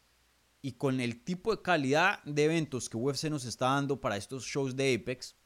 y 0.63 0.73
con 0.73 1.01
el 1.01 1.23
tipo 1.23 1.55
de 1.55 1.61
calidad 1.61 2.23
de 2.25 2.45
eventos 2.45 2.89
que 2.89 2.97
UFC 2.97 3.25
nos 3.25 3.45
está 3.45 3.67
dando 3.67 4.01
para 4.01 4.17
estos 4.17 4.47
shows 4.47 4.75
de 4.75 4.95
Apex, 4.95 5.37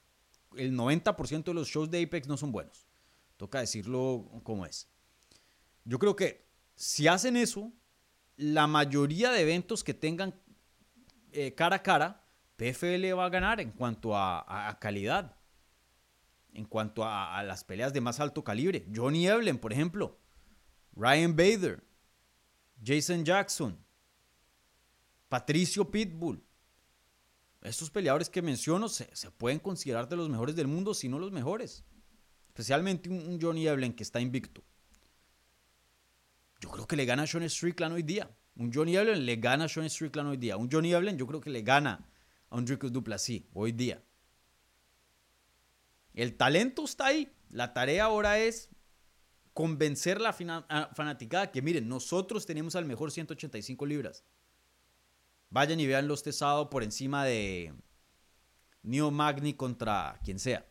el 0.56 0.72
90% 0.76 1.42
de 1.42 1.54
los 1.54 1.66
shows 1.66 1.90
de 1.90 2.00
Apex 2.00 2.28
no 2.28 2.36
son 2.36 2.52
buenos. 2.52 2.87
Toca 3.38 3.60
decirlo 3.60 4.28
como 4.42 4.66
es. 4.66 4.88
Yo 5.84 5.98
creo 5.98 6.14
que 6.14 6.46
si 6.74 7.08
hacen 7.08 7.36
eso, 7.36 7.72
la 8.36 8.66
mayoría 8.66 9.30
de 9.30 9.40
eventos 9.40 9.82
que 9.82 9.94
tengan 9.94 10.38
eh, 11.32 11.54
cara 11.54 11.76
a 11.76 11.82
cara, 11.82 12.24
PFL 12.56 13.12
va 13.14 13.24
a 13.24 13.30
ganar 13.30 13.60
en 13.60 13.70
cuanto 13.70 14.16
a, 14.16 14.76
calidad 14.80 15.36
en 16.52 16.64
cuanto 16.64 17.04
a, 17.04 17.42
las 17.44 17.62
peleas 17.62 17.92
de 17.92 18.00
más 18.00 18.18
alto 18.18 18.42
calibre. 18.42 18.86
Johnny 18.94 19.28
Evelyn, 19.28 19.58
por 19.58 19.72
ejemplo. 19.72 20.18
Ryan 20.94 21.36
Bader. 21.36 21.84
Jason 22.84 23.24
Jackson. 23.24 23.78
Patricio 25.28 25.88
Pitbull. 25.88 26.42
Estos 27.62 27.90
peleadores 27.90 28.28
que 28.28 28.42
menciono 28.42 28.88
se, 28.88 29.06
pueden 29.32 29.60
considerar 29.60 30.08
de 30.08 30.16
los 30.16 30.28
mejores 30.28 30.56
del 30.56 30.66
mundo, 30.66 30.94
si 30.94 31.08
no 31.08 31.18
los 31.18 31.30
mejores. 31.30 31.84
Especialmente 32.58 33.08
un, 33.08 33.40
Johnny 33.40 33.68
Evelyn 33.68 33.92
que 33.92 34.02
está 34.02 34.20
invicto. 34.20 34.64
Yo 36.60 36.68
creo 36.68 36.88
que 36.88 36.96
le 36.96 37.04
gana 37.04 37.22
a 37.22 37.26
Sean 37.28 37.48
Strickland 37.48 37.94
hoy 37.94 38.02
día. 38.02 38.28
Un 38.56 38.72
Johnny 38.74 38.96
Evelyn 38.96 39.24
le 39.24 39.36
gana 39.36 39.66
a 39.66 39.68
Sean 39.68 39.88
Strickland 39.88 40.30
hoy 40.30 40.38
día. 40.38 40.56
Un 40.56 40.68
Johnny 40.68 40.92
Evelyn 40.92 41.16
yo 41.16 41.24
creo 41.28 41.40
que 41.40 41.50
le 41.50 41.62
gana 41.62 42.10
a 42.50 42.56
un 42.56 42.64
Dricus 42.64 42.92
Duplessis 42.92 43.44
hoy 43.54 43.70
día. 43.70 44.02
El 46.14 46.36
talento 46.36 46.84
está 46.84 47.06
ahí. 47.06 47.32
La 47.50 47.72
tarea 47.72 48.06
ahora 48.06 48.40
es 48.40 48.70
convencer 49.54 50.20
la 50.20 50.32
fanaticada 50.32 51.52
que 51.52 51.62
miren, 51.62 51.88
nosotros 51.88 52.44
tenemos 52.44 52.74
al 52.74 52.86
mejor 52.86 53.12
185 53.12 53.86
libras. 53.86 54.24
Vayan 55.50 55.78
y 55.78 55.86
veanlo 55.86 56.14
este 56.14 56.32
sábado 56.32 56.70
por 56.70 56.82
encima 56.82 57.24
de 57.24 57.72
Neo 58.82 59.12
Magni 59.12 59.54
contra 59.54 60.18
quien 60.24 60.40
sea. 60.40 60.66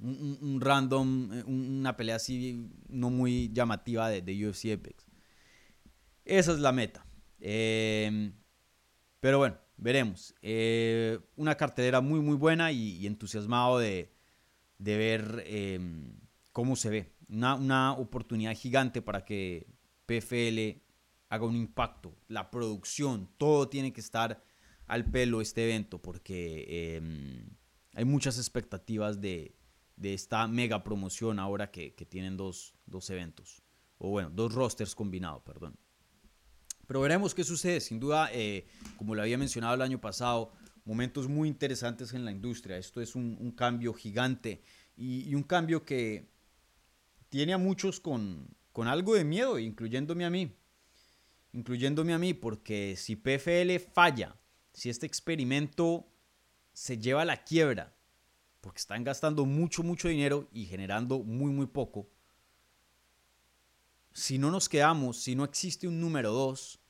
Un, 0.00 0.60
random, 0.60 1.30
una 1.46 1.96
pelea 1.96 2.16
así 2.16 2.68
no 2.88 3.10
muy 3.10 3.50
llamativa 3.52 4.10
de, 4.10 4.46
UFC 4.46 4.72
Apex. 4.72 5.06
Esa 6.24 6.52
es 6.52 6.58
la 6.58 6.72
meta. 6.72 7.06
Eh, 7.40 8.32
pero 9.20 9.38
bueno, 9.38 9.56
veremos. 9.76 10.34
Eh, 10.42 11.18
una 11.36 11.56
cartelera 11.56 12.00
muy, 12.00 12.20
muy 12.20 12.36
buena 12.36 12.72
y, 12.72 13.06
entusiasmado 13.06 13.78
de, 13.78 14.12
de 14.78 14.96
ver 14.96 15.42
eh, 15.46 15.80
cómo 16.52 16.76
se 16.76 16.90
ve. 16.90 17.14
Una, 17.28 17.54
una, 17.54 17.92
oportunidad 17.92 18.54
gigante 18.54 19.00
para 19.00 19.24
que 19.24 19.66
PFL 20.06 20.82
haga 21.28 21.46
un 21.46 21.56
impacto. 21.56 22.14
La 22.28 22.50
producción, 22.50 23.30
todo 23.38 23.68
tiene 23.68 23.92
que 23.92 24.00
estar 24.00 24.42
al 24.86 25.10
pelo 25.10 25.40
este 25.40 25.64
evento 25.64 26.00
porque 26.00 26.64
eh, 26.68 27.46
hay 27.94 28.04
muchas 28.04 28.38
expectativas 28.38 29.20
de, 29.20 29.54
de, 29.96 30.14
esta 30.14 30.46
mega 30.46 30.82
promoción 30.84 31.38
ahora 31.38 31.70
que, 31.70 31.94
que 31.94 32.06
tienen 32.06 32.36
dos, 32.36 32.74
dos, 32.86 33.10
eventos. 33.10 33.62
O 33.98 34.10
bueno, 34.10 34.30
dos 34.30 34.52
rosters 34.52 34.94
combinados, 34.94 35.42
perdón. 35.42 35.76
Pero 36.86 37.00
veremos 37.00 37.34
qué 37.34 37.44
sucede. 37.44 37.80
Sin 37.80 38.00
duda, 38.00 38.28
eh, 38.32 38.66
como 38.96 39.14
lo 39.14 39.22
había 39.22 39.38
mencionado 39.38 39.74
el 39.74 39.82
año 39.82 40.00
pasado, 40.00 40.52
momentos 40.84 41.28
muy 41.28 41.48
interesantes 41.48 42.12
en 42.12 42.24
la 42.24 42.30
industria. 42.30 42.76
Esto 42.76 43.00
es 43.00 43.14
un, 43.14 43.52
cambio 43.52 43.94
gigante 43.94 44.62
y, 44.96 45.28
y, 45.28 45.34
un 45.34 45.42
cambio 45.42 45.84
que 45.84 46.28
tiene 47.28 47.52
a 47.52 47.58
muchos 47.58 48.00
con, 48.00 48.48
con 48.72 48.88
algo 48.88 49.14
de 49.14 49.24
miedo, 49.24 49.58
incluyéndome 49.58 50.24
a 50.24 50.30
mí. 50.30 50.52
Incluyéndome 51.52 52.12
a 52.12 52.18
mí, 52.18 52.34
porque 52.34 52.96
si 52.96 53.16
PFL 53.16 53.78
falla, 53.92 54.36
si 54.72 54.90
este 54.90 55.06
experimento 55.06 56.08
se 56.72 56.98
lleva 56.98 57.22
a 57.22 57.24
la 57.24 57.44
quiebra, 57.44 57.93
porque 58.64 58.78
están 58.78 59.04
gastando 59.04 59.44
mucho, 59.44 59.82
mucho 59.82 60.08
dinero 60.08 60.48
y 60.50 60.64
generando 60.64 61.18
muy, 61.18 61.52
muy 61.52 61.66
poco, 61.66 62.08
si 64.10 64.38
no 64.38 64.50
nos 64.50 64.70
quedamos, 64.70 65.18
si 65.18 65.34
no 65.34 65.44
existe 65.44 65.86
un 65.86 66.00
número 66.00 66.32
dos, 66.32 66.80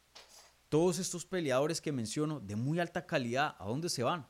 todos 0.68 1.01
estos 1.01 1.27
peleadores 1.27 1.81
que 1.81 1.91
menciono 1.91 2.39
de 2.39 2.55
muy 2.55 2.79
alta 2.79 3.07
calidad, 3.07 3.57
¿a 3.59 3.66
dónde 3.66 3.89
se 3.89 4.05
van? 4.05 4.29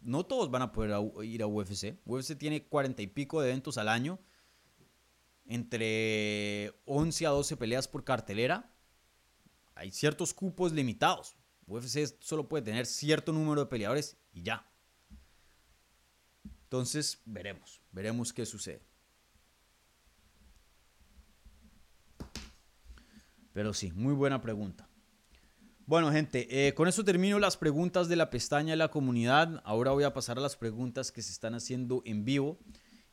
No 0.00 0.26
todos 0.26 0.48
van 0.48 0.62
a 0.62 0.70
poder 0.70 0.96
ir 1.24 1.42
a 1.42 1.48
UFC. 1.48 1.98
UFC 2.04 2.38
tiene 2.38 2.68
cuarenta 2.68 3.02
y 3.02 3.08
pico 3.08 3.40
de 3.40 3.48
eventos 3.48 3.78
al 3.78 3.88
año, 3.88 4.20
entre 5.44 6.72
11 6.84 7.26
a 7.26 7.30
12 7.30 7.56
peleas 7.56 7.88
por 7.88 8.04
cartelera. 8.04 8.72
Hay 9.74 9.90
ciertos 9.90 10.32
cupos 10.32 10.70
limitados. 10.70 11.36
UFC 11.66 12.14
solo 12.20 12.48
puede 12.48 12.62
tener 12.62 12.86
cierto 12.86 13.32
número 13.32 13.62
de 13.62 13.66
peleadores 13.66 14.16
y 14.32 14.44
ya. 14.44 14.70
Entonces, 16.66 17.22
veremos, 17.24 17.80
veremos 17.92 18.32
qué 18.32 18.44
sucede. 18.44 18.82
Pero 23.52 23.72
sí, 23.72 23.92
muy 23.92 24.14
buena 24.14 24.40
pregunta. 24.40 24.88
Bueno, 25.86 26.10
gente, 26.10 26.66
eh, 26.66 26.74
con 26.74 26.88
eso 26.88 27.04
termino 27.04 27.38
las 27.38 27.56
preguntas 27.56 28.08
de 28.08 28.16
la 28.16 28.30
pestaña 28.30 28.72
de 28.72 28.78
la 28.78 28.88
comunidad. 28.88 29.62
Ahora 29.64 29.92
voy 29.92 30.02
a 30.02 30.12
pasar 30.12 30.38
a 30.38 30.40
las 30.40 30.56
preguntas 30.56 31.12
que 31.12 31.22
se 31.22 31.30
están 31.30 31.54
haciendo 31.54 32.02
en 32.04 32.24
vivo. 32.24 32.58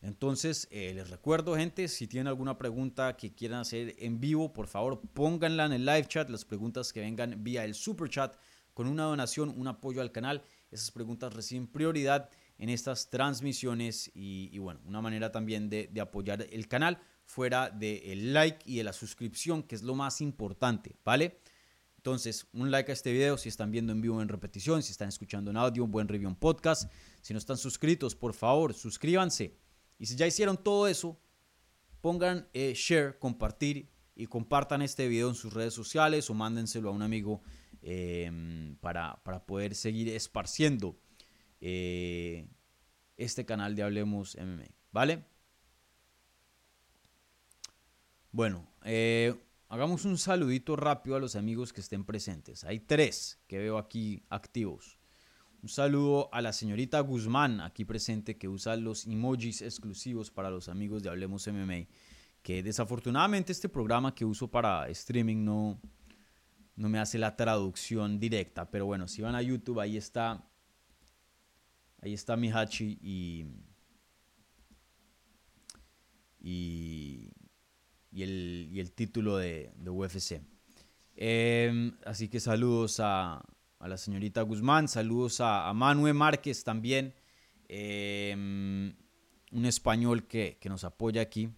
Entonces, 0.01 0.67
eh, 0.71 0.91
les 0.95 1.11
recuerdo, 1.11 1.55
gente, 1.55 1.87
si 1.87 2.07
tienen 2.07 2.27
alguna 2.27 2.57
pregunta 2.57 3.15
que 3.15 3.35
quieran 3.35 3.59
hacer 3.59 3.93
en 3.99 4.19
vivo, 4.19 4.51
por 4.51 4.65
favor, 4.65 4.99
pónganla 5.13 5.67
en 5.67 5.73
el 5.73 5.85
live 5.85 6.07
chat. 6.07 6.27
Las 6.31 6.43
preguntas 6.43 6.91
que 6.91 7.01
vengan 7.01 7.43
vía 7.43 7.63
el 7.63 7.75
super 7.75 8.09
chat 8.09 8.35
con 8.73 8.87
una 8.87 9.03
donación, 9.03 9.53
un 9.55 9.67
apoyo 9.67 10.01
al 10.01 10.11
canal. 10.11 10.43
Esas 10.71 10.89
preguntas 10.89 11.31
reciben 11.31 11.67
prioridad 11.67 12.31
en 12.57 12.69
estas 12.69 13.09
transmisiones 13.09 14.11
y, 14.13 14.57
bueno, 14.59 14.79
una 14.85 15.01
manera 15.01 15.31
también 15.31 15.69
de, 15.69 15.89
apoyar 15.99 16.47
el 16.51 16.67
canal 16.67 16.99
fuera 17.25 17.69
del 17.69 18.33
like 18.33 18.59
y 18.65 18.77
de 18.77 18.83
la 18.83 18.93
suscripción, 18.93 19.63
que 19.63 19.75
es 19.75 19.83
lo 19.83 19.95
más 19.95 20.21
importante, 20.21 20.95
¿vale? 21.03 21.39
Entonces, 21.97 22.47
un 22.51 22.69
like 22.69 22.91
a 22.91 22.93
este 22.93 23.13
video 23.13 23.37
si 23.37 23.47
están 23.47 23.71
viendo 23.71 23.93
en 23.93 24.01
vivo 24.01 24.21
en 24.21 24.27
repetición, 24.27 24.83
si 24.83 24.91
están 24.91 25.07
escuchando 25.07 25.51
en 25.51 25.57
audio, 25.57 25.85
un 25.85 25.91
buen 25.91 26.07
review 26.07 26.29
en 26.29 26.35
podcast. 26.35 26.91
Si 27.21 27.33
no 27.33 27.39
están 27.39 27.57
suscritos, 27.57 28.13
por 28.13 28.33
favor, 28.33 28.73
suscríbanse. 28.73 29.57
Y 29.97 30.05
si 30.05 30.17
ya 30.17 30.27
hicieron 30.27 30.61
todo 30.61 30.89
eso, 30.89 31.17
pongan 32.01 32.49
eh, 32.53 32.73
share, 32.75 33.17
compartir 33.19 33.89
y 34.15 34.27
compartan 34.27 34.81
este 34.81 35.07
video 35.07 35.29
en 35.29 35.35
sus 35.35 35.53
redes 35.53 35.73
sociales 35.73 36.29
o 36.29 36.33
mándenselo 36.33 36.89
a 36.89 36.91
un 36.91 37.01
amigo 37.01 37.41
em, 37.81 38.75
para, 38.81 39.23
para 39.23 39.45
poder 39.45 39.73
seguir 39.73 40.09
esparciendo 40.09 40.99
eh, 41.65 42.45
este 43.15 43.45
canal 43.45 43.73
de 43.73 43.83
Hablemos 43.83 44.35
MMA, 44.35 44.67
¿vale? 44.91 45.23
Bueno, 48.33 48.69
eh, 48.83 49.33
hagamos 49.69 50.03
un 50.03 50.17
saludito 50.17 50.75
rápido 50.75 51.15
a 51.15 51.21
los 51.21 51.37
amigos 51.37 51.71
que 51.71 51.79
estén 51.79 52.03
presentes. 52.03 52.65
Hay 52.65 52.81
tres 52.81 53.39
que 53.47 53.59
veo 53.59 53.77
aquí 53.77 54.25
activos. 54.29 54.99
Un 55.61 55.69
saludo 55.69 56.27
a 56.33 56.41
la 56.41 56.51
señorita 56.51 56.99
Guzmán, 56.99 57.61
aquí 57.61 57.85
presente, 57.85 58.37
que 58.37 58.49
usa 58.49 58.75
los 58.75 59.07
emojis 59.07 59.61
exclusivos 59.61 60.31
para 60.31 60.49
los 60.49 60.67
amigos 60.67 61.01
de 61.01 61.11
Hablemos 61.11 61.47
MMA. 61.47 61.87
Que 62.41 62.61
desafortunadamente 62.61 63.53
este 63.53 63.69
programa 63.69 64.13
que 64.13 64.25
uso 64.25 64.51
para 64.51 64.89
streaming 64.89 65.45
no, 65.45 65.79
no 66.75 66.89
me 66.89 66.99
hace 66.99 67.17
la 67.17 67.37
traducción 67.37 68.19
directa. 68.19 68.69
Pero 68.69 68.85
bueno, 68.85 69.07
si 69.07 69.21
van 69.21 69.35
a 69.35 69.41
YouTube, 69.41 69.79
ahí 69.79 69.95
está 69.95 70.45
Ahí 72.03 72.13
está 72.13 72.35
Mihachi 72.35 72.99
y, 73.01 73.45
y, 76.41 77.31
el, 78.21 78.91
título 78.93 79.37
de, 79.37 79.71
UFC. 79.85 80.41
Em, 81.15 81.93
así 82.05 82.27
que 82.27 82.41
saludos 82.41 82.99
a, 82.99 83.41
la 83.79 83.95
señorita 83.95 84.41
Guzmán, 84.41 84.89
saludos 84.89 85.39
a, 85.39 85.71
Manuel 85.73 86.13
Márquez 86.15 86.65
también, 86.65 87.15
em, 87.69 88.93
un 89.53 89.65
español 89.65 90.27
que, 90.27 90.57
que 90.59 90.67
nos 90.67 90.83
apoya 90.83 91.21
aquí. 91.21 91.51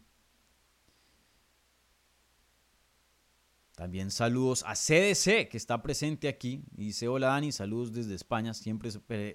También 3.76 4.10
saludos 4.10 4.64
a 4.66 4.74
CDC, 4.74 5.50
que 5.50 5.58
está 5.58 5.82
presente 5.82 6.30
aquí. 6.30 6.64
dice, 6.72 7.10
hola 7.10 7.28
Dani, 7.28 7.52
saludos 7.52 7.92
desde 7.92 8.16
España, 8.16 8.54
siempre 8.54 8.90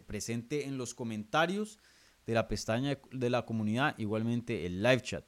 presente 0.07 0.65
en 0.65 0.79
los 0.79 0.95
comentarios 0.95 1.79
de 2.27 2.33
la 2.33 2.49
pestaña 2.49 2.99
de 3.13 3.31
la 3.31 3.45
comunidad, 3.45 3.95
igualmente 3.99 4.65
el 4.65 4.83
live 4.83 5.03
chat. 5.03 5.25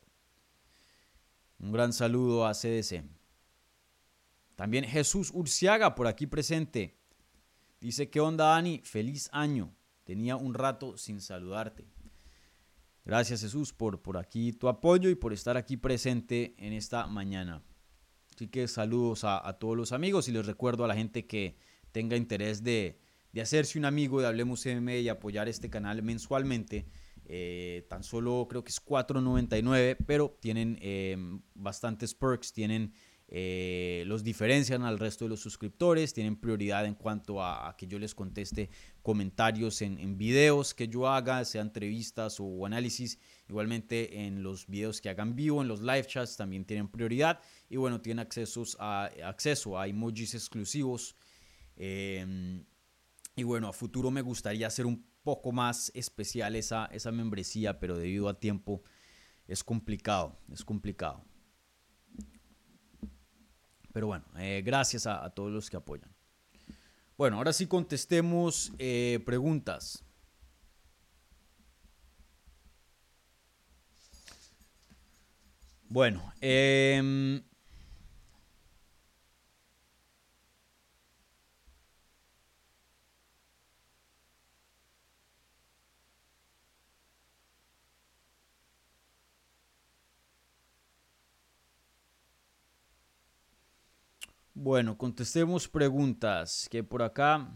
Un 1.58 1.72
gran 1.72 1.92
saludo 1.92 2.46
a 2.46 2.54
CDC. 2.54 3.04
También 4.56 4.84
Jesús 4.84 5.30
Urciaga, 5.34 5.94
por 5.94 6.06
aquí 6.06 6.26
presente. 6.26 6.96
Dice, 7.80 8.08
¿qué 8.08 8.20
onda 8.20 8.46
Dani? 8.46 8.80
Feliz 8.82 9.28
año. 9.32 9.74
Tenía 10.04 10.36
un 10.36 10.54
rato 10.54 10.96
sin 10.96 11.20
saludarte. 11.20 11.86
Gracias 13.04 13.42
Jesús 13.42 13.72
por, 13.72 14.00
por 14.00 14.16
aquí 14.16 14.52
tu 14.52 14.68
apoyo 14.68 15.10
y 15.10 15.16
por 15.16 15.32
estar 15.32 15.56
aquí 15.56 15.76
presente 15.76 16.54
en 16.58 16.72
esta 16.72 17.06
mañana. 17.06 17.62
Así 18.43 18.49
que 18.49 18.66
saludos 18.66 19.22
a, 19.22 19.57
todos 19.61 19.76
los 19.76 19.93
amigos 19.93 20.26
y 20.26 20.32
les 20.32 20.45
recuerdo 20.47 20.84
a 20.84 20.88
la 20.88 20.97
gente 20.97 21.28
que 21.28 21.55
tenga 21.93 22.16
interés 22.16 22.64
de, 22.64 22.99
hacerse 23.40 23.78
un 23.78 23.84
amigo 23.84 24.20
de 24.20 24.26
Hablemos 24.26 24.66
MMA 24.66 24.97
y 24.97 25.09
apoyar 25.09 25.49
este 25.49 25.70
canal 25.70 26.03
mensualmente. 26.03 26.88
Eh, 27.24 27.86
tan 27.88 28.03
solo 28.03 28.49
creo 28.51 28.64
que 28.64 28.70
es 28.70 28.84
4.99, 28.84 29.97
pero 30.05 30.36
tienen 30.40 30.76
eh, 30.82 31.16
bastantes 31.55 32.16
perks, 32.16 32.53
tienen 32.53 32.93
eh, 33.34 34.05
los 34.09 34.22
diferencian 34.22 34.82
al 34.82 34.99
resto 34.99 35.24
de 35.24 35.30
los 35.30 35.40
suscriptores, 35.40 36.12
tienen 36.12 36.36
prioridad 36.36 36.84
en 36.84 36.95
cuanto 36.95 37.43
a, 37.43 37.74
que 37.78 37.86
yo 37.86 37.99
les 37.99 38.14
conteste 38.14 38.68
comentarios 39.01 39.80
en, 39.80 40.18
videos 40.18 40.74
que 40.74 40.86
yo 40.86 41.09
haga, 41.09 41.43
sea 41.47 41.62
entrevistas 41.62 42.36
o 42.40 42.66
análisis. 42.66 43.18
Igualmente 43.49 44.26
en 44.26 44.43
los 44.43 44.66
videos 44.66 45.01
que 45.01 45.09
hagan 45.09 45.34
vivo, 45.34 45.62
en 45.62 45.68
los 45.68 45.80
live 45.80 46.05
chats 46.07 46.36
también 46.36 46.66
tienen 46.66 46.88
prioridad. 46.88 47.40
Y 47.72 47.78
bueno, 47.78 48.02
tienen 48.02 48.18
accesos 48.18 48.76
a, 48.78 49.04
acceso 49.24 49.78
a 49.78 49.88
emojis 49.88 50.34
exclusivos. 50.34 51.16
Em, 51.74 52.66
y 53.34 53.44
bueno, 53.44 53.66
a 53.66 53.72
futuro 53.72 54.10
me 54.10 54.20
gustaría 54.20 54.66
hacer 54.66 54.84
un 54.84 55.02
poco 55.22 55.52
más 55.52 55.90
especial 55.94 56.54
esa, 56.54 56.84
esa 56.92 57.10
membresía, 57.12 57.80
pero 57.80 57.96
debido 57.96 58.28
a 58.28 58.38
tiempo 58.38 58.82
es 59.48 59.64
complicado, 59.64 60.38
es 60.52 60.66
complicado. 60.66 61.24
Pero 63.94 64.08
bueno, 64.08 64.26
eh, 64.36 64.60
gracias 64.62 65.06
a, 65.06 65.30
todos 65.30 65.50
los 65.50 65.70
que 65.70 65.78
apoyan. 65.78 66.14
Bueno, 67.16 67.38
ahora 67.38 67.54
sí 67.54 67.66
contestemos 67.66 68.70
eh, 68.78 69.18
preguntas. 69.24 70.04
Bueno, 75.88 76.34
eh, 76.42 77.42
Bueno, 94.62 94.96
contestemos 94.96 95.66
preguntas 95.66 96.68
que 96.70 96.84
por 96.84 97.02
acá... 97.02 97.50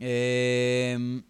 Em, 0.00 1.22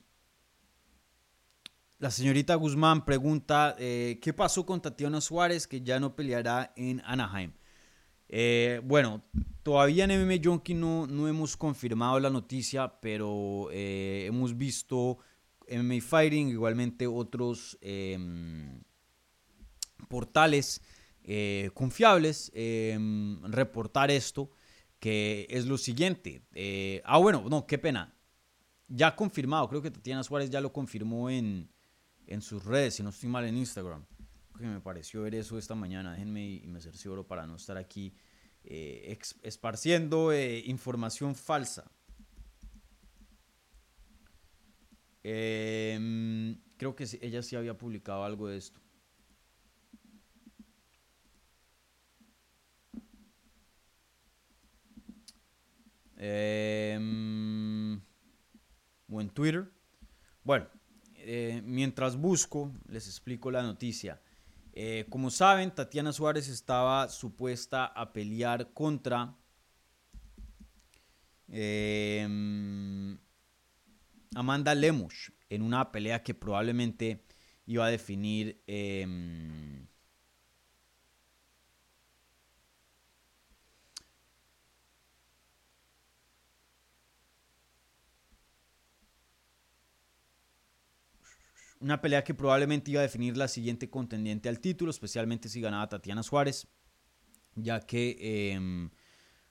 la 1.99 2.11
señorita 2.11 2.55
Guzmán 2.55 3.05
pregunta, 3.05 3.77
eh, 3.79 4.19
¿qué 4.23 4.33
pasó 4.33 4.65
con 4.65 4.81
Tatiana 4.81 5.21
Suárez 5.21 5.67
que 5.67 5.83
ya 5.83 6.01
no 6.01 6.17
peleará 6.17 6.73
en 6.75 7.03
Anaheim? 7.05 7.53
Eh, 8.35 8.81
bueno, 8.83 9.23
todavía 9.63 10.05
en 10.05 10.19
MMA 10.19 10.41
Junkie 10.43 10.73
no, 10.73 11.07
no 11.07 11.29
hemos 11.29 11.55
confirmado 11.55 12.19
la 12.19 12.31
noticia, 12.31 12.99
pero 12.99 13.69
eh, 13.71 14.25
hemos 14.27 14.57
visto 14.57 15.19
MMA 15.69 16.01
Fighting, 16.01 16.49
igualmente 16.49 17.07
otros 17.07 17.77
em, 17.83 18.83
portales 20.09 20.81
eh, 21.25 21.71
confiables, 21.75 22.51
em, 22.55 23.39
reportar 23.43 24.11
esto, 24.11 24.51
que 24.99 25.47
es 25.51 25.67
lo 25.67 25.77
siguiente. 25.77 26.43
ah, 27.05 27.19
bueno, 27.19 27.45
no, 27.51 27.67
qué 27.67 27.77
pena. 27.77 28.17
Ya 28.89 29.15
confirmado, 29.15 29.69
creo 29.69 29.83
que 29.83 29.91
Tatiana 29.91 30.25
Suárez 30.25 30.49
ya 30.49 30.63
lo 30.63 30.73
confirmó 30.73 31.29
en, 31.29 31.71
en 32.27 32.41
sus 32.41 32.65
redes, 32.65 32.95
si 32.95 33.03
no 33.03 33.11
estoy 33.11 33.29
mal 33.29 33.45
en 33.45 33.59
Instagram 33.59 34.07
que 34.63 34.69
me 34.69 34.81
pareció 34.81 35.23
ver 35.23 35.35
eso 35.35 35.59
esta 35.59 35.75
mañana. 35.75 36.13
Déjenme 36.13 36.45
y 36.47 36.67
me 36.67 36.81
cercioro 36.81 37.27
para 37.27 37.47
no 37.47 37.57
estar 37.57 37.77
aquí 37.77 38.15
eh, 38.65 39.19
esparciendo 39.43 40.33
eh, 40.33 40.63
información 40.67 41.35
falsa. 41.35 41.91
Em, 45.25 46.61
creo 46.77 46.97
que 46.97 47.07
ella 47.21 47.43
sí 47.43 47.57
había 47.57 47.77
publicado 47.77 48.25
algo 48.25 48.49
de 48.49 48.57
esto. 48.59 48.81
Em, 56.17 58.01
o 59.09 59.21
en 59.21 59.31
Twitter. 59.31 59.73
Bueno, 60.45 60.69
eh, 61.17 61.63
mientras 61.65 62.17
busco, 62.17 62.73
les 62.87 63.07
explico 63.07 63.51
la 63.51 63.63
noticia. 63.63 64.21
Eh, 64.75 65.07
como 65.11 65.31
saben, 65.31 65.71
Tatiana 65.71 66.13
Suárez 66.13 66.49
estaba 66.49 67.09
supuesta 67.09 67.85
a 67.85 68.13
pelear 68.13 68.73
contra 68.73 69.37
em, 71.49 73.19
Amanda 74.35 74.75
Lemos 74.75 75.33
en 75.51 75.63
una 75.63 75.93
pelea 75.93 76.23
que 76.23 76.33
probablemente 76.33 77.23
iba 77.67 77.85
a 77.85 77.91
definir 77.91 78.63
em, 78.67 79.87
Una 91.83 92.01
pelea 92.01 92.23
que 92.23 92.33
probablemente 92.33 92.93
iba 92.93 93.01
a 93.01 93.03
definir 93.03 93.37
la 93.37 93.49
siguiente 93.49 93.91
contendiente 93.91 94.49
al 94.49 94.61
título, 94.61 94.93
especialmente 94.93 95.49
si 95.49 95.61
ganaba 95.61 95.89
Tatiana 95.89 96.23
Suárez, 96.23 96.69
ya 97.57 97.81
que 97.81 98.53
em, 98.53 98.89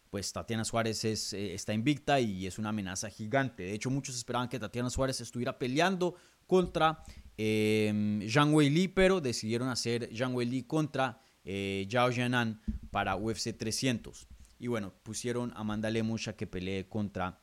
pues 0.09 0.31
Tatiana 0.31 0.63
Suárez 0.63 1.03
es, 1.03 1.33
eh, 1.33 1.53
está 1.53 1.73
invicta 1.73 2.21
y 2.21 2.47
es 2.47 2.57
una 2.57 2.69
amenaza 2.69 3.09
gigante. 3.09 3.63
De 3.63 3.73
hecho, 3.73 3.89
muchos 3.89 4.15
esperaban 4.15 4.47
que 4.47 4.59
Tatiana 4.59 4.89
Suárez 4.89 5.19
estuviera 5.19 5.59
peleando 5.59 6.15
contra 6.47 7.03
eh, 7.37 8.25
Zhang 8.29 8.53
Weili, 8.53 8.87
pero 8.87 9.19
decidieron 9.19 9.67
hacer 9.67 10.09
Zhang 10.15 10.33
Weili 10.33 10.63
contra 10.63 11.21
eh, 11.43 11.85
Zhao 11.91 12.11
Jianan 12.11 12.61
para 12.91 13.17
UFC 13.17 13.57
300. 13.57 14.27
Y 14.57 14.67
bueno, 14.67 14.93
pusieron 15.03 15.51
a 15.51 15.59
Amanda 15.59 15.89
Lemus 15.89 16.29
a 16.29 16.33
que 16.33 16.47
pelee 16.47 16.87
contra 16.87 17.41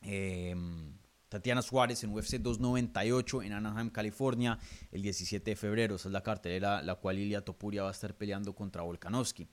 em, 0.00 0.96
Tatiana 1.34 1.62
Suárez 1.62 2.04
en 2.04 2.14
UFC 2.14 2.36
298 2.36 3.42
en 3.42 3.54
Anaheim, 3.54 3.90
California, 3.90 4.56
el 4.92 5.02
17 5.02 5.50
de 5.50 5.56
febrero. 5.56 5.96
Esa 5.96 6.08
es 6.08 6.12
la 6.12 6.22
cartelera 6.22 6.80
la 6.80 6.94
cual 6.94 7.18
Ilia 7.18 7.44
Topuria 7.44 7.82
va 7.82 7.88
a 7.88 7.90
estar 7.90 8.14
peleando 8.14 8.54
contra 8.54 8.82
Volkanovski. 8.82 9.48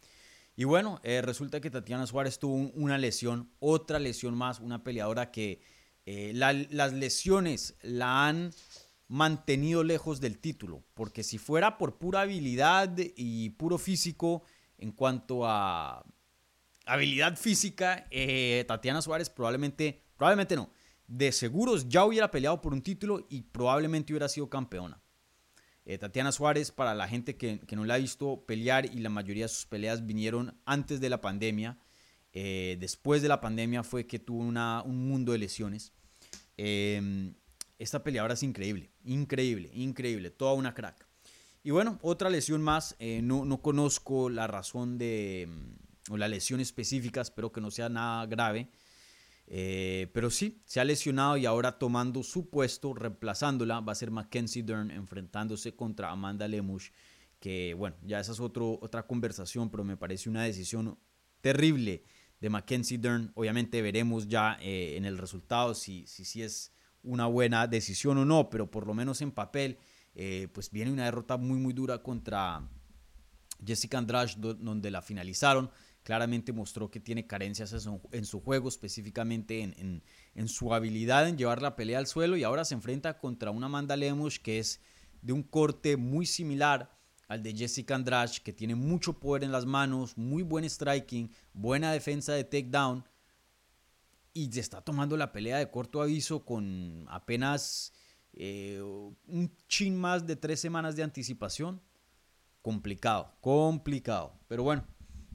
Y 0.56 0.64
bueno, 0.66 1.00
eh, 1.02 1.24
resulta 1.24 1.60
que 1.60 1.72
Tatiana 1.72 2.06
Suárez 2.06 2.38
tuvo 2.38 2.54
una 2.76 3.00
lesión, 3.00 3.50
otra 3.58 3.98
lesión 3.98 4.36
más, 4.36 4.60
una 4.60 4.84
peleadora 4.84 5.32
que 5.32 5.60
eh, 6.06 6.34
las 6.36 6.94
lesiones 6.94 7.74
la 7.82 8.28
han 8.28 8.52
mantenido 9.08 9.84
lejos 9.84 10.22
del 10.22 10.38
título, 10.38 10.84
porque 10.94 11.24
si 11.24 11.40
fuera 11.40 11.80
por 11.80 11.98
pura 11.98 12.22
habilidad 12.22 12.96
y 13.16 13.50
puro 13.50 13.80
físico 13.80 14.44
en 14.78 14.92
cuanto 14.92 15.48
a 15.48 16.06
habilidad 16.86 17.38
física, 17.38 18.06
eh, 18.12 18.66
Tatiana 18.68 19.02
Suárez 19.02 19.32
probablemente, 19.32 20.04
probablemente 20.16 20.56
no, 20.56 20.70
de 21.12 21.34
seguros 21.34 21.90
ya 21.90 22.06
hubiera 22.06 22.32
peleado 22.32 22.62
por 22.62 22.72
un 22.72 22.82
título 22.82 23.28
y 23.30 23.42
probablemente 23.42 24.14
hubiera 24.14 24.30
sido 24.30 24.50
campeona. 24.50 25.02
Eh, 25.84 25.98
Tatiana 25.98 26.32
Suárez, 26.32 26.72
para 26.72 26.96
la 26.96 27.08
gente 27.08 27.36
que, 27.36 27.60
no 27.76 27.84
la 27.84 27.96
ha 27.96 27.98
visto 27.98 28.46
pelear 28.46 28.86
y 28.86 29.00
la 29.00 29.10
mayoría 29.10 29.44
de 29.44 29.50
sus 29.50 29.66
peleas 29.66 30.06
vinieron 30.06 30.58
antes 30.66 31.02
de 31.02 31.10
la 31.10 31.20
pandemia, 31.20 31.78
eh, 32.32 32.78
después 32.80 33.22
de 33.22 33.28
la 33.28 33.42
pandemia 33.42 33.84
fue 33.84 34.08
que 34.08 34.20
tuvo 34.20 34.40
un 34.40 35.08
mundo 35.08 35.34
de 35.34 35.40
lesiones. 35.40 35.92
Em, 36.56 37.34
esta 37.78 38.04
peleadora 38.04 38.36
es 38.36 38.44
increíble, 38.44 38.92
increíble, 39.04 39.70
increíble, 39.74 40.32
toda 40.32 40.54
una 40.54 40.74
crack. 40.74 41.06
Y 41.62 41.72
bueno, 41.72 42.00
otra 42.04 42.30
lesión 42.30 42.62
más, 42.62 42.96
eh, 43.00 43.22
no, 43.22 43.44
no, 43.44 43.62
conozco 43.62 44.30
la 44.30 44.48
razón 44.48 44.98
de, 44.98 45.50
o 46.10 46.16
la 46.16 46.30
lesión 46.30 46.62
específica, 46.62 47.20
espero 47.20 47.52
que 47.52 47.60
no 47.60 47.70
sea 47.70 47.90
nada 47.90 48.26
grave. 48.28 48.70
Eh, 49.54 50.10
pero 50.14 50.30
sí, 50.30 50.62
se 50.64 50.80
ha 50.80 50.86
lesionado 50.86 51.36
y 51.36 51.46
ahora 51.46 51.78
tomando 51.78 52.24
su 52.24 52.50
puesto, 52.50 52.94
reemplazándola, 52.94 53.82
va 53.82 53.92
a 53.92 53.96
ser 53.96 54.10
Mackenzie 54.10 54.64
Dern 54.64 54.90
enfrentándose 54.92 55.76
contra 55.76 56.10
Amanda 56.10 56.48
Lemush, 56.48 56.92
que 57.38 57.74
bueno, 57.74 57.98
ya 58.02 58.22
esa 58.22 58.32
es 58.32 58.40
otro, 58.40 58.80
otra 58.82 59.06
conversación, 59.06 59.70
pero 59.70 59.84
me 59.84 59.98
parece 59.98 60.30
una 60.30 60.44
decisión 60.44 60.98
terrible 61.42 62.06
de 62.40 62.50
Mackenzie 62.50 62.98
Dern. 62.98 63.34
Obviamente 63.36 63.82
veremos 63.82 64.30
ya 64.30 64.58
eh, 64.62 64.96
en 64.96 65.04
el 65.04 65.18
resultado 65.18 65.76
si, 65.76 66.08
si, 66.08 66.24
si, 66.24 66.44
es 66.44 66.72
una 67.04 67.26
buena 67.26 67.68
decisión 67.68 68.20
o 68.20 68.24
no, 68.24 68.50
pero 68.50 68.72
por 68.72 68.88
lo 68.88 68.94
menos 68.94 69.22
en 69.22 69.32
papel, 69.32 69.80
eh, 70.16 70.48
pues 70.54 70.72
viene 70.72 70.94
una 70.94 71.04
derrota 71.04 71.36
muy, 71.36 71.60
muy 71.60 71.74
dura 71.74 72.02
contra 72.02 72.70
Jessica 73.66 73.98
Andrade, 73.98 74.32
donde 74.38 74.92
la 74.92 75.02
finalizaron 75.02 75.70
claramente 76.12 76.52
mostró 76.52 76.92
que 76.92 77.00
tiene 77.00 77.26
carencias 77.26 77.88
en 78.12 78.26
su 78.26 78.42
juego, 78.42 78.68
específicamente 78.68 79.64
en, 79.64 80.50
su 80.50 80.74
habilidad 80.74 81.30
en 81.30 81.38
llevar 81.38 81.62
la 81.62 81.78
pelea 81.78 82.00
al 82.00 82.06
suelo 82.06 82.36
y 82.36 82.44
ahora 82.44 82.66
se 82.66 82.74
enfrenta 82.74 83.18
contra 83.18 83.50
una 83.50 83.68
Amanda 83.68 83.96
Lemos 83.96 84.38
que 84.38 84.60
es 84.60 84.82
de 85.22 85.32
un 85.32 85.42
corte 85.42 85.96
muy 85.96 86.26
similar 86.26 86.94
al 87.30 87.42
de 87.42 87.56
Jessica 87.56 87.96
Andrade, 87.96 88.34
que 88.44 88.52
tiene 88.52 88.76
mucho 88.76 89.22
poder 89.22 89.46
en 89.46 89.54
las 89.54 89.66
manos, 89.66 90.18
muy 90.18 90.44
buen 90.44 90.70
striking, 90.70 91.32
buena 91.54 91.94
defensa 91.94 92.34
de 92.34 92.44
takedown 92.44 93.06
y 94.34 94.52
se 94.52 94.60
está 94.60 94.82
tomando 94.82 95.16
la 95.16 95.32
pelea 95.32 95.60
de 95.60 95.72
corto 95.72 96.02
aviso 96.02 96.44
con 96.44 97.06
apenas 97.08 97.94
eh, 98.34 98.82
un 98.82 99.56
chin 99.70 99.96
más 99.96 100.28
de 100.28 100.36
tres 100.36 100.60
semanas 100.60 100.98
de 100.98 101.04
anticipación. 101.04 101.82
Complicado, 102.62 103.34
complicado. 103.40 104.38
Pero 104.50 104.64
bueno, 104.64 104.86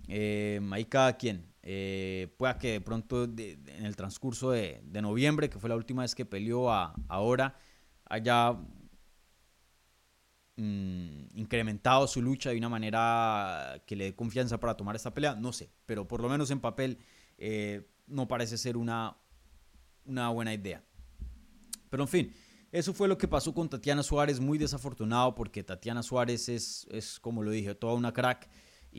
eh, 0.09 0.61
ahí 0.73 0.85
cada 0.85 1.17
quien. 1.17 1.53
Eh, 1.63 2.33
pueda 2.37 2.59
que 2.59 2.73
de 2.73 2.81
pronto 2.81 3.25
en 3.25 3.85
el 3.85 3.97
transcurso 3.97 4.53
de, 4.53 4.83
noviembre, 5.03 5.51
que 5.51 5.59
fue 5.59 5.69
la 5.69 5.77
última 5.77 6.03
vez 6.03 6.15
que 6.15 6.25
peleó 6.25 6.71
a, 6.71 6.95
ahora, 7.09 7.57
haya 8.05 8.53
mm, 10.57 11.27
incrementado 11.35 12.07
su 12.07 12.23
lucha 12.23 12.51
de 12.51 12.59
una 12.59 12.69
manera 12.69 13.83
que 13.85 13.97
le 13.97 14.05
dé 14.05 14.15
confianza 14.15 14.61
para 14.61 14.77
tomar 14.77 14.95
esta 14.95 15.13
pelea. 15.13 15.35
No 15.35 15.53
sé, 15.53 15.73
pero 15.87 16.07
por 16.07 16.23
lo 16.23 16.29
menos 16.29 16.51
en 16.53 16.61
papel 16.61 16.99
eh, 17.37 17.91
no 18.07 18.29
parece 18.29 18.59
ser 18.59 18.77
una, 18.77 19.17
una 20.05 20.29
buena 20.29 20.55
idea. 20.55 20.85
Pero 21.91 22.05
en 22.05 22.09
fin, 22.09 22.33
eso 22.71 22.93
fue 22.93 23.09
lo 23.09 23.19
que 23.19 23.27
pasó 23.27 23.53
con 23.55 23.69
Tatiana 23.69 24.03
Suárez, 24.03 24.39
muy 24.39 24.59
desafortunado 24.59 25.35
porque 25.35 25.65
Tatiana 25.65 26.03
Suárez 26.03 26.49
es, 26.49 26.87
es 26.91 27.19
como 27.19 27.43
lo 27.43 27.51
dije, 27.51 27.75
toda 27.75 27.95
una 27.95 28.13
crack. 28.13 28.49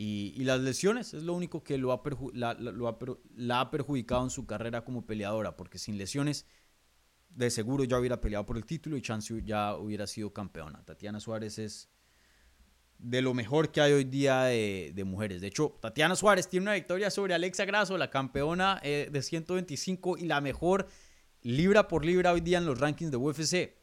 Y, 0.00 0.44
las 0.44 0.60
lesiones 0.60 1.12
es 1.12 1.24
lo 1.24 1.34
único 1.34 1.64
que 1.64 1.76
lo 1.76 1.92
ha 1.92 2.00
la, 2.32 3.60
ha 3.60 3.70
perjudicado 3.72 4.22
en 4.22 4.30
su 4.30 4.46
carrera 4.46 4.84
como 4.84 5.04
peleadora, 5.04 5.56
porque 5.56 5.76
sin 5.76 5.98
lesiones 5.98 6.46
de 7.30 7.50
seguro 7.50 7.82
ya 7.82 7.98
hubiera 7.98 8.20
peleado 8.20 8.46
por 8.46 8.56
el 8.56 8.64
título 8.64 8.96
y 8.96 9.02
Chance 9.02 9.42
ya 9.44 9.74
hubiera 9.74 10.06
sido 10.06 10.32
campeona. 10.32 10.84
Tatiana 10.84 11.18
Suárez 11.18 11.58
es 11.58 11.90
de 12.98 13.22
lo 13.22 13.34
mejor 13.34 13.72
que 13.72 13.80
hay 13.80 13.92
hoy 13.92 14.04
día 14.04 14.44
de, 14.44 15.02
mujeres. 15.04 15.40
De 15.40 15.48
hecho, 15.48 15.76
Tatiana 15.82 16.14
Suárez 16.14 16.48
tiene 16.48 16.66
una 16.66 16.74
victoria 16.74 17.10
sobre 17.10 17.34
Alexa 17.34 17.64
Grasso, 17.64 17.98
la 17.98 18.08
campeona 18.08 18.78
eh, 18.84 19.08
de 19.10 19.20
125 19.20 20.16
y 20.18 20.26
la 20.26 20.40
mejor 20.40 20.86
libra 21.42 21.88
por 21.88 22.04
libra 22.04 22.32
hoy 22.32 22.40
día 22.40 22.58
en 22.58 22.66
los 22.66 22.78
rankings 22.78 23.10
de 23.10 23.16
UFC. 23.16 23.74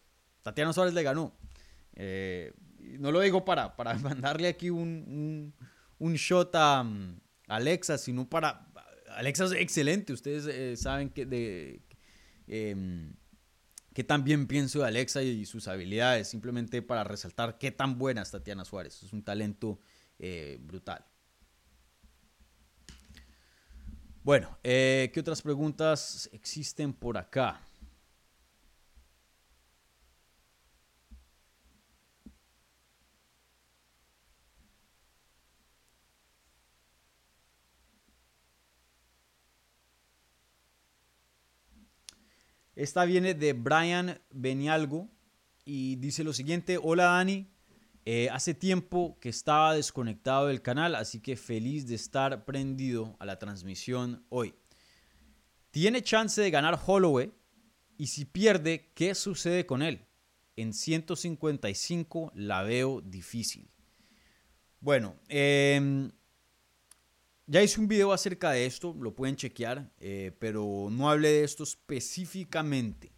Tatiana 0.43 0.72
Suárez 0.72 0.93
le 0.93 1.03
ganó. 1.03 1.38
Eh, 1.93 2.53
no 2.99 3.11
lo 3.11 3.20
digo 3.20 3.43
para, 3.43 3.76
para 3.76 3.95
mandarle 3.99 4.47
aquí 4.47 4.70
un 4.70 5.03
un 5.07 5.53
shot 6.00 6.56
a 6.56 6.84
mm, 6.84 7.20
Alexa, 7.48 7.98
sino 7.98 8.30
para... 8.30 8.68
Alexa 9.10 9.46
es 9.46 9.52
excelente, 9.54 10.14
ustedes 10.14 10.46
eh, 10.48 10.76
saben 10.78 11.10
que 11.10 11.26
de... 11.26 11.82
Em, 12.48 13.16
qué 13.93 14.04
tan 14.04 14.24
bien 14.24 14.46
pienso 14.46 14.80
de 14.80 14.88
Alexa 14.88 15.24
y 15.24 15.46
sus 15.46 15.68
habilidades, 15.68 16.28
simplemente 16.28 16.82
para 16.82 17.04
resaltar 17.04 17.58
qué 17.58 17.72
tan 17.72 17.98
buena 17.98 18.22
es 18.22 18.32
Tatiana 18.32 18.66
Suárez. 18.66 19.02
Es 19.04 19.14
un 19.14 19.24
talento 19.24 19.80
eh, 20.20 20.58
brutal. 20.62 21.06
Bueno, 24.22 24.58
eh, 24.64 25.12
¿qué 25.14 25.20
otras 25.20 25.41
preguntas 25.41 26.30
existen 26.34 26.93
por 26.93 27.18
acá? 27.18 27.62
Esta 42.76 43.05
viene 43.05 43.34
de 43.34 43.53
Brian 43.53 44.19
Benialgo 44.32 45.09
y 45.63 45.95
dice 45.95 46.26
lo 46.26 46.34
siguiente, 46.34 46.78
hola 46.82 47.05
Dani, 47.05 47.47
eh, 48.03 48.30
hace 48.30 48.53
tiempo 48.53 49.17
que 49.21 49.30
estaba 49.30 49.73
desconectado 49.73 50.47
del 50.47 50.61
canal, 50.61 50.93
así 50.95 51.21
que 51.21 51.38
feliz 51.38 51.88
de 51.88 51.95
estar 51.95 52.43
prendido 52.43 53.15
a 53.19 53.26
la 53.26 53.39
transmisión 53.39 54.26
hoy. 54.28 54.53
¿Tiene 55.71 56.03
chance 56.03 56.41
de 56.41 56.51
ganar 56.51 56.78
Holloway? 56.86 57.32
Y 57.97 58.07
si 58.07 58.26
pierde, 58.26 58.91
¿qué 58.93 59.15
sucede 59.15 59.65
con 59.65 59.82
él? 59.82 60.05
En 60.57 60.73
155 60.73 62.34
la 62.36 62.61
veo 62.63 62.99
difícil. 62.99 63.69
Bueno, 64.82 65.15
em, 65.30 66.11
ya 67.48 67.62
hice 67.62 67.80
un 67.80 67.88
video 67.88 68.12
acerca 68.12 68.52
de 68.52 68.66
esto, 68.66 68.96
lo 69.00 69.14
pueden 69.14 69.36
chequear, 69.36 69.91
eh, 70.00 70.32
pero 70.39 70.88
no 70.91 71.10
hablé 71.10 71.30
de 71.30 71.43
esto 71.43 71.64
específicamente. 71.64 73.12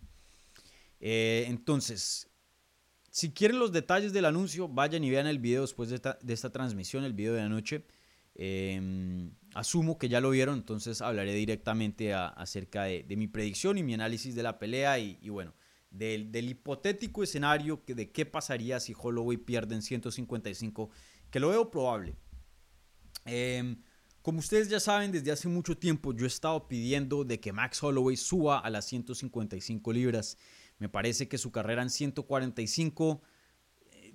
Eh, 1.00 1.46
entonces, 1.48 2.28
si 3.10 3.32
quieren 3.32 3.60
los 3.60 3.72
detalles 3.72 4.14
del 4.14 4.26
anuncio, 4.26 4.68
vayan 4.68 5.04
y 5.04 5.10
vean 5.10 5.28
el 5.28 5.40
video 5.40 5.62
después 5.62 5.90
de 5.90 5.96
esta, 5.96 6.52
transmisión, 6.52 7.04
el 7.04 7.14
video 7.14 7.34
de 7.34 7.42
anoche. 7.42 7.86
Em, 8.36 9.32
asumo 9.56 9.98
que 9.98 10.10
ya 10.10 10.22
lo 10.22 10.30
vieron, 10.30 10.56
entonces 10.56 11.02
hablaré 11.02 11.34
directamente 11.34 12.14
acerca 12.14 12.84
de, 12.84 13.16
mi 13.18 13.28
predicción 13.28 13.78
y 13.78 13.84
mi 13.84 13.94
análisis 13.96 14.36
de 14.36 14.44
la 14.44 14.60
pelea 14.60 15.00
y, 15.00 15.30
bueno, 15.30 15.56
del, 15.90 16.48
hipotético 16.48 17.24
escenario 17.24 17.84
que, 17.86 17.96
de 17.96 18.12
qué 18.12 18.26
pasaría 18.26 18.80
si 18.80 18.94
Holloway 18.96 19.38
pierde 19.38 19.74
en 19.74 19.82
155, 19.82 20.92
que 21.32 21.40
lo 21.40 21.50
veo 21.50 21.72
probable. 21.72 22.14
Em, 23.26 23.78
como 24.28 24.40
ustedes 24.40 24.68
ya 24.68 24.82
saben, 24.82 25.14
desde 25.14 25.32
hace 25.32 25.48
mucho 25.48 25.78
tiempo 25.78 26.12
yo 26.12 26.26
he 26.26 26.28
estado 26.28 26.68
pidiendo 26.68 27.24
de 27.24 27.40
que 27.40 27.54
Max 27.54 27.82
Holloway 27.82 28.18
suba 28.18 28.60
a 28.60 28.70
las 28.70 28.84
155 28.84 29.94
libras. 29.94 30.38
Me 30.80 30.90
parece 30.90 31.30
que 31.30 31.38
su 31.38 31.50
carrera 31.50 31.82
en 31.82 31.90
145 31.90 33.22
eh, 33.90 34.14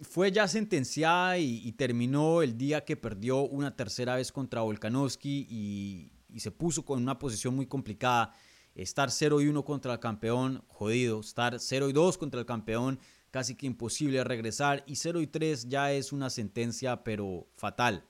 fue 0.00 0.32
ya 0.32 0.48
sentenciada 0.48 1.38
y, 1.38 1.70
terminó 1.74 2.42
el 2.42 2.58
día 2.58 2.84
que 2.84 2.96
perdió 2.96 3.42
una 3.42 3.76
tercera 3.76 4.16
vez 4.16 4.32
contra 4.32 4.62
Volkanovski 4.62 5.46
y, 5.48 6.40
se 6.40 6.50
puso 6.50 6.84
con 6.84 7.00
una 7.00 7.16
posición 7.20 7.54
muy 7.54 7.66
complicada. 7.66 8.34
Estar 8.74 9.12
0 9.12 9.42
y 9.42 9.46
1 9.46 9.64
contra 9.64 9.92
el 9.92 10.00
campeón, 10.00 10.64
jodido. 10.66 11.20
Estar 11.20 11.60
0 11.60 11.88
y 11.88 11.92
2 11.92 12.18
contra 12.18 12.40
el 12.40 12.46
campeón, 12.46 12.98
casi 13.30 13.54
que 13.54 13.66
imposible 13.66 14.24
regresar. 14.24 14.82
Y 14.88 14.96
0 14.96 15.20
y 15.20 15.28
3 15.28 15.68
ya 15.68 15.92
es 15.92 16.12
una 16.12 16.30
sentencia, 16.30 17.04
pero 17.04 17.46
fatal. 17.54 18.04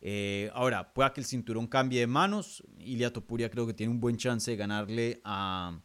Eh, 0.00 0.50
ahora, 0.54 0.94
pueda 0.94 1.12
que 1.12 1.20
el 1.20 1.26
cinturón 1.26 1.66
cambie 1.66 2.00
de 2.00 2.06
manos. 2.06 2.62
Ilia 2.78 3.12
Topuria 3.12 3.50
creo 3.50 3.66
que 3.66 3.74
tiene 3.74 3.92
un 3.92 4.00
buen 4.00 4.16
chance 4.16 4.50
de 4.50 4.56
ganarle 4.56 5.20
a, 5.24 5.80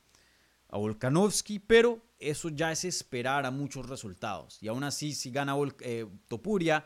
a 0.69 0.77
Volkanovski, 0.77 1.59
pero 1.59 2.05
eso 2.19 2.49
ya 2.49 2.71
es 2.71 2.85
esperar 2.85 3.45
a 3.45 3.51
muchos 3.51 3.87
resultados. 3.87 4.61
Y 4.61 4.67
aún 4.67 4.83
así, 4.83 5.13
si 5.13 5.31
gana 5.31 5.55
eh, 5.81 6.05
Topuria, 6.27 6.85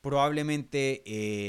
probablemente 0.00 1.02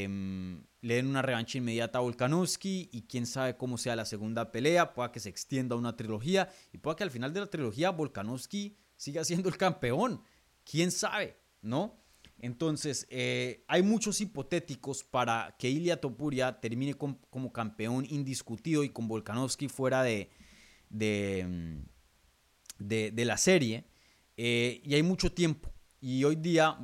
em, 0.03 0.63
le 0.81 0.95
den 0.95 1.07
una 1.07 1.21
revancha 1.21 1.57
inmediata 1.57 1.99
a 1.99 2.01
Volkanovski 2.01 2.89
y 2.91 3.03
quién 3.03 3.25
sabe 3.25 3.57
cómo 3.57 3.77
sea 3.77 3.95
la 3.95 4.05
segunda 4.05 4.51
pelea, 4.51 4.93
pueda 4.93 5.11
que 5.11 5.19
se 5.19 5.29
extienda 5.29 5.75
una 5.75 5.95
trilogía 5.95 6.49
y 6.71 6.77
pueda 6.77 6.95
que 6.95 7.03
al 7.03 7.11
final 7.11 7.33
de 7.33 7.41
la 7.41 7.47
trilogía 7.47 7.91
Volkanovski 7.91 8.77
siga 8.95 9.23
siendo 9.23 9.49
el 9.49 9.57
campeón. 9.57 10.21
¿Quién 10.63 10.91
sabe? 10.91 11.37
¿No? 11.61 12.02
Entonces, 12.43 13.07
eh, 13.09 13.63
hay 13.69 13.83
muchos 13.83 14.19
hipotéticos 14.19 15.05
para 15.05 15.55
que 15.57 15.69
Ilia 15.69 16.01
Topuria 16.01 16.59
termine 16.59 16.93
como 16.93 17.53
campeón 17.53 18.05
indiscutido 18.09 18.83
y 18.83 18.89
con 18.89 19.07
Volkanovski 19.07 19.69
fuera 19.69 20.03
de, 20.03 20.29
de, 20.89 21.79
de, 22.79 23.25
la 23.25 23.37
serie. 23.37 23.85
Eh, 24.35 24.81
y 24.83 24.93
hay 24.93 25.03
mucho 25.03 25.31
tiempo. 25.31 25.73
Y 26.01 26.25
hoy 26.25 26.35
día, 26.35 26.77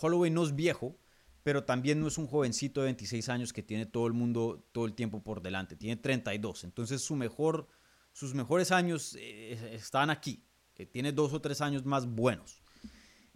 Holloway 0.00 0.30
no 0.30 0.44
es 0.44 0.54
viejo, 0.54 0.96
pero 1.42 1.64
también 1.64 1.98
no 1.98 2.06
es 2.06 2.16
un 2.16 2.28
jovencito 2.28 2.80
de 2.80 2.84
26 2.84 3.28
años 3.30 3.52
que 3.52 3.64
tiene 3.64 3.86
todo 3.86 4.06
el 4.06 4.12
mundo 4.12 4.64
todo 4.70 4.86
el 4.86 4.94
tiempo 4.94 5.24
por 5.24 5.42
delante. 5.42 5.74
Tiene 5.74 5.96
32. 5.96 6.62
Entonces, 6.62 7.02
su 7.02 7.16
mejor, 7.16 7.66
sus 8.12 8.32
mejores 8.32 8.70
años 8.70 9.16
eh, 9.18 9.58
están 9.72 10.10
aquí. 10.10 10.44
Eh, 10.76 10.86
tiene 10.86 11.10
dos 11.10 11.32
o 11.32 11.40
tres 11.40 11.60
años 11.60 11.84
más 11.84 12.06
buenos. 12.06 12.63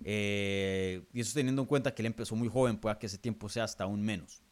Y 0.04 1.20
eso 1.20 1.32
teniendo 1.34 1.62
en 1.62 1.68
cuenta 1.68 1.94
que 1.94 2.02
él 2.02 2.06
empezó 2.06 2.36
muy 2.36 2.48
joven, 2.48 2.78
puede 2.78 2.98
que 2.98 3.06
ese 3.06 3.18
tiempo 3.18 3.48
sea 3.48 3.64
hasta 3.64 3.84
aún 3.84 4.02
menos. 4.02 4.42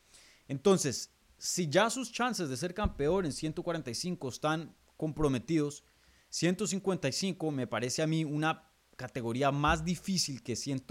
Entonces, 0.49 1.12
si 1.38 1.68
ya 1.68 1.90
sus 1.90 2.12
chances 2.12 2.49
de 2.49 2.57
ser 2.57 2.74
campeón 2.74 3.26
en 3.26 3.32
145 3.32 4.28
están 4.28 4.74
comprometidos. 4.97 5.84
155 6.30 7.51
me 7.51 7.66
parece 7.66 8.03
a 8.03 8.07
mí 8.07 8.24
una 8.24 8.70
categoría 8.97 9.51
más 9.53 9.84
difícil 9.84 10.42
que 10.42 10.57
100, 10.57 10.84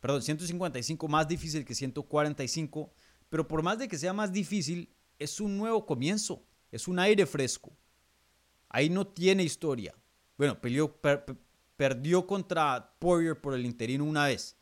perdón, 0.00 0.22
155 0.22 1.08
más 1.08 1.28
difícil 1.28 1.64
que 1.64 1.74
145, 1.74 2.92
pero 3.28 3.46
por 3.46 3.62
más 3.62 3.78
de 3.78 3.88
que 3.88 3.98
sea 3.98 4.12
más 4.12 4.32
difícil, 4.32 4.94
es 5.18 5.40
un 5.40 5.56
nuevo 5.58 5.84
comienzo, 5.86 6.44
es 6.70 6.88
un 6.88 6.98
aire 6.98 7.26
fresco. 7.26 7.76
Ahí 8.68 8.88
no 8.88 9.06
tiene 9.06 9.42
historia. 9.42 9.94
Bueno, 10.36 10.60
peleó, 10.60 11.00
perdió 11.76 12.26
contra 12.26 12.96
Poirier 12.98 13.40
por 13.40 13.54
el 13.54 13.64
interino 13.66 14.04
una 14.04 14.26
vez. 14.26 14.56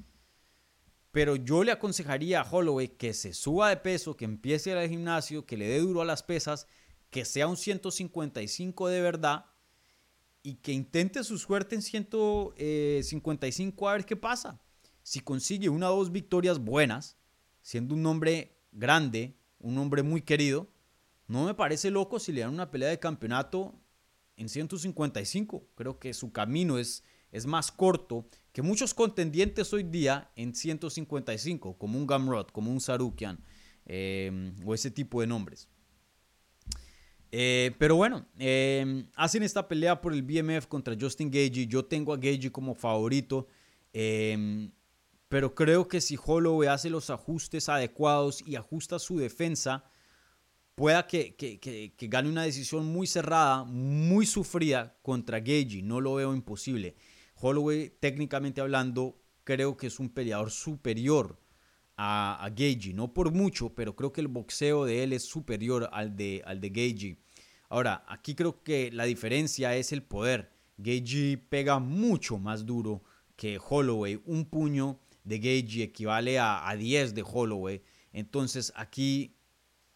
Pero 1.11 1.37
yo 1.37 1.63
le 1.63 1.73
aconsejaría 1.73 2.41
a 2.41 2.51
Holloway 2.51 2.89
que 2.89 3.13
se 3.15 3.33
suba 3.35 3.69
de 3.69 3.77
peso, 3.77 4.17
que 4.17 4.25
empiece 4.25 4.73
al 4.73 4.89
gimnasio, 4.89 5.47
que 5.47 5.57
le 5.57 5.69
dé 5.69 5.79
duro 5.79 6.03
a 6.03 6.05
las 6.05 6.25
pesas 6.25 6.67
que 7.11 7.25
sea 7.25 7.47
un 7.47 7.57
155 7.57 8.89
de 8.89 9.01
verdad 9.01 9.47
y 10.43 10.57
que 10.57 10.73
intente 10.73 11.23
su 11.23 11.39
suerte 11.39 11.77
en 11.77 11.83
155 11.83 13.89
a 13.89 13.93
ver 13.93 14.05
qué 14.05 14.17
pasa. 14.17 14.61
Si 15.05 15.21
consigue 15.21 15.69
una 15.69 15.93
o 15.93 15.97
dos 15.97 16.11
victorias 16.11 16.59
buenas, 16.59 17.17
siendo 17.63 17.95
un 17.95 18.05
hombre 18.07 18.59
grande, 18.73 19.39
un 19.61 19.79
hombre 19.79 20.03
muy 20.03 20.23
querido, 20.23 20.67
no 21.29 21.45
me 21.45 21.55
parece 21.55 21.91
loco 21.91 22.19
si 22.19 22.33
le 22.33 22.41
dan 22.41 22.53
una 22.53 22.73
pelea 22.73 22.89
de 22.89 22.99
campeonato 22.99 23.81
en 24.37 24.49
155. 24.49 25.69
Creo 25.75 25.99
que 25.99 26.15
su 26.15 26.33
camino 26.33 26.79
es, 26.79 27.05
es 27.33 27.47
más 27.47 27.73
corto 27.73 28.27
que 28.53 28.63
muchos 28.63 28.95
contendientes 28.95 29.73
hoy 29.73 29.83
día 29.83 30.31
en 30.37 30.55
155, 30.55 31.77
como 31.77 31.99
un 31.99 32.07
Gamrot, 32.07 32.53
como 32.53 32.71
un 32.71 32.81
Sarukian 32.81 33.43
eh, 33.87 34.53
o 34.65 34.75
ese 34.75 34.91
tipo 34.91 35.21
de 35.21 35.27
nombres. 35.27 35.69
Eh, 37.37 37.75
pero 37.79 37.97
bueno, 37.97 38.27
em, 38.39 39.09
hacen 39.17 39.43
esta 39.43 39.67
pelea 39.67 40.01
por 40.01 40.13
el 40.13 40.23
BMF 40.23 40.69
contra 40.69 40.97
Justin 40.99 41.33
Gagey. 41.33 41.67
Yo 41.67 41.85
tengo 41.85 42.13
a 42.13 42.17
Gagey 42.17 42.51
como 42.51 42.77
favorito. 42.77 43.49
Em, 43.93 44.71
pero 45.29 45.53
creo 45.53 45.89
que 45.89 46.01
si 46.01 46.17
Holloway 46.17 46.69
hace 46.69 46.89
los 46.89 47.11
ajustes 47.11 47.69
adecuados 47.69 48.41
y 48.47 48.55
ajusta 48.55 49.01
su 49.01 49.19
defensa, 49.19 49.83
pueda 50.75 51.07
que, 51.07 51.37
que, 51.37 52.09
gane 52.09 52.29
una 52.29 52.43
decisión 52.43 52.87
muy 52.87 53.07
cerrada, 53.07 53.65
muy 53.65 54.27
sufrida 54.27 54.97
contra 55.03 55.39
Gagey. 55.39 55.83
No 55.83 56.01
lo 56.01 56.15
veo 56.15 56.35
imposible. 56.35 56.97
Holloway, 57.37 57.93
técnicamente 58.01 58.61
hablando, 58.61 59.21
creo 59.45 59.77
que 59.77 59.87
es 59.89 60.01
un 60.01 60.09
peleador 60.09 60.51
superior 60.51 61.39
a, 61.97 62.45
a 62.45 62.51
no 62.95 63.15
por 63.15 63.33
mucho, 63.33 63.75
pero 63.75 63.95
creo 63.95 64.13
que 64.13 64.21
el 64.21 64.29
boxeo 64.29 64.85
de 64.85 65.05
él 65.05 65.13
es 65.13 65.25
superior 65.25 65.89
al 65.93 66.17
de, 66.17 66.43
al 66.45 66.61
de. 66.61 67.19
Ahora, 67.69 68.05
aquí 68.09 68.35
creo 68.35 68.63
que 68.63 68.91
la 68.93 69.05
diferencia 69.05 69.77
es 69.77 69.93
el 69.93 70.03
poder. 70.03 70.51
Gagey 70.77 71.37
pega 71.37 71.79
mucho 71.79 72.39
más 72.39 72.67
duro 72.67 73.03
que 73.37 73.59
Holloway. 73.59 74.21
Un 74.27 74.45
puño 74.45 74.99
de 75.23 75.39
Gagey 75.39 75.83
equivale 75.83 76.39
a, 76.39 76.69
a 76.69 76.77
10 76.77 77.15
de 77.15 77.23
Holloway. 77.23 77.83
Entonces 78.13 78.73
aquí 78.77 79.34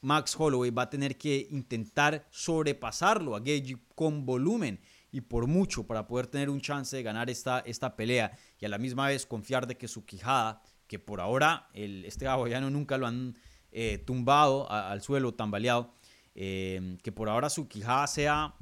Max 0.00 0.36
Holloway 0.38 0.70
va 0.70 0.82
a 0.82 0.90
tener 0.90 1.16
que 1.18 1.48
intentar 1.50 2.26
sobrepasarlo 2.30 3.34
a 3.34 3.40
Gagey 3.40 3.76
con 3.94 4.24
volumen 4.24 4.80
y 5.10 5.20
por 5.22 5.46
mucho 5.46 5.86
para 5.86 6.06
poder 6.06 6.26
tener 6.26 6.50
un 6.50 6.60
chance 6.60 6.96
de 6.96 7.02
ganar 7.02 7.30
esta, 7.30 7.60
esta 7.60 7.96
pelea 7.96 8.36
y 8.60 8.66
a 8.66 8.68
la 8.68 8.78
misma 8.78 9.08
vez 9.08 9.26
confiar 9.26 9.66
de 9.66 9.76
que 9.76 9.88
su 9.88 10.04
quijada, 10.04 10.62
que 10.86 10.98
por 10.98 11.20
ahora 11.20 11.68
el, 11.72 12.04
este 12.04 12.26
hawaiano 12.26 12.70
nunca 12.70 12.98
lo 12.98 13.06
han 13.06 13.36
eh, 13.70 13.98
tumbado 13.98 14.70
al 14.70 15.02
suelo, 15.02 15.34
tambaleado, 15.34 15.94
eh, 16.34 16.98
que 17.02 17.12
por 17.12 17.28
ahora 17.28 17.50
su 17.50 17.68
quijada 17.68 18.06
sea, 18.06 18.54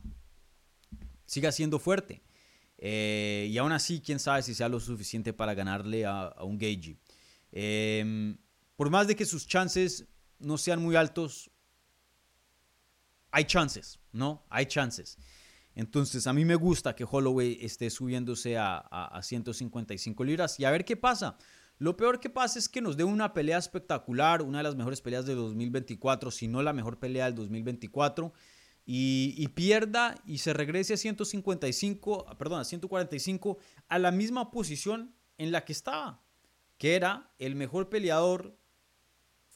siga 1.26 1.53
siendo 1.53 1.78
fuerte. 1.78 2.22
Eh, 2.78 3.49
y 3.51 3.59
aún 3.59 3.72
así, 3.72 4.01
quién 4.01 4.18
sabe 4.18 4.43
si 4.43 4.55
sea 4.55 4.68
lo 4.68 4.80
suficiente 4.80 5.32
para 5.32 5.55
ganarle 5.55 6.05
a, 6.05 6.34
un 6.43 6.59
Gagey. 6.59 6.99
Em, 7.53 8.37
por 8.76 8.91
más 8.91 9.07
de 9.07 9.16
que 9.16 9.24
sus 9.24 9.47
chances 9.47 10.07
no 10.39 10.59
sean 10.59 10.82
muy 10.82 10.97
altos, 10.97 11.51
hay 13.30 13.45
chances, 13.45 13.99
¿no? 14.12 14.45
Hay 14.49 14.66
chances. 14.66 15.18
Entonces, 15.74 16.26
a 16.26 16.32
mí 16.32 16.45
me 16.45 16.55
gusta 16.55 16.95
que 16.95 17.05
Holloway 17.05 17.59
esté 17.61 17.91
subiéndose 17.91 18.57
a, 18.57 18.78
a 18.78 19.22
155 19.22 20.24
libras 20.24 20.59
y 20.59 20.64
a 20.64 20.70
ver 20.70 20.84
qué 20.84 20.97
pasa. 20.97 21.37
Lo 21.78 21.97
peor 21.97 22.20
que 22.20 22.30
pasa 22.30 22.59
es 22.59 22.68
que 22.68 22.80
nos 22.80 22.97
dé 22.97 23.05
una 23.05 23.34
pelea 23.34 23.59
espectacular, 23.59 24.41
una 24.41 24.59
de 24.59 24.64
las 24.64 24.76
mejores 24.76 25.03
peleas 25.03 25.26
de 25.26 25.34
2024, 25.34 26.30
si 26.30 26.49
no 26.49 26.62
la 26.62 26.72
mejor 26.72 26.99
pelea 26.99 27.26
del 27.26 27.34
2024, 27.34 28.32
y, 28.87 29.49
pierda 29.49 30.14
y 30.24 30.39
se 30.39 30.53
regrese 30.53 30.95
a 30.95 30.97
155, 30.97 32.37
perdón, 32.39 32.61
a 32.61 32.64
145, 32.64 33.59
a 33.89 33.99
la 33.99 34.12
misma 34.12 34.53
posición 34.53 35.14
en 35.39 35.51
la 35.51 35.64
que 35.64 35.72
estaba, 35.72 36.22
que 36.78 36.95
era 36.95 37.32
el 37.39 37.57
mejor 37.57 37.89
peleador 37.89 38.57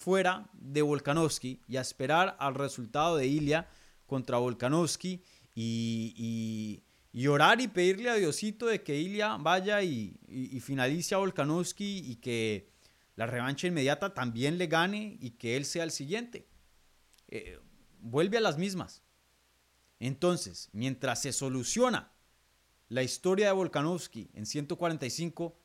fuera 0.00 0.48
de 0.54 0.80
Volkanovski 0.80 1.60
y 1.68 1.76
a 1.76 1.82
esperar 1.82 2.34
al 2.40 2.54
resultado 2.54 3.18
de 3.18 3.26
Ilia 3.26 3.68
contra 4.06 4.38
Volkanovski 4.38 5.22
y, 5.54 6.82
y, 7.12 7.26
orar 7.26 7.60
y 7.60 7.68
pedirle 7.68 8.08
a 8.08 8.14
Diosito 8.14 8.66
de 8.66 8.82
que 8.82 8.98
Ilya 8.98 9.36
vaya 9.36 9.82
y, 9.82 10.18
finalice 10.62 11.14
a 11.14 11.18
Volkanovski 11.18 11.98
y 11.98 12.16
que 12.16 12.70
la 13.14 13.26
revancha 13.26 13.66
inmediata 13.66 14.14
también 14.14 14.56
le 14.56 14.68
gane 14.68 15.18
y 15.20 15.32
que 15.32 15.58
él 15.58 15.66
sea 15.66 15.84
el 15.84 15.90
siguiente. 15.90 16.48
Eh, 17.28 17.60
vuelve 18.00 18.38
a 18.38 18.40
las 18.40 18.56
mismas. 18.56 19.02
Entonces, 19.98 20.70
mientras 20.72 21.20
se 21.20 21.34
soluciona 21.34 22.10
la 22.88 23.02
historia 23.02 23.48
de 23.48 23.52
Volkanovski 23.52 24.30
en 24.32 24.46
145, 24.46 25.59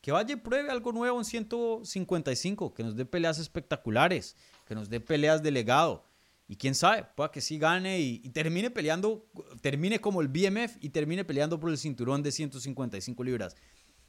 que 0.00 0.12
vaya 0.12 0.34
y 0.34 0.36
pruebe 0.36 0.70
algo 0.70 0.92
nuevo 0.92 1.18
en 1.18 1.24
155, 1.24 2.72
que 2.72 2.82
nos 2.82 2.96
dé 2.96 3.04
peleas 3.04 3.38
espectaculares, 3.38 4.36
que 4.66 4.74
nos 4.74 4.88
dé 4.88 5.00
peleas 5.00 5.42
de 5.42 5.50
legado. 5.50 6.06
Y 6.48 6.56
quién 6.56 6.74
sabe, 6.74 7.06
pueda 7.14 7.30
que 7.30 7.40
sí 7.40 7.58
gane 7.58 8.00
y, 8.00 8.18
termine 8.30 8.70
peleando, 8.70 9.28
termine 9.60 10.00
como 10.00 10.20
el 10.20 10.28
BMF 10.28 10.78
y 10.80 10.88
termine 10.88 11.24
peleando 11.24 11.60
por 11.60 11.70
el 11.70 11.78
cinturón 11.78 12.22
de 12.22 12.32
155 12.32 13.22
libras. 13.22 13.56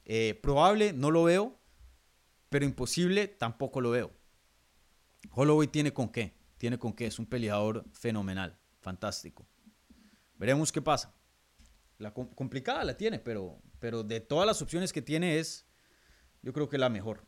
Eh, 0.06 0.40
probable, 0.42 0.94
no 0.94 1.12
lo 1.12 1.24
veo, 1.24 1.60
pero 2.50 2.66
imposible, 2.66 3.28
tampoco 3.28 3.80
lo 3.80 3.92
veo. 3.92 4.12
Holloway 5.32 5.68
tiene 5.68 5.94
con 5.94 6.10
qué, 6.10 6.34
tiene 6.58 6.80
con 6.80 6.94
qué, 6.94 7.06
es 7.06 7.20
un 7.20 7.28
peleador 7.28 7.86
fenomenal, 7.94 8.58
fantástico. 8.80 9.46
Veremos 10.36 10.72
qué 10.72 10.82
pasa. 10.82 11.14
La 12.00 12.12
complicada 12.12 12.84
la 12.84 12.98
tiene, 12.98 13.20
pero, 13.20 13.62
pero 13.78 14.02
de 14.02 14.20
todas 14.20 14.48
las 14.48 14.60
opciones 14.64 14.92
que 14.92 15.04
tiene 15.04 15.38
es 15.38 15.68
yo 16.42 16.54
creo 16.54 16.70
que 16.70 16.78
la 16.78 16.90
mejor. 16.90 17.26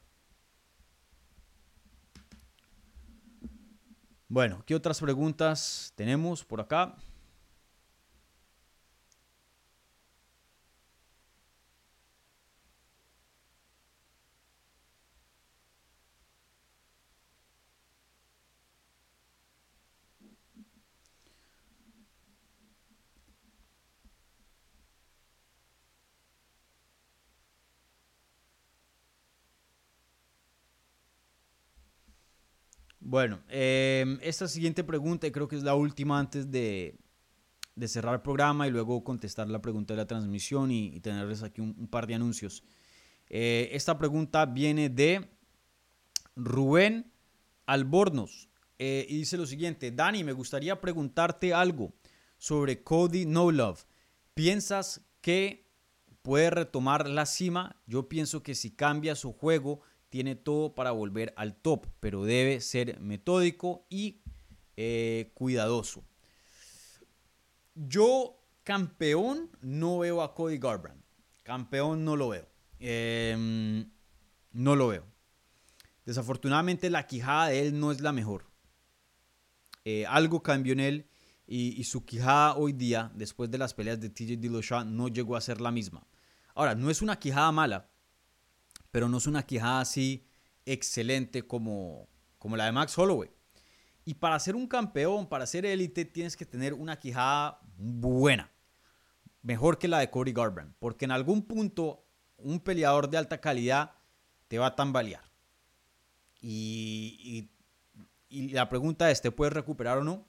Bueno, 4.28 4.64
¿qué 4.66 4.74
otras 4.74 5.00
preguntas 5.00 5.94
tenemos 5.96 6.44
por 6.44 6.60
acá? 6.60 6.96
Bueno, 33.14 33.44
em, 33.48 34.18
esta 34.24 34.48
siguiente 34.48 34.84
pregunta, 34.84 35.28
y 35.28 35.32
creo 35.32 35.48
que 35.48 35.56
es 35.56 35.62
la 35.62 35.76
última 35.76 36.18
antes 36.18 36.50
de, 36.50 36.98
cerrar 37.86 38.16
el 38.16 38.22
programa 38.22 38.68
y 38.68 38.72
luego 38.72 39.04
contestar 39.04 39.48
la 39.52 39.62
pregunta 39.62 39.94
de 39.94 40.00
la 40.00 40.08
transmisión 40.08 40.72
y, 40.72 41.00
tenerles 41.00 41.44
aquí 41.44 41.62
un, 41.62 41.88
par 41.90 42.08
de 42.08 42.16
anuncios. 42.16 42.64
Eh, 43.30 43.70
esta 43.72 44.00
pregunta 44.00 44.48
viene 44.48 44.90
de 44.90 45.30
Rubén 46.36 47.14
Albornoz 47.68 48.50
eh, 48.80 49.06
y 49.08 49.18
dice 49.18 49.38
lo 49.38 49.46
siguiente, 49.46 49.92
Dani, 49.92 50.24
me 50.24 50.34
gustaría 50.34 50.82
preguntarte 50.82 51.54
algo 51.54 51.94
sobre 52.40 52.82
Cody 52.82 53.28
No 53.28 53.52
Love. 53.52 53.86
¿Piensas 54.34 55.06
que 55.22 55.68
puede 56.24 56.50
retomar 56.50 57.08
la 57.08 57.28
cima? 57.28 57.80
Yo 57.86 58.10
pienso 58.10 58.42
que 58.42 58.56
si 58.56 58.72
cambia 58.72 59.14
su 59.14 59.34
juego 59.34 59.82
tiene 60.14 60.36
todo 60.36 60.76
para 60.76 60.92
volver 60.92 61.34
al 61.38 61.56
top, 61.56 61.88
pero 62.00 62.24
debe 62.24 62.62
ser 62.62 63.00
metódico 63.00 63.88
y 63.90 64.22
eh, 64.78 65.32
cuidadoso. 65.34 66.04
Yo 67.74 68.40
campeón 68.64 69.50
no 69.62 69.98
veo 69.98 70.22
a 70.22 70.36
Cody 70.36 70.60
Garbrandt. 70.60 71.04
Campeón 71.42 72.06
no 72.06 72.16
lo 72.16 72.30
veo. 72.30 72.48
Em, 72.78 73.90
no 74.52 74.76
lo 74.76 74.90
veo. 74.90 75.04
Desafortunadamente 76.06 76.92
la 76.92 77.08
quijada 77.08 77.48
de 77.48 77.66
él 77.66 77.80
no 77.80 77.92
es 77.92 78.00
la 78.00 78.12
mejor. 78.12 78.52
Eh, 79.84 80.06
algo 80.06 80.44
cambió 80.44 80.74
en 80.74 80.80
él 80.80 81.10
y, 81.48 81.84
su 81.86 82.06
quijada 82.06 82.56
hoy 82.56 82.74
día, 82.74 83.12
después 83.16 83.50
de 83.50 83.58
las 83.58 83.74
peleas 83.74 84.00
de 84.00 84.12
TJ 84.12 84.38
Dillashaw, 84.38 84.86
no 84.86 85.08
llegó 85.08 85.36
a 85.36 85.42
ser 85.42 85.60
la 85.60 85.72
misma. 85.72 86.06
Ahora, 86.54 86.76
no 86.76 86.92
es 86.92 87.02
una 87.02 87.18
quijada 87.18 87.52
mala, 87.52 87.90
pero 88.94 89.10
no 89.10 89.18
es 89.18 89.26
una 89.26 89.42
quijada 89.42 89.80
así 89.80 90.24
excelente 90.68 91.48
como, 91.48 92.08
como 92.38 92.56
la 92.56 92.66
de 92.66 92.74
Max 92.74 92.96
Holloway. 92.96 93.32
Y 94.06 94.14
para 94.14 94.40
ser 94.40 94.56
un 94.56 94.68
campeón, 94.68 95.28
para 95.28 95.48
ser 95.48 95.66
élite, 95.66 96.06
tienes 96.06 96.38
que 96.38 96.46
tener 96.46 96.76
una 96.76 97.00
quijada 97.00 97.60
buena. 97.76 98.52
Mejor 99.42 99.80
que 99.80 99.88
la 99.88 99.98
de 99.98 100.12
Cody 100.12 100.32
Garbrandt. 100.32 100.76
Porque 100.78 101.06
en 101.06 101.12
algún 101.12 101.42
punto 101.42 102.06
un 102.38 102.60
peleador 102.60 103.10
de 103.10 103.18
alta 103.18 103.42
calidad 103.42 103.96
te 104.48 104.60
va 104.60 104.68
a 104.68 104.76
tambalear. 104.76 105.24
Y, 106.40 107.50
y, 108.30 108.50
la 108.50 108.70
pregunta 108.70 109.10
es, 109.10 109.24
¿te 109.24 109.32
puedes 109.32 109.56
recuperar 109.56 109.98
o 109.98 110.04
no? 110.04 110.28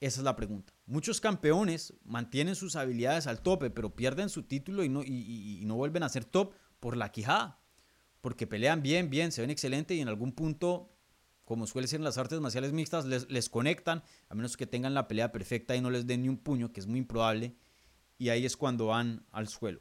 Esa 0.00 0.20
es 0.20 0.24
la 0.24 0.36
pregunta. 0.36 0.72
Muchos 0.86 1.20
campeones 1.20 1.92
mantienen 2.02 2.56
sus 2.56 2.76
habilidades 2.76 3.26
al 3.26 3.42
tope, 3.42 3.68
pero 3.68 3.94
pierden 3.94 4.30
su 4.30 4.44
título 4.44 4.84
y 4.84 4.88
no, 4.88 5.02
y 5.04 5.62
no 5.66 5.74
vuelven 5.74 6.02
a 6.02 6.08
ser 6.08 6.24
top 6.24 6.54
por 6.80 6.96
la 6.96 7.12
quijada. 7.12 7.60
Porque 8.20 8.46
pelean 8.46 8.82
bien, 8.82 9.10
bien, 9.10 9.32
se 9.32 9.40
ven 9.40 9.50
excelente 9.50 9.94
y 9.94 10.00
en 10.00 10.08
algún 10.08 10.32
punto, 10.32 10.90
como 11.44 11.66
suele 11.66 11.88
ser 11.88 12.00
en 12.00 12.04
las 12.04 12.18
artes 12.18 12.40
marciales 12.40 12.72
mixtas, 12.72 13.04
les, 13.04 13.48
conectan, 13.48 14.02
a 14.28 14.34
menos 14.34 14.56
que 14.56 14.66
tengan 14.66 14.94
la 14.94 15.06
pelea 15.06 15.32
perfecta 15.32 15.76
y 15.76 15.80
no 15.80 15.90
les 15.90 16.06
den 16.06 16.22
ni 16.22 16.28
un 16.28 16.38
puño, 16.38 16.72
que 16.72 16.80
es 16.80 16.86
muy 16.86 16.98
improbable. 16.98 17.56
Y 18.18 18.30
ahí 18.30 18.46
es 18.46 18.56
cuando 18.56 18.86
van 18.86 19.26
al 19.30 19.48
suelo. 19.48 19.80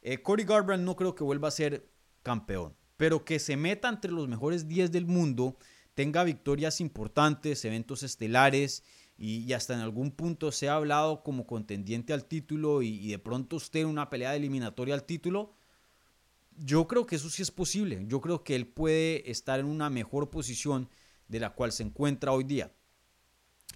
Eh, 0.00 0.22
Cody 0.22 0.44
Garbrandt 0.44 0.84
no 0.84 0.96
creo 0.96 1.14
que 1.14 1.24
vuelva 1.24 1.48
a 1.48 1.50
ser 1.50 1.90
campeón, 2.22 2.76
pero 2.96 3.24
que 3.24 3.38
se 3.38 3.56
meta 3.56 3.88
entre 3.88 4.12
los 4.12 4.28
mejores 4.28 4.68
10 4.68 4.92
del 4.92 5.06
mundo, 5.06 5.56
tenga 5.94 6.24
victorias 6.24 6.80
importantes, 6.80 7.64
eventos 7.64 8.02
estelares 8.02 8.82
y, 9.16 9.52
hasta 9.52 9.74
en 9.74 9.80
algún 9.80 10.10
punto 10.10 10.50
se 10.50 10.68
ha 10.68 10.74
hablado 10.74 11.22
como 11.22 11.46
contendiente 11.46 12.12
al 12.12 12.24
título 12.24 12.82
y, 12.82 13.08
de 13.08 13.18
pronto 13.18 13.56
usted 13.56 13.84
una 13.84 14.10
pelea 14.10 14.34
eliminatoria 14.34 14.94
al 14.94 15.04
título, 15.04 15.52
yo 16.58 16.86
creo 16.86 17.06
que 17.06 17.16
eso 17.16 17.30
sí 17.30 17.42
es 17.42 17.50
posible. 17.50 18.04
Yo 18.06 18.20
creo 18.20 18.44
que 18.44 18.54
él 18.54 18.66
puede 18.66 19.30
estar 19.30 19.60
en 19.60 19.66
una 19.66 19.90
mejor 19.90 20.30
posición 20.30 20.88
de 21.28 21.40
la 21.40 21.50
cual 21.50 21.72
se 21.72 21.82
encuentra 21.82 22.32
hoy 22.32 22.44
día. 22.44 22.72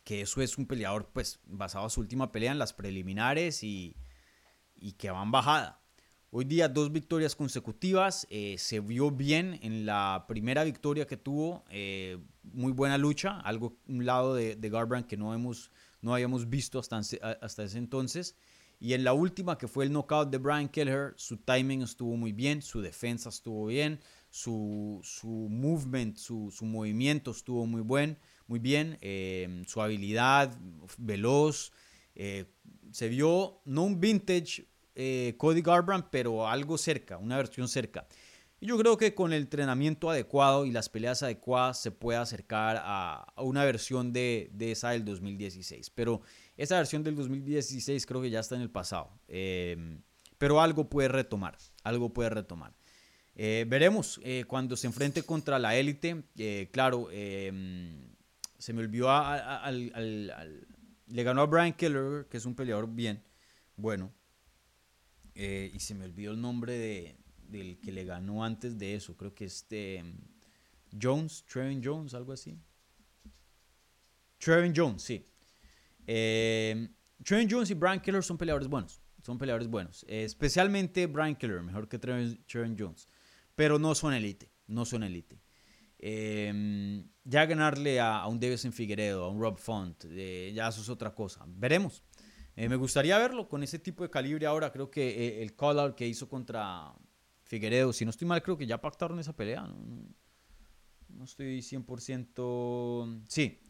Que 0.05 0.23
eso 0.23 0.41
es 0.41 0.59
un 0.59 0.67
peleador, 0.67 1.11
pues, 1.13 1.41
basado 1.47 1.85
en 1.85 1.91
su 1.91 2.01
última 2.01 2.33
pelea 2.33 2.53
en 2.53 2.59
las 2.59 2.73
preliminares 2.73 3.63
y, 3.63 3.97
que 4.97 5.11
va 5.11 5.23
en 5.23 5.31
bajada. 5.31 5.83
Hoy 6.31 6.45
día 6.45 6.69
dos 6.69 6.93
victorias 6.93 7.35
consecutivas, 7.35 8.27
eh, 8.31 8.57
se 8.59 8.81
vio 8.81 9.11
bien 9.11 9.59
en 9.63 9.87
la 9.87 10.27
primera 10.29 10.63
victoria 10.63 11.07
que 11.07 11.17
tuvo, 11.17 11.65
eh, 11.71 12.19
muy 12.43 12.73
buena 12.73 12.99
lucha, 12.99 13.41
algo 13.41 13.79
un 13.89 14.05
lado 14.05 14.35
de, 14.35 14.55
de 14.55 14.71
Garbrandt 14.71 15.09
que 15.09 15.17
no, 15.17 15.35
hemos, 15.35 15.73
no 16.03 16.13
habíamos 16.13 16.51
visto 16.51 16.79
hasta, 16.79 17.01
hasta 17.41 17.63
ese 17.63 17.79
entonces. 17.79 18.37
Y 18.81 18.93
en 18.93 19.03
la 19.03 19.13
última, 19.13 19.59
que 19.59 19.67
fue 19.67 19.85
el 19.85 19.93
knockout 19.93 20.31
de 20.31 20.39
Brian 20.39 20.69
Kelleher, 20.69 21.15
su 21.17 21.39
timing 21.39 21.83
estuvo 21.83 22.17
muy 22.17 22.33
bien, 22.33 22.63
su 22.63 22.81
defensa 22.81 23.29
estuvo 23.29 23.67
bien, 23.67 24.01
su, 24.31 25.01
su 25.03 25.29
movement, 25.29 26.17
su, 26.17 26.51
su, 26.53 26.65
movimiento 26.65 27.33
estuvo 27.33 27.67
muy, 27.67 27.81
buen, 27.81 28.19
muy 28.47 28.61
bien, 28.61 28.97
eh, 29.01 29.65
su 29.67 29.83
habilidad 29.83 30.57
veloz. 30.97 31.73
Eh, 32.15 32.45
se 32.93 33.09
vio 33.09 33.61
no 33.65 33.83
un 33.83 34.01
vintage 34.01 34.69
eh, 34.95 35.35
Cody 35.39 35.63
Garbrandt, 35.63 36.09
pero 36.11 36.47
algo 36.47 36.79
cerca, 36.79 37.19
una 37.19 37.37
versión 37.37 37.69
cerca. 37.69 38.07
Y 38.61 38.67
yo 38.67 38.77
creo 38.77 38.97
que 38.97 39.15
con 39.15 39.33
el 39.33 39.43
entrenamiento 39.43 40.11
adecuado 40.11 40.67
y 40.67 40.73
las 40.73 40.89
peleas 40.89 41.23
adecuadas 41.23 41.81
se 41.81 41.93
puede 41.93 42.19
acercar 42.19 42.81
a, 42.83 43.33
una 43.37 43.65
versión 43.65 44.13
de, 44.13 44.51
de, 44.53 44.73
esa 44.73 44.91
del 44.91 45.05
2016. 45.05 45.91
Pero 45.91 46.23
esa 46.59 46.77
versión 46.77 47.05
del 47.05 47.15
2016 47.15 48.05
creo 48.05 48.21
que 48.21 48.31
ya 48.31 48.41
está 48.41 48.57
en 48.57 48.63
el 48.63 48.71
pasado. 48.71 49.11
Em, 49.29 50.03
pero 50.39 50.61
algo 50.61 50.91
puede 50.91 51.09
retomar, 51.09 51.57
algo 51.85 52.13
puede 52.13 52.31
retomar. 52.31 52.75
Eh, 53.37 53.65
veremos 53.69 54.21
eh, 54.25 54.45
cuando 54.49 54.77
se 54.77 54.89
enfrente 54.89 55.23
contra 55.23 55.61
la 55.61 55.77
élite. 55.77 56.25
Eh, 56.37 56.69
claro, 56.73 57.09
em, 57.13 58.13
se 58.59 58.73
me 58.73 58.81
olvidó 58.81 59.11
al, 59.11 60.67
Le 61.07 61.23
ganó 61.23 61.43
a 61.43 61.47
Brian 61.47 61.73
Keller, 61.73 62.27
que 62.29 62.37
es 62.37 62.45
un 62.45 62.57
peleador 62.57 62.93
bien 62.93 63.23
bueno. 63.77 64.13
y 65.37 65.79
se 65.79 65.95
me 65.95 66.07
olvidó 66.07 66.33
el 66.33 66.41
nombre 66.41 66.73
de, 66.77 67.17
del 67.47 67.79
que 67.79 67.93
le 67.93 68.05
ganó 68.05 68.45
antes 68.45 68.77
de 68.77 68.97
eso. 68.97 69.17
Creo 69.17 69.33
que 69.33 69.45
este 69.45 70.03
Jones, 71.01 71.45
Trevin 71.47 71.81
Jones, 71.85 72.15
algo 72.15 72.33
así. 72.33 72.59
Trevin 74.39 74.73
Jones, 74.75 75.03
sí. 75.03 75.25
Eh, 76.09 76.89
Jones 77.29 77.71
y 77.71 77.75
Brian 77.75 78.01
Keller 78.01 78.25
son 78.25 78.39
peleadores 78.39 78.69
buenos. 78.69 79.01
Son 79.23 79.37
peleadores 79.37 79.69
buenos. 79.69 80.05
especialmente 80.09 81.07
Brian 81.07 81.37
Keller, 81.37 81.63
mejor 81.63 81.89
que 81.89 81.99
Trevin, 81.99 82.77
Jones. 82.77 83.09
Pero 83.55 83.79
no 83.79 83.95
son 83.95 84.15
elite. 84.15 84.51
No 84.67 84.85
son 84.85 85.03
elite. 85.03 85.39
Eh, 85.99 87.05
ya 87.25 87.45
ganarle 87.45 88.01
a, 88.01 88.27
un 88.27 88.41
Davison 88.41 88.73
Figueredo, 88.73 89.25
a 89.25 89.29
un 89.29 89.41
Rob 89.41 89.59
Font, 89.59 90.07
ya 90.07 90.69
eso 90.69 90.81
es 90.81 90.89
otra 90.89 91.15
cosa. 91.15 91.45
Veremos. 91.47 92.03
Eh, 92.57 92.69
me 92.69 92.75
gustaría 92.75 93.17
verlo 93.19 93.49
con 93.49 93.63
ese 93.63 93.79
tipo 93.79 94.03
de 94.03 94.11
calibre 94.11 94.45
ahora. 94.47 94.73
Creo 94.73 94.91
que 94.91 95.09
eh, 95.09 95.43
el 95.43 95.55
call 95.55 95.79
out 95.79 95.95
que 95.95 96.09
hizo 96.09 96.29
contra 96.29 96.93
Figueredo, 97.45 97.93
si 97.93 98.05
no 98.05 98.11
estoy 98.11 98.27
mal, 98.27 98.43
creo 98.43 98.59
que 98.59 98.67
ya 98.67 98.81
pactaron 98.81 99.19
esa 99.21 99.37
pelea. 99.37 99.69
No, 101.09 101.25
estoy 101.25 101.59
100%. 101.61 103.23
Sí, 103.29 103.61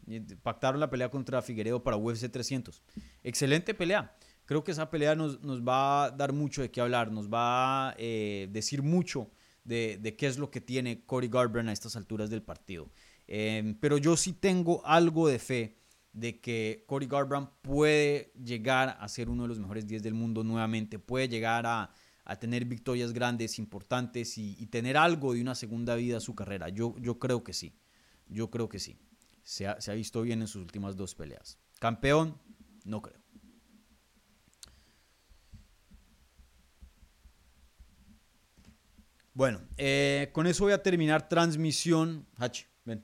pactaron 0.43 0.79
la 0.79 0.89
pelea 0.89 1.09
contra 1.09 1.41
Figueredo 1.41 1.83
para 1.83 1.97
UFC 1.97 2.29
300. 2.31 2.81
Excelente 3.23 3.73
pelea. 3.73 4.15
Creo 4.45 4.63
que 4.63 4.71
esa 4.71 4.89
pelea 4.89 5.15
nos, 5.15 5.41
nos 5.41 5.61
va 5.61 6.05
a 6.05 6.11
dar 6.11 6.33
mucho 6.33 6.61
de 6.61 6.71
qué 6.71 6.81
hablar, 6.81 7.11
nos 7.11 7.29
va 7.29 7.89
a 7.89 7.95
eh, 7.97 8.47
decir 8.51 8.81
mucho 8.81 9.29
de, 9.63 9.99
de, 10.01 10.15
qué 10.15 10.25
es 10.25 10.39
lo 10.39 10.49
que 10.49 10.59
tiene 10.59 11.05
Cody 11.05 11.27
Garbrandt 11.27 11.69
a 11.69 11.73
estas 11.73 11.95
alturas 11.95 12.29
del 12.29 12.41
partido. 12.41 12.89
Eh, 13.27 13.75
pero 13.79 13.97
yo 13.97 14.17
sí 14.17 14.33
tengo 14.33 14.83
algo 14.85 15.27
de 15.27 15.37
fe 15.37 15.77
de 16.13 16.39
que 16.39 16.83
Cody 16.87 17.05
Garbrandt 17.05 17.51
puede 17.61 18.33
llegar 18.43 18.97
a 18.99 19.07
ser 19.07 19.29
uno 19.29 19.43
de 19.43 19.49
los 19.49 19.59
mejores 19.59 19.85
10 19.85 20.01
del 20.01 20.15
mundo 20.15 20.43
nuevamente, 20.43 20.97
puede 20.97 21.29
llegar 21.29 21.67
a, 21.67 21.93
a 22.29 22.35
tener 22.35 22.63
victorias 22.65 23.11
grandes, 23.11 23.57
importantes 23.57 24.37
y, 24.37 24.65
tener 24.67 24.97
algo 24.97 25.33
de 25.33 25.41
una 25.41 25.55
segunda 25.55 25.95
vida 25.95 26.17
a 26.17 26.19
su 26.19 26.35
carrera. 26.35 26.69
Yo, 26.69 26.95
yo 26.99 27.17
creo 27.17 27.43
que 27.43 27.53
sí, 27.53 27.73
yo 28.27 28.51
creo 28.51 28.69
que 28.69 28.77
sí. 28.77 28.99
Se 29.41 29.65
ha, 29.65 29.81
se 29.81 29.89
ha 29.89 29.95
visto 29.95 30.21
bien 30.21 30.41
en 30.41 30.47
sus 30.47 30.61
últimas 30.61 30.95
dos 30.95 31.15
peleas. 31.15 31.57
Campeón, 31.79 32.37
no 32.85 33.01
creo. 33.01 33.19
Bueno, 39.33 39.61
eh, 39.77 40.29
con 40.31 40.45
eso 40.45 40.65
voy 40.65 40.73
a 40.73 40.83
terminar 40.83 41.27
transmisión. 41.27 42.27
Hachi, 42.37 42.65
ven. 42.85 43.03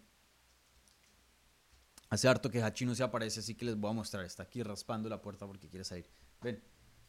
Hace 2.10 2.28
harto 2.28 2.52
que 2.52 2.62
Hachi 2.62 2.86
no 2.86 2.94
se 2.94 3.02
aparece, 3.02 3.40
así 3.40 3.56
que 3.56 3.66
les 3.66 3.76
voy 3.76 3.90
a 3.90 3.94
mostrar. 3.94 4.24
Está 4.24 4.44
aquí 4.44 4.62
raspando 4.62 5.10
la 5.10 5.20
puerta 5.20 5.48
porque 5.48 5.68
quiere 5.68 5.84
salir. 5.84 6.08
Ven, 6.42 6.62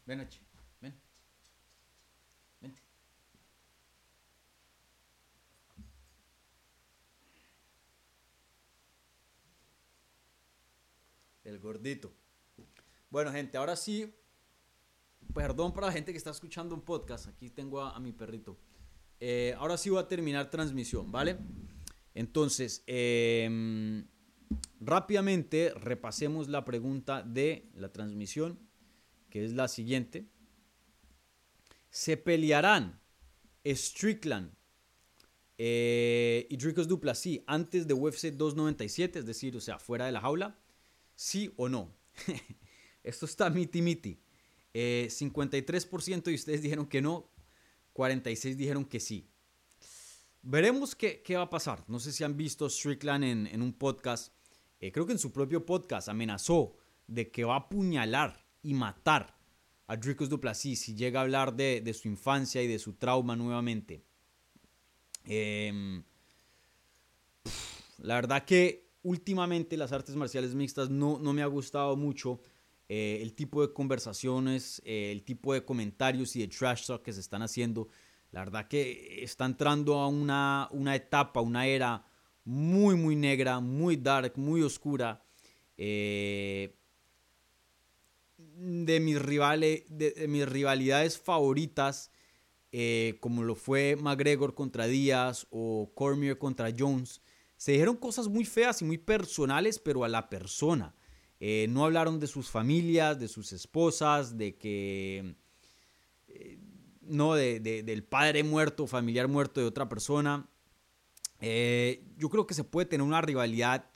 ven 0.07 0.21
Hachi, 0.21 0.39
ven. 0.81 0.99
Vente. 2.61 2.81
El 11.47 11.59
gordito. 11.59 12.11
Bueno, 13.09 13.31
gente, 13.31 13.57
ahora 13.57 13.77
sí. 13.77 14.13
Perdón 15.33 15.73
para 15.73 15.87
la 15.87 15.93
gente 15.93 16.11
que 16.11 16.17
está 16.17 16.31
escuchando 16.31 16.75
un 16.75 16.81
podcast. 16.81 17.29
Aquí 17.29 17.49
tengo 17.49 17.79
a, 17.79 17.97
mi 18.01 18.11
perrito. 18.11 18.57
Eh, 19.21 19.55
ahora 19.57 19.77
sí 19.77 19.89
voy 19.89 19.99
a 19.99 20.09
terminar 20.09 20.49
transmisión, 20.49 21.09
¿vale? 21.09 21.37
Entonces, 22.13 22.83
eh, 22.85 24.03
rápidamente 24.81 25.71
repasemos 25.73 26.49
la 26.49 26.65
pregunta 26.65 27.23
de 27.23 27.69
la 27.75 27.93
transmisión, 27.93 28.59
que 29.29 29.45
es 29.45 29.53
la 29.53 29.69
siguiente. 29.69 30.27
¿Se 31.89 32.17
pelearán 32.17 32.99
Strickland 33.65 34.51
eh, 35.57 36.45
y 36.49 36.57
Dricos 36.57 36.89
Duplessis 36.89 37.39
antes 37.47 37.87
de 37.87 37.93
UFC 37.93 38.33
297, 38.33 39.19
es 39.19 39.25
decir, 39.25 39.55
o 39.55 39.61
sea, 39.61 39.79
fuera 39.79 40.07
de 40.07 40.11
la 40.11 40.19
jaula? 40.19 40.59
¿Sí 41.17 41.51
o 41.57 41.67
no? 41.67 41.91
Esto 43.03 43.25
está 43.25 43.49
miti 43.49 43.81
miti. 43.81 44.21
53% 44.73 46.21
de 46.21 46.35
ustedes 46.35 46.61
dijeron 46.61 46.85
que 46.85 47.01
no, 47.01 47.31
46 47.93 48.55
dijeron 48.55 48.85
que 48.85 48.99
sí. 48.99 49.27
Veremos 50.43 50.93
qué, 50.93 51.23
qué, 51.23 51.35
va 51.35 51.43
a 51.43 51.49
pasar. 51.49 51.83
No 51.87 51.99
sé 51.99 52.11
si 52.11 52.23
han 52.23 52.37
visto 52.37 52.69
Strickland 52.69 53.23
en, 53.23 53.47
en 53.47 53.63
un 53.63 53.73
podcast. 53.73 54.31
Eh, 54.79 54.91
creo 54.91 55.07
que 55.07 55.13
en 55.13 55.19
su 55.19 55.31
propio 55.31 55.65
podcast 55.65 56.07
amenazó 56.07 56.77
de 57.07 57.31
que 57.31 57.43
va 57.43 57.55
a 57.55 57.59
apuñalar 57.61 58.45
y 58.61 58.75
matar 58.75 59.35
a 59.87 59.97
Dricus 59.97 60.29
Duplessis 60.29 60.81
si 60.81 60.93
llega 60.93 61.19
a 61.19 61.23
hablar 61.23 61.55
de, 61.55 61.81
de, 61.81 61.93
su 61.95 62.07
infancia 62.07 62.61
y 62.61 62.67
de 62.67 62.77
su 62.77 62.93
trauma 62.93 63.35
nuevamente. 63.35 64.03
Eh, 65.25 66.03
la 67.97 68.15
verdad 68.15 68.45
que 68.45 68.86
últimamente 69.07 69.77
las 69.77 69.93
artes 69.93 70.15
marciales 70.15 70.53
mixtas 70.53 70.89
no, 70.89 71.17
no 71.17 71.31
me 71.31 71.41
ha 71.41 71.45
gustado 71.45 71.95
mucho. 71.95 72.41
Eh, 72.89 73.19
el 73.21 73.33
tipo 73.33 73.65
de 73.65 73.73
conversaciones, 73.73 74.81
eh, 74.83 75.11
el 75.13 75.23
tipo 75.23 75.53
de 75.53 75.63
comentarios 75.63 76.35
y 76.35 76.41
de 76.41 76.49
trash 76.49 76.87
talk 76.87 77.03
que 77.03 77.13
se 77.13 77.21
están 77.21 77.41
haciendo. 77.41 77.87
La 78.31 78.41
verdad 78.41 78.67
que 78.67 79.23
está 79.23 79.45
entrando 79.45 79.95
a 79.99 80.09
una, 80.09 80.67
una 80.71 80.93
etapa, 80.93 81.39
una 81.39 81.67
era 81.67 82.05
muy, 82.43 82.95
muy 82.95 83.15
negra, 83.15 83.61
muy 83.61 83.95
dark, 83.95 84.33
muy 84.35 84.61
oscura. 84.61 85.23
Eh, 85.77 86.75
de, 88.37 88.99
mis 88.99 89.21
rivales, 89.21 89.83
de, 89.87 90.11
de, 90.11 90.27
mis 90.27 90.47
rivalidades 90.47 91.17
favoritas, 91.17 92.11
como 93.21 93.43
lo 93.43 93.55
fue 93.55 93.95
McGregor 93.95 94.53
contra 94.53 94.85
Díaz 94.85 95.47
o 95.49 95.91
Cormier 95.95 96.37
contra 96.37 96.73
Jones, 96.77 97.21
se 97.57 97.73
dijeron 97.73 97.97
cosas 97.97 98.27
muy 98.27 98.45
feas 98.45 98.81
y 98.81 98.85
muy 98.85 98.97
personales, 98.97 99.79
pero 99.79 100.03
a 100.03 100.07
la 100.07 100.29
persona. 100.29 100.95
Eh, 101.39 101.67
no 101.69 101.85
hablaron 101.85 102.19
de 102.19 102.27
sus 102.27 102.49
familias, 102.49 103.19
de 103.19 103.27
sus 103.27 103.51
esposas, 103.51 104.37
de 104.37 104.55
que... 104.55 105.35
Eh, 106.27 106.59
no, 107.01 107.35
de, 107.35 107.59
de, 107.59 107.83
del 107.83 108.03
padre 108.03 108.43
muerto, 108.43 108.85
familiar 108.85 109.27
muerto 109.27 109.59
de 109.61 109.67
otra 109.67 109.87
persona. 109.87 110.49
Eh, 111.39 112.03
yo 112.17 112.29
creo 112.29 112.45
que 112.45 112.53
se 112.53 112.63
puede 112.63 112.85
tener 112.85 113.05
una 113.05 113.21
rivalidad 113.21 113.89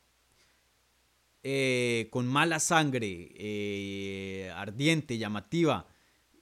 con 2.12 2.28
mala 2.28 2.60
sangre, 2.60 4.52
ardiente, 4.56 5.18
llamativa, 5.18 5.88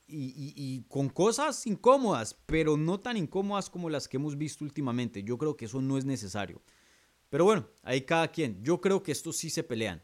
y, 0.09 0.83
con 0.87 1.09
cosas 1.09 1.65
incómodas, 1.67 2.33
pero 2.45 2.77
no 2.77 2.99
tan 2.99 3.15
incómodas 3.15 3.69
como 3.69 3.89
las 3.89 4.07
que 4.07 4.17
hemos 4.17 4.37
visto 4.37 4.65
últimamente. 4.65 5.23
Yo 5.23 5.37
creo 5.37 5.55
que 5.55 5.65
eso 5.65 5.81
no 5.81 5.97
es 5.97 6.05
necesario. 6.05 6.61
Pero 7.29 7.45
bueno, 7.45 7.67
ahí 7.83 8.01
cada 8.01 8.29
quien. 8.29 8.61
Yo 8.63 8.81
creo 8.81 9.03
que 9.03 9.11
estos 9.11 9.37
sí 9.37 9.49
se 9.49 9.63
pelean. 9.63 10.01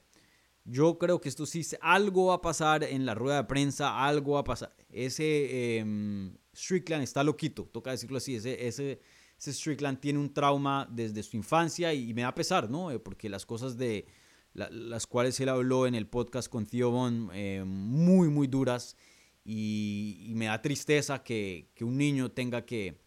Yo 0.63 0.97
creo 0.97 1.21
que 1.21 1.29
esto 1.29 1.45
sí, 1.45 1.63
algo 1.79 2.27
va 2.27 2.35
a 2.35 2.41
pasar 2.41 2.83
en 2.83 3.05
la 3.05 3.13
rueda 3.13 3.37
de 3.37 3.43
prensa, 3.43 4.03
algo 4.03 4.33
va 4.33 4.39
a 4.39 4.43
pasar. 4.43 4.75
Ese 4.89 5.23
eh, 5.23 6.31
Strickland 6.55 7.03
está 7.03 7.23
loquito, 7.23 7.65
toca 7.65 7.91
decirlo 7.91 8.17
así. 8.17 8.35
Ese, 8.35 8.67
ese, 8.67 8.99
ese, 9.37 9.53
Strickland 9.53 9.99
tiene 9.99 10.17
un 10.17 10.33
trauma 10.33 10.87
desde 10.91 11.21
su 11.21 11.37
infancia 11.37 11.93
y, 11.93 12.13
me 12.15 12.23
da 12.23 12.33
pesar, 12.33 12.67
¿no? 12.69 12.89
Eh, 12.89 12.97
porque 12.97 13.29
las 13.29 13.45
cosas 13.45 13.77
de 13.77 14.07
la, 14.53 14.67
las 14.71 15.05
cuales 15.05 15.39
él 15.39 15.49
habló 15.49 15.85
en 15.85 15.93
el 15.93 16.07
podcast 16.07 16.49
con 16.49 16.65
Theo 16.65 16.89
Von, 16.89 17.29
eh, 17.33 17.63
muy, 17.63 18.29
muy 18.29 18.47
duras. 18.47 18.97
Y, 19.43 20.25
y, 20.27 20.33
me 20.33 20.45
da 20.45 20.63
tristeza 20.63 21.21
que, 21.21 21.69
que 21.75 21.83
un 21.83 21.95
niño 21.95 22.31
tenga 22.31 22.65
que 22.65 23.05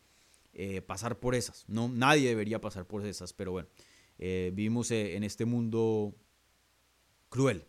eh, 0.61 0.83
pasar 0.83 1.21
por 1.21 1.37
esas. 1.37 1.64
¿no? 1.69 1.89
Nadie 1.89 2.29
debería 2.29 2.61
pasar 2.61 2.85
por 2.85 3.07
esas, 3.07 3.33
pero 3.33 3.53
bueno, 3.53 3.69
eh, 4.19 4.51
vivimos 4.53 4.91
en 4.91 5.25
este 5.25 5.45
mundo 5.45 6.14
cruel, 7.29 7.64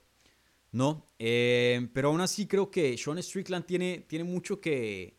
¿no? 0.71 1.05
Eh, 1.17 1.89
pero 1.93 2.09
aún 2.09 2.21
así 2.21 2.47
creo 2.47 2.71
que 2.71 2.97
Sean 2.97 3.21
Strickland 3.21 3.65
tiene, 3.65 4.05
tiene 4.07 4.23
mucho 4.23 4.59
que... 4.59 5.17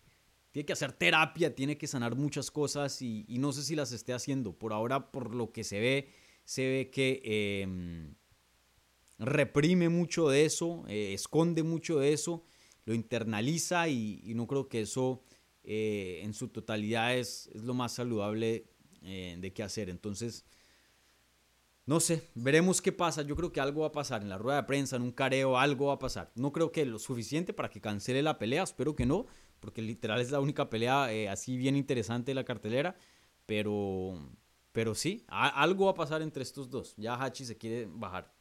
Tiene 0.52 0.66
que 0.66 0.72
hacer 0.72 0.90
terapia, 0.90 1.54
tiene 1.54 1.78
que 1.78 1.86
sanar 1.86 2.16
muchas 2.16 2.50
cosas 2.50 3.00
y, 3.02 3.24
no 3.38 3.52
sé 3.52 3.62
si 3.62 3.76
las 3.76 3.92
esté 3.92 4.12
haciendo. 4.12 4.52
Por 4.52 4.72
ahora, 4.72 5.12
por 5.12 5.32
lo 5.32 5.52
que 5.52 5.62
se 5.62 5.78
ve, 5.78 6.08
se 6.44 6.66
ve 6.68 6.90
que 6.90 7.22
eh, 7.24 8.12
reprime 9.20 9.88
mucho 9.88 10.28
de 10.28 10.46
eso, 10.46 10.82
eh, 10.88 11.12
esconde 11.12 11.62
mucho 11.62 11.98
de 11.98 12.14
eso, 12.14 12.42
lo 12.86 12.94
internaliza 12.94 13.88
y, 13.88 14.32
no 14.34 14.46
creo 14.46 14.68
que 14.68 14.80
eso 14.80 15.22
eh, 15.62 16.20
en 16.24 16.32
su 16.32 16.48
totalidad 16.48 17.16
es, 17.16 17.48
es 17.54 17.62
lo 17.62 17.74
más 17.74 17.92
saludable 17.92 18.64
eh, 19.02 19.36
de 19.38 19.52
qué 19.52 19.62
hacer. 19.62 19.90
Entonces, 19.90 20.44
no 21.90 21.98
sé, 21.98 22.30
veremos 22.36 22.80
qué 22.80 22.92
pasa. 22.92 23.22
Yo 23.22 23.34
creo 23.34 23.50
que 23.50 23.60
algo 23.60 23.80
va 23.80 23.88
a 23.88 23.92
pasar 23.92 24.22
en 24.22 24.28
la 24.28 24.38
rueda 24.38 24.58
de 24.58 24.62
prensa, 24.62 24.94
en 24.94 25.02
un 25.02 25.10
careo, 25.10 25.58
algo 25.58 25.86
va 25.86 25.94
a 25.94 25.98
pasar. 25.98 26.30
No 26.36 26.52
creo 26.52 26.70
que 26.70 26.86
lo 26.86 27.00
suficiente 27.00 27.52
para 27.52 27.68
que 27.68 27.80
cancele 27.80 28.22
la 28.22 28.38
pelea, 28.38 28.62
espero 28.62 28.94
que 28.94 29.06
no, 29.06 29.26
porque 29.58 29.82
literal 29.82 30.20
es 30.20 30.30
la 30.30 30.38
única 30.38 30.70
pelea 30.70 31.12
eh, 31.12 31.28
así 31.28 31.56
bien 31.56 31.74
interesante 31.74 32.30
de 32.30 32.36
la 32.36 32.44
cartelera. 32.44 32.94
Pero, 33.44 34.12
pero 34.70 34.94
sí, 34.94 35.24
algo 35.26 35.86
va 35.86 35.90
a 35.90 35.94
pasar 35.94 36.22
entre 36.22 36.44
estos 36.44 36.70
dos. 36.70 36.94
Ya 36.96 37.20
Hachi 37.20 37.44
se 37.44 37.58
quiere 37.58 37.88
bajar. 37.90 38.32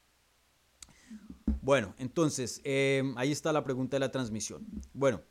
Bueno, 1.63 1.95
entonces, 1.97 2.61
eh, 2.63 3.01
ahí 3.15 3.31
está 3.31 3.51
la 3.51 3.63
pregunta 3.63 3.95
de 3.95 4.01
la 4.01 4.11
transmisión. 4.11 4.63
Bueno, 4.93 5.23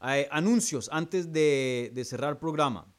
eh, 0.00 0.28
anuncios 0.30 0.88
antes 0.92 1.32
de, 1.32 1.90
de 1.92 2.04
cerrar 2.04 2.38
programa. 2.38 2.93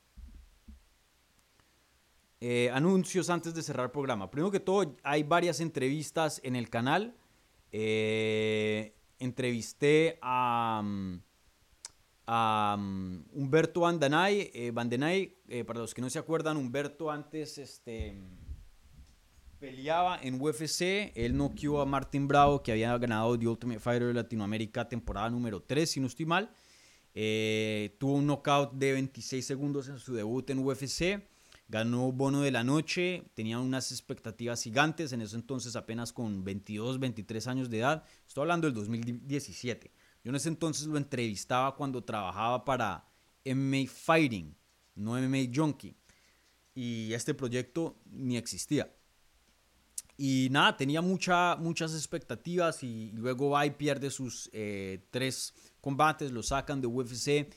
Eh, 2.48 2.70
anuncios 2.72 3.32
antes 3.32 3.56
de 3.56 3.64
cerrar 3.64 3.86
el 3.86 3.92
programa. 3.92 4.30
Primero 4.30 4.52
que 4.52 4.60
todo, 4.60 4.96
hay 5.02 5.24
varias 5.24 5.60
entrevistas 5.60 6.40
en 6.44 6.56
el 6.56 6.70
canal. 6.70 7.16
Eh, 7.72 8.94
entrevisté 9.18 10.20
a, 10.22 10.84
a 12.28 12.78
Humberto 13.34 13.80
Vandenay. 13.80 14.52
Eh, 14.54 14.72
eh, 15.48 15.64
para 15.64 15.80
los 15.80 15.96
que 15.96 16.02
no 16.04 16.10
se 16.12 16.20
acuerdan, 16.20 16.58
Humberto 16.58 17.10
antes 17.10 17.58
este, 17.58 18.16
peleaba 19.58 20.20
en 20.22 20.40
UFC. 20.40 21.14
Él 21.16 21.36
noqueó 21.36 21.82
a 21.82 21.88
Martin 21.88 22.28
Bravo, 22.28 22.62
que 22.62 22.74
había 22.74 22.96
ganado 23.00 23.40
The 23.40 23.48
Ultimate 23.48 23.80
Fighter 23.80 24.10
de 24.10 24.14
Latinoamérica 24.14 24.88
temporada 24.88 25.32
número 25.32 25.64
3, 25.64 25.90
si 25.90 26.00
no 26.00 26.06
estoy 26.06 26.28
mal. 26.28 26.52
Tuvo 27.98 28.14
un 28.14 28.28
knockout 28.28 28.74
de 28.74 28.94
26 28.94 29.44
segundos 29.44 29.90
en 29.90 29.98
su 29.98 30.14
debut 30.14 30.48
en 30.52 30.60
UFC. 30.60 31.34
Ganó 31.68 32.12
bono 32.12 32.42
de 32.42 32.52
la 32.52 32.64
noche, 32.64 33.24
tenía 33.34 33.60
unas 33.60 33.92
expectativas 33.92 34.62
gigantes, 34.62 35.14
en 35.14 35.22
ese 35.22 35.36
entonces 35.36 35.76
apenas 35.76 36.14
con 36.14 36.44
22, 36.44 37.00
23 37.00 37.48
años 37.48 37.70
de 37.70 37.80
edad. 37.80 38.04
Estoy 38.28 38.44
hablando 38.44 38.68
del 38.68 38.76
2017. 38.76 39.92
Yo 40.24 40.30
en 40.30 40.36
ese 40.36 40.50
entonces 40.50 40.88
lo 40.88 40.98
entrevistaba 40.98 41.76
cuando 41.76 42.04
trabajaba 42.04 42.64
para 42.66 43.08
MMA 43.46 43.88
Fighting, 43.88 44.56
no 44.96 45.14
MMA 45.14 45.52
Junkie. 45.54 45.96
Y 46.74 47.14
este 47.14 47.34
proyecto 47.34 47.98
ni 48.06 48.38
existía. 48.38 48.92
Y 50.18 50.48
nada, 50.52 50.78
tenía 50.78 51.02
mucha, 51.02 51.56
muchas 51.58 51.94
expectativas 51.94 52.84
y 52.84 53.12
luego 53.12 53.50
va 53.50 53.66
y 53.66 53.72
pierde 53.72 54.10
sus 54.10 54.50
eh, 54.54 55.06
tres 55.12 55.54
combates, 55.82 56.32
lo 56.32 56.42
sacan 56.42 56.80
de 56.80 56.88
UFC. 56.88 57.54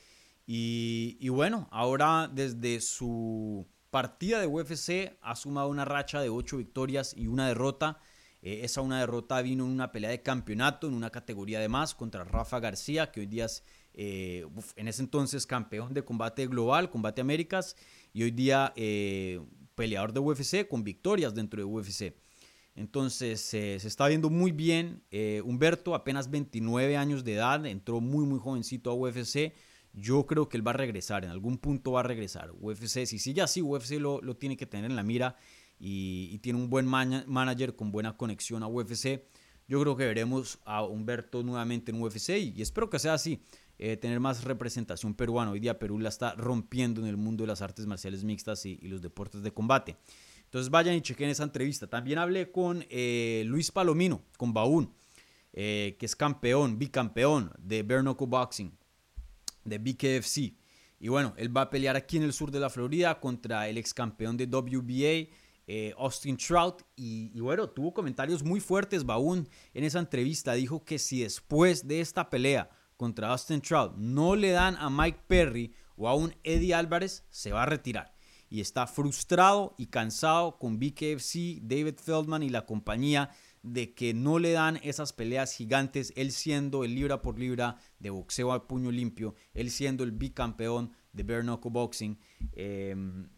Y, 0.50 1.28
bueno, 1.28 1.68
ahora 1.70 2.30
desde 2.32 2.80
su 2.80 3.66
partida 3.90 4.40
de 4.40 4.46
UFC 4.46 5.16
ha 5.20 5.36
sumado 5.36 5.68
una 5.68 5.84
racha 5.84 6.20
de 6.20 6.28
ocho 6.28 6.58
victorias 6.58 7.14
y 7.16 7.26
una 7.26 7.48
derrota. 7.48 7.98
Eh, 8.42 8.60
esa 8.62 8.82
una 8.82 9.00
derrota 9.00 9.40
vino 9.42 9.64
en 9.64 9.70
una 9.70 9.90
pelea 9.90 10.10
de 10.10 10.22
campeonato, 10.22 10.86
en 10.86 10.94
una 10.94 11.10
categoría 11.10 11.60
de 11.60 11.68
más, 11.68 11.94
contra 11.94 12.24
Rafa 12.24 12.60
García, 12.60 13.10
que 13.10 13.20
hoy 13.20 13.26
día 13.26 13.46
es, 13.46 13.64
eh, 13.94 14.46
en 14.76 14.88
ese 14.88 15.02
entonces, 15.02 15.46
campeón 15.46 15.94
de 15.94 16.04
combate 16.04 16.46
global, 16.46 16.90
combate 16.90 17.20
Américas, 17.20 17.76
y 18.12 18.22
hoy 18.22 18.30
día 18.30 18.72
eh, 18.76 19.40
peleador 19.74 20.12
de 20.12 20.20
UFC 20.20 20.68
con 20.68 20.84
victorias 20.84 21.34
dentro 21.34 21.60
de 21.60 21.64
UFC. 21.64 22.14
Entonces 22.74 23.40
se 23.40 23.74
está 23.74 24.06
viendo 24.06 24.30
muy 24.30 24.52
bien. 24.52 25.02
Humberto, 25.42 25.96
apenas 25.96 26.30
29 26.30 26.96
años 26.96 27.24
de 27.24 27.34
edad, 27.34 27.66
entró 27.66 28.00
muy, 28.00 28.24
muy 28.24 28.38
jovencito 28.38 28.92
a 28.92 28.94
UFC. 28.94 29.52
Yo 29.92 30.26
creo 30.26 30.48
que 30.48 30.56
él 30.56 30.66
va 30.66 30.72
a 30.72 30.74
regresar, 30.74 31.24
en 31.24 31.30
algún 31.30 31.58
punto 31.58 31.92
va 31.92 32.00
a 32.00 32.04
regresar. 32.04 32.52
UFC, 32.60 33.06
si 33.06 33.18
sigue 33.18 33.42
así, 33.42 33.62
UFC 33.62 33.92
lo, 33.92 34.20
lo 34.20 34.36
tiene 34.36 34.56
que 34.56 34.66
tener 34.66 34.90
en 34.90 34.96
la 34.96 35.02
mira 35.02 35.36
y, 35.78 36.38
tiene 36.38 36.58
un 36.58 36.70
buen 36.70 36.86
manager 36.86 37.76
con 37.76 37.92
buena 37.92 38.16
conexión 38.16 38.62
a 38.62 38.66
UFC. 38.66 39.22
Yo 39.66 39.80
creo 39.80 39.96
que 39.96 40.06
veremos 40.06 40.58
a 40.64 40.82
Humberto 40.82 41.42
nuevamente 41.42 41.92
en 41.92 42.02
UFC 42.02 42.30
y, 42.30 42.62
espero 42.62 42.90
que 42.90 42.98
sea 42.98 43.14
así. 43.14 43.42
Eh, 43.80 43.96
tener 43.96 44.18
más 44.18 44.42
representación 44.42 45.14
peruana. 45.14 45.52
Hoy 45.52 45.60
día 45.60 45.78
Perú 45.78 46.00
la 46.00 46.08
está 46.08 46.34
rompiendo 46.34 47.00
en 47.00 47.06
el 47.06 47.16
mundo 47.16 47.44
de 47.44 47.46
las 47.46 47.62
artes 47.62 47.86
marciales 47.86 48.24
mixtas 48.24 48.66
y, 48.66 48.76
los 48.88 49.02
deportes 49.02 49.42
de 49.42 49.52
combate. 49.52 49.96
Entonces 50.44 50.70
vayan 50.70 50.94
y 50.94 51.00
chequen 51.00 51.28
esa 51.28 51.44
entrevista. 51.44 51.86
También 51.86 52.18
hablé 52.18 52.50
con 52.50 52.84
eh, 52.88 53.44
Luis 53.46 53.70
Palomino, 53.70 54.22
con 54.36 54.52
Baún, 54.52 54.92
eh, 55.52 55.96
que 55.98 56.06
es 56.06 56.16
campeón, 56.16 56.78
bicampeón 56.78 57.52
de 57.58 57.82
Bernoco 57.82 58.26
Boxing, 58.26 58.72
de 59.68 59.78
BKFC. 59.78 60.54
Y 61.00 61.08
bueno, 61.08 61.34
él 61.36 61.56
va 61.56 61.62
a 61.62 61.70
pelear 61.70 61.96
aquí 61.96 62.16
en 62.16 62.24
el 62.24 62.32
sur 62.32 62.50
de 62.50 62.60
la 62.60 62.70
Florida 62.70 63.20
contra 63.20 63.68
el 63.68 63.78
ex 63.78 63.94
campeón 63.94 64.36
de 64.36 64.46
WBA. 64.46 65.34
Eh, 65.70 65.94
Austin 65.98 66.36
Trout. 66.36 66.82
Y, 66.96 67.38
bueno, 67.40 67.68
tuvo 67.68 67.92
comentarios 67.92 68.42
muy 68.42 68.58
fuertes. 68.58 69.04
Baún 69.04 69.48
en 69.74 69.84
esa 69.84 69.98
entrevista 69.98 70.54
dijo 70.54 70.84
que 70.84 70.98
si 70.98 71.22
después 71.22 71.86
de 71.86 72.00
esta 72.00 72.30
pelea 72.30 72.70
contra 72.96 73.28
Austin 73.28 73.60
Trout 73.60 73.94
no 73.96 74.34
le 74.34 74.50
dan 74.50 74.76
a 74.76 74.90
Mike 74.90 75.20
Perry 75.26 75.72
o 75.96 76.08
a 76.08 76.14
un 76.14 76.34
Eddie 76.42 76.74
Álvarez, 76.74 77.24
se 77.28 77.52
va 77.52 77.64
a 77.64 77.66
retirar. 77.66 78.14
Y 78.48 78.62
está 78.62 78.86
frustrado 78.86 79.74
y 79.76 79.86
cansado 79.86 80.58
con 80.58 80.78
BKFC, 80.78 81.60
David 81.60 81.96
Feldman 82.02 82.42
y 82.42 82.48
la 82.48 82.64
compañía 82.64 83.30
de 83.62 83.94
que 83.94 84.14
no 84.14 84.38
le 84.38 84.52
dan 84.52 84.78
esas 84.82 85.12
peleas 85.12 85.54
gigantes, 85.54 86.12
él 86.16 86.32
siendo 86.32 86.84
el 86.84 86.94
libra 86.94 87.22
por 87.22 87.38
libra 87.38 87.76
de 87.98 88.10
boxeo 88.10 88.52
al 88.52 88.66
puño 88.66 88.90
limpio, 88.90 89.34
él 89.54 89.70
siendo 89.70 90.04
el 90.04 90.12
bicampeón 90.12 90.92
de 91.12 91.22
bare 91.22 91.42
boxing. 91.42 92.18
Em, 92.52 93.28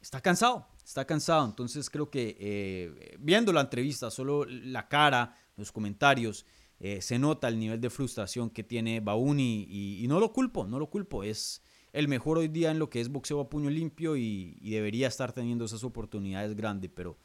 está 0.00 0.20
cansado, 0.20 0.66
está 0.84 1.04
cansado. 1.04 1.44
Entonces 1.46 1.90
creo 1.90 2.10
que 2.10 2.36
eh, 2.38 3.16
viendo 3.20 3.52
la 3.52 3.60
entrevista, 3.60 4.10
solo 4.10 4.44
la 4.44 4.88
cara, 4.88 5.34
los 5.56 5.72
comentarios, 5.72 6.46
eh, 6.80 7.02
se 7.02 7.18
nota 7.18 7.48
el 7.48 7.58
nivel 7.58 7.80
de 7.80 7.90
frustración 7.90 8.50
que 8.50 8.62
tiene 8.62 9.00
Bauni 9.00 9.66
y, 9.68 10.06
no 10.08 10.20
lo 10.20 10.32
culpo, 10.32 10.66
no 10.66 10.78
lo 10.78 10.88
culpo. 10.88 11.24
Es 11.24 11.62
el 11.92 12.08
mejor 12.08 12.38
hoy 12.38 12.48
día 12.48 12.70
en 12.70 12.78
lo 12.78 12.88
que 12.88 13.00
es 13.00 13.08
boxeo 13.08 13.40
a 13.40 13.48
puño 13.48 13.70
limpio 13.70 14.16
y, 14.16 14.54
debería 14.60 15.08
estar 15.08 15.32
teniendo 15.32 15.64
esas 15.64 15.84
oportunidades 15.84 16.54
grandes, 16.54 16.90
pero, 16.94 17.18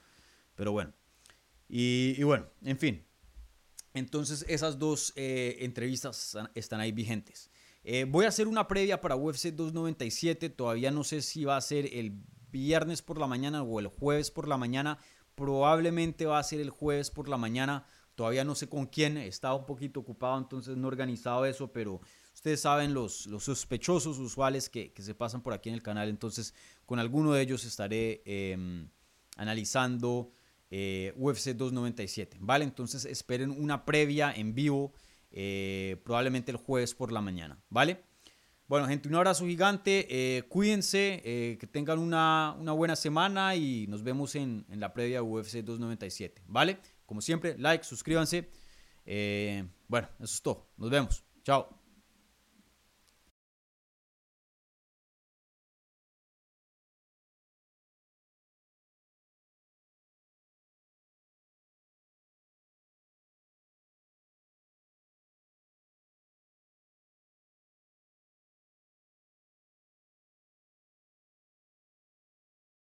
pero 0.56 0.72
bueno. 0.72 0.94
Y, 1.76 2.22
bueno, 2.22 2.46
en 2.62 2.78
fin. 2.78 3.04
Entonces 3.96 4.46
esas 4.48 4.78
dos 4.78 5.12
eh, 5.16 5.58
entrevistas 5.62 6.38
están 6.54 6.80
ahí 6.80 6.92
vigentes. 6.92 7.50
voy 8.10 8.26
a 8.26 8.28
hacer 8.28 8.48
una 8.48 8.68
previa 8.68 9.02
para 9.02 9.16
UFC 9.16 9.48
297. 9.48 10.52
Todavía 10.52 10.92
no 10.92 11.04
sé 11.04 11.24
si 11.24 11.46
va 11.46 11.58
a 11.58 11.62
ser 11.62 11.90
el 11.92 12.22
viernes 12.52 13.02
por 13.02 13.18
la 13.18 13.26
mañana 13.26 13.64
o 13.64 13.80
el 13.80 13.88
jueves 13.88 14.30
por 14.30 14.48
la 14.48 14.56
mañana. 14.56 15.00
Probablemente 15.34 16.28
va 16.28 16.38
a 16.38 16.44
ser 16.44 16.60
el 16.60 16.70
jueves 16.70 17.10
por 17.10 17.28
la 17.28 17.38
mañana. 17.38 17.88
Todavía 18.14 18.44
no 18.44 18.54
sé 18.54 18.70
con 18.70 18.86
quién. 18.86 19.18
Estaba 19.18 19.56
un 19.56 19.66
poquito 19.66 20.00
ocupado, 20.00 20.38
entonces 20.38 20.78
no 20.78 20.88
he 20.88 20.92
organizado 20.92 21.44
eso, 21.46 21.74
pero 21.74 22.02
ustedes 22.36 22.62
saben 22.62 22.94
los, 22.94 23.26
los 23.26 23.46
sospechosos 23.46 24.20
usuales 24.20 24.70
que, 24.70 24.94
se 24.96 25.16
pasan 25.16 25.42
por 25.42 25.54
aquí 25.54 25.70
en 25.70 25.76
el 25.76 25.82
canal. 25.82 26.08
Entonces, 26.08 26.54
con 26.86 27.00
alguno 27.00 27.34
de 27.34 27.42
ellos 27.42 27.66
estaré 27.66 28.22
em, 28.26 28.90
analizando 29.38 30.32
eh, 30.76 31.14
UFC 31.18 31.50
297. 31.50 32.38
¿Vale? 32.40 32.66
Entonces, 32.66 33.06
esperen 33.06 33.52
una 33.52 33.86
previa 33.86 34.34
en 34.36 34.56
vivo. 34.56 34.92
Eh, 35.30 36.02
probablemente 36.04 36.50
el 36.50 36.58
jueves 36.58 36.96
por 36.96 37.12
la 37.12 37.22
mañana. 37.22 37.64
¿Vale? 37.70 38.02
Bueno, 38.68 38.88
gente, 38.88 39.08
un 39.08 39.14
abrazo 39.14 39.46
gigante. 39.46 40.08
Eh, 40.10 40.42
cuídense, 40.44 41.22
que 41.60 41.68
tengan 41.68 42.00
una, 42.00 42.56
buena 42.76 42.96
semana 42.96 43.56
y 43.56 43.86
nos 43.86 44.02
vemos 44.02 44.34
en, 44.34 44.66
en, 44.68 44.80
la 44.80 44.94
previa 44.94 45.22
UFC 45.22 45.58
297. 45.58 46.42
¿Vale? 46.48 46.80
Como 47.06 47.22
siempre, 47.22 47.56
like, 47.60 47.84
suscríbanse. 47.84 48.50
Bueno, 49.88 50.10
eso 50.18 50.34
es 50.34 50.42
todo. 50.42 50.72
Nos 50.78 50.90
vemos. 50.90 51.24
Chao. 51.44 51.83